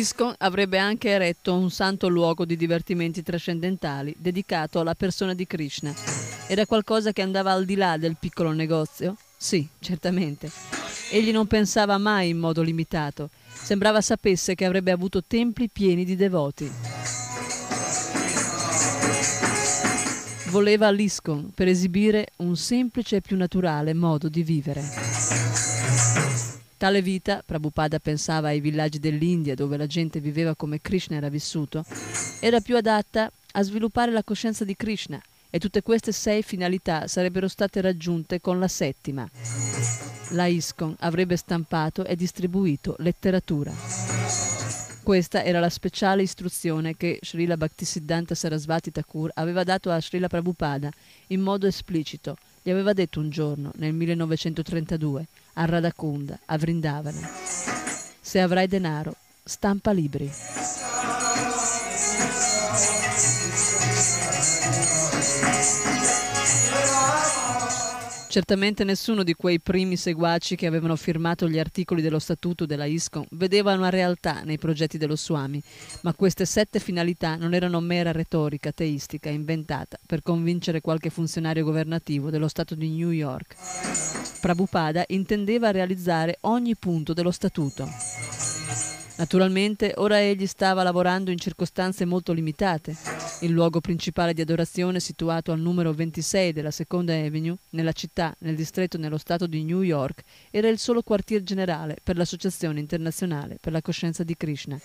[0.00, 5.92] L'ISCON avrebbe anche eretto un santo luogo di divertimenti trascendentali dedicato alla persona di Krishna.
[6.46, 9.14] Era qualcosa che andava al di là del piccolo negozio?
[9.36, 10.50] Sì, certamente.
[11.10, 13.28] Egli non pensava mai in modo limitato.
[13.52, 16.72] Sembrava sapesse che avrebbe avuto templi pieni di devoti.
[20.46, 25.69] Voleva l'ISCON per esibire un semplice e più naturale modo di vivere.
[26.80, 31.84] Tale vita, Prabhupada pensava ai villaggi dell'India dove la gente viveva come Krishna era vissuto,
[32.40, 35.20] era più adatta a sviluppare la coscienza di Krishna
[35.50, 39.28] e tutte queste sei finalità sarebbero state raggiunte con la settima.
[40.30, 43.74] La ISKCON avrebbe stampato e distribuito letteratura.
[45.02, 50.88] Questa era la speciale istruzione che Srila Bhaktisiddhanta Sarasvati Thakur aveva dato a Srila Prabhupada
[51.26, 52.38] in modo esplicito.
[52.62, 57.30] Gli aveva detto un giorno, nel 1932, a Radhakunda, a Vrindavana,
[58.20, 60.30] se avrai denaro, stampa libri.
[68.30, 73.26] Certamente nessuno di quei primi seguaci che avevano firmato gli articoli dello statuto della ISCON
[73.30, 75.60] vedeva una realtà nei progetti dello Swami,
[76.02, 82.30] ma queste sette finalità non erano mera retorica teistica inventata per convincere qualche funzionario governativo
[82.30, 83.56] dello Stato di New York.
[84.40, 87.88] Prabhupada intendeva realizzare ogni punto dello statuto.
[89.20, 92.96] Naturalmente ora egli stava lavorando in circostanze molto limitate.
[93.40, 98.56] Il luogo principale di adorazione, situato al numero 26 della Seconda Avenue, nella città, nel
[98.56, 103.72] distretto nello stato di New York, era il solo quartier generale per l'Associazione internazionale per
[103.72, 104.80] la coscienza di Krishna.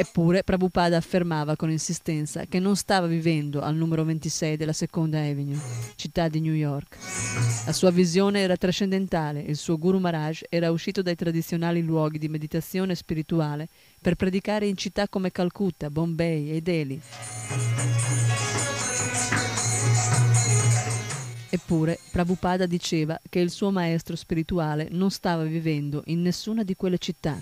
[0.00, 5.60] Eppure Prabhupada affermava con insistenza che non stava vivendo al numero 26 della Seconda Avenue,
[5.94, 6.96] città di New York.
[7.66, 12.30] La sua visione era trascendentale, il suo Guru Maharaj era uscito dai tradizionali luoghi di
[12.30, 13.68] meditazione spirituale
[14.00, 17.00] per predicare in città come Calcutta, Bombay e Delhi.
[21.52, 26.98] Eppure Prabhupada diceva che il suo maestro spirituale non stava vivendo in nessuna di quelle
[26.98, 27.36] città,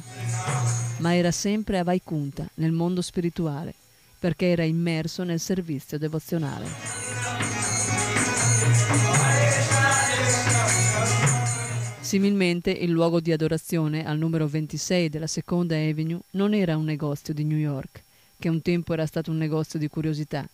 [0.98, 3.74] ma era sempre a Vaikunta, nel mondo spirituale,
[4.18, 6.66] perché era immerso nel servizio devozionale.
[12.00, 17.34] Similmente, il luogo di adorazione al numero 26 della Seconda Avenue non era un negozio
[17.34, 18.02] di New York,
[18.38, 20.48] che un tempo era stato un negozio di curiosità.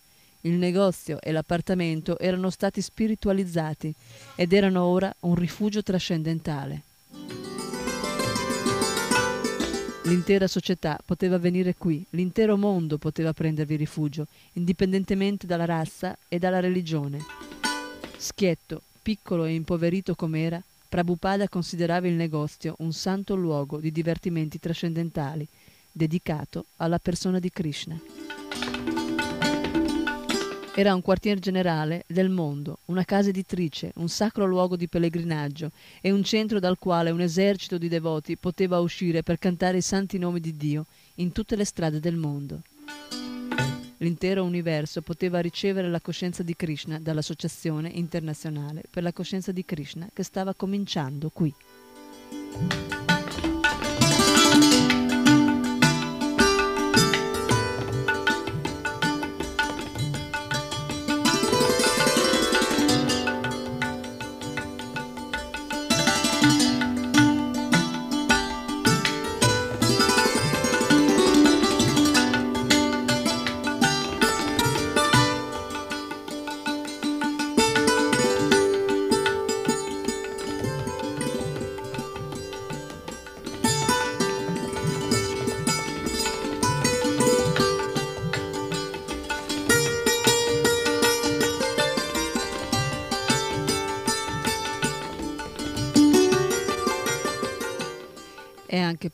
[0.45, 3.91] Il negozio e l'appartamento erano stati spiritualizzati
[4.35, 6.83] ed erano ora un rifugio trascendentale.
[10.03, 16.59] L'intera società poteva venire qui, l'intero mondo poteva prendervi rifugio, indipendentemente dalla razza e dalla
[16.59, 17.25] religione.
[18.15, 25.47] Schietto, piccolo e impoverito com'era, Prabhupada considerava il negozio un santo luogo di divertimenti trascendentali,
[25.91, 27.99] dedicato alla persona di Krishna.
[30.77, 35.71] Era un quartier generale del mondo, una casa editrice, un sacro luogo di pellegrinaggio
[36.01, 40.17] e un centro dal quale un esercito di devoti poteva uscire per cantare i santi
[40.17, 40.85] nomi di Dio
[41.15, 42.61] in tutte le strade del mondo.
[43.99, 50.09] L'intero universo poteva ricevere la coscienza di Krishna dall'Associazione internazionale per la coscienza di Krishna
[50.11, 51.53] che stava cominciando qui.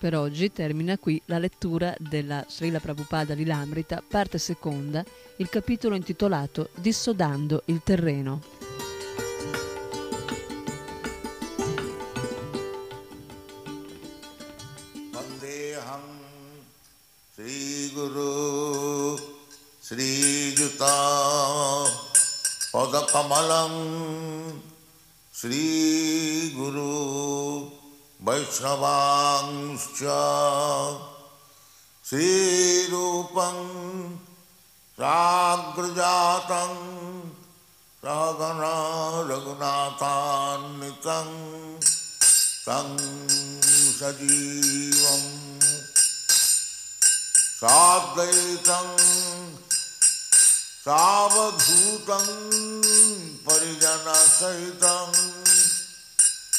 [0.02, 5.06] per oggi termina qui la lettura della Srila Prabhupada Lilamrita, parte seconda,
[5.36, 8.42] il capitolo intitolato Dissodando il terreno.
[17.94, 19.18] Guru
[19.82, 21.86] Sri Juta
[22.72, 24.62] Pada Kamalam
[25.30, 27.71] Sri Guru
[28.26, 30.00] वैष्णवांश्च
[32.06, 33.56] श्रीरूपं
[34.98, 36.76] साग्रजातं
[38.04, 38.76] सहगना
[39.30, 41.32] रघुनाथान्वितं
[42.68, 42.96] तं
[43.98, 45.28] सजीवम्
[47.62, 48.96] साद्वैतं
[50.86, 52.30] सावधूतं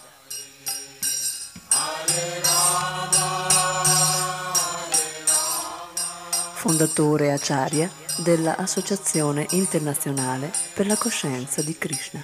[6.61, 12.23] Fondatore Acharya della Associazione Internazionale per la Coscienza di Krishna,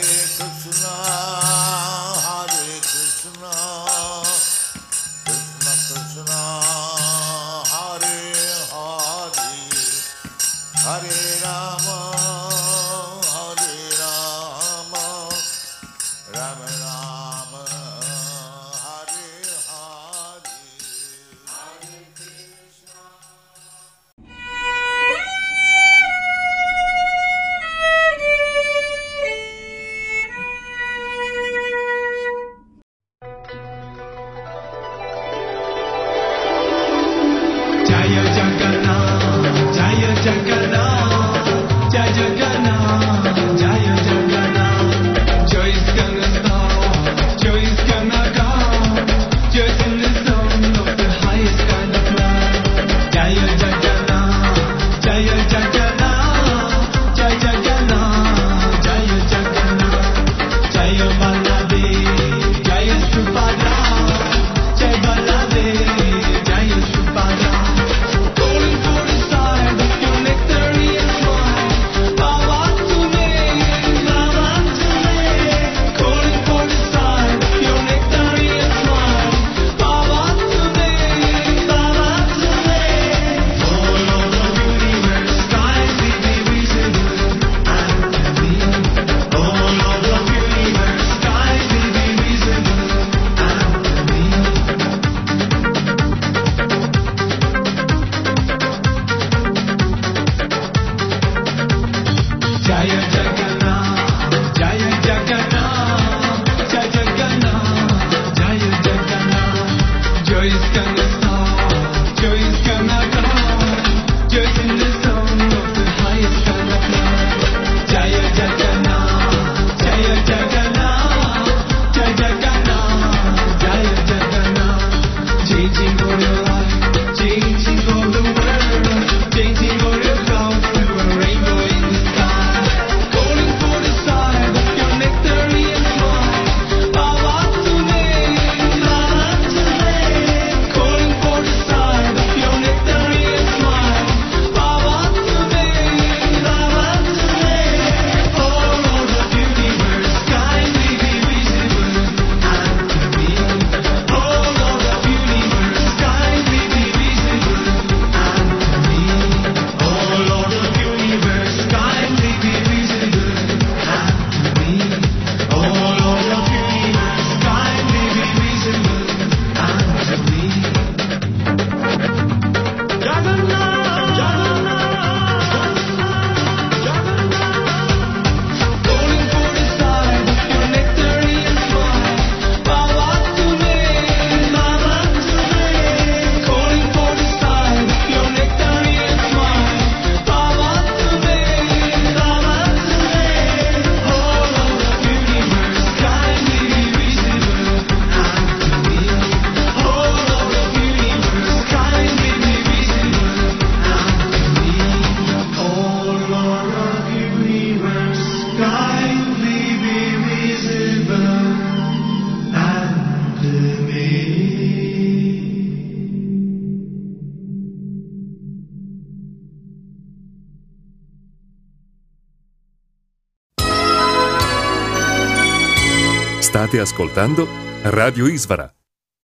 [226.71, 227.47] State ascoltando
[227.83, 228.70] Radio Isvara.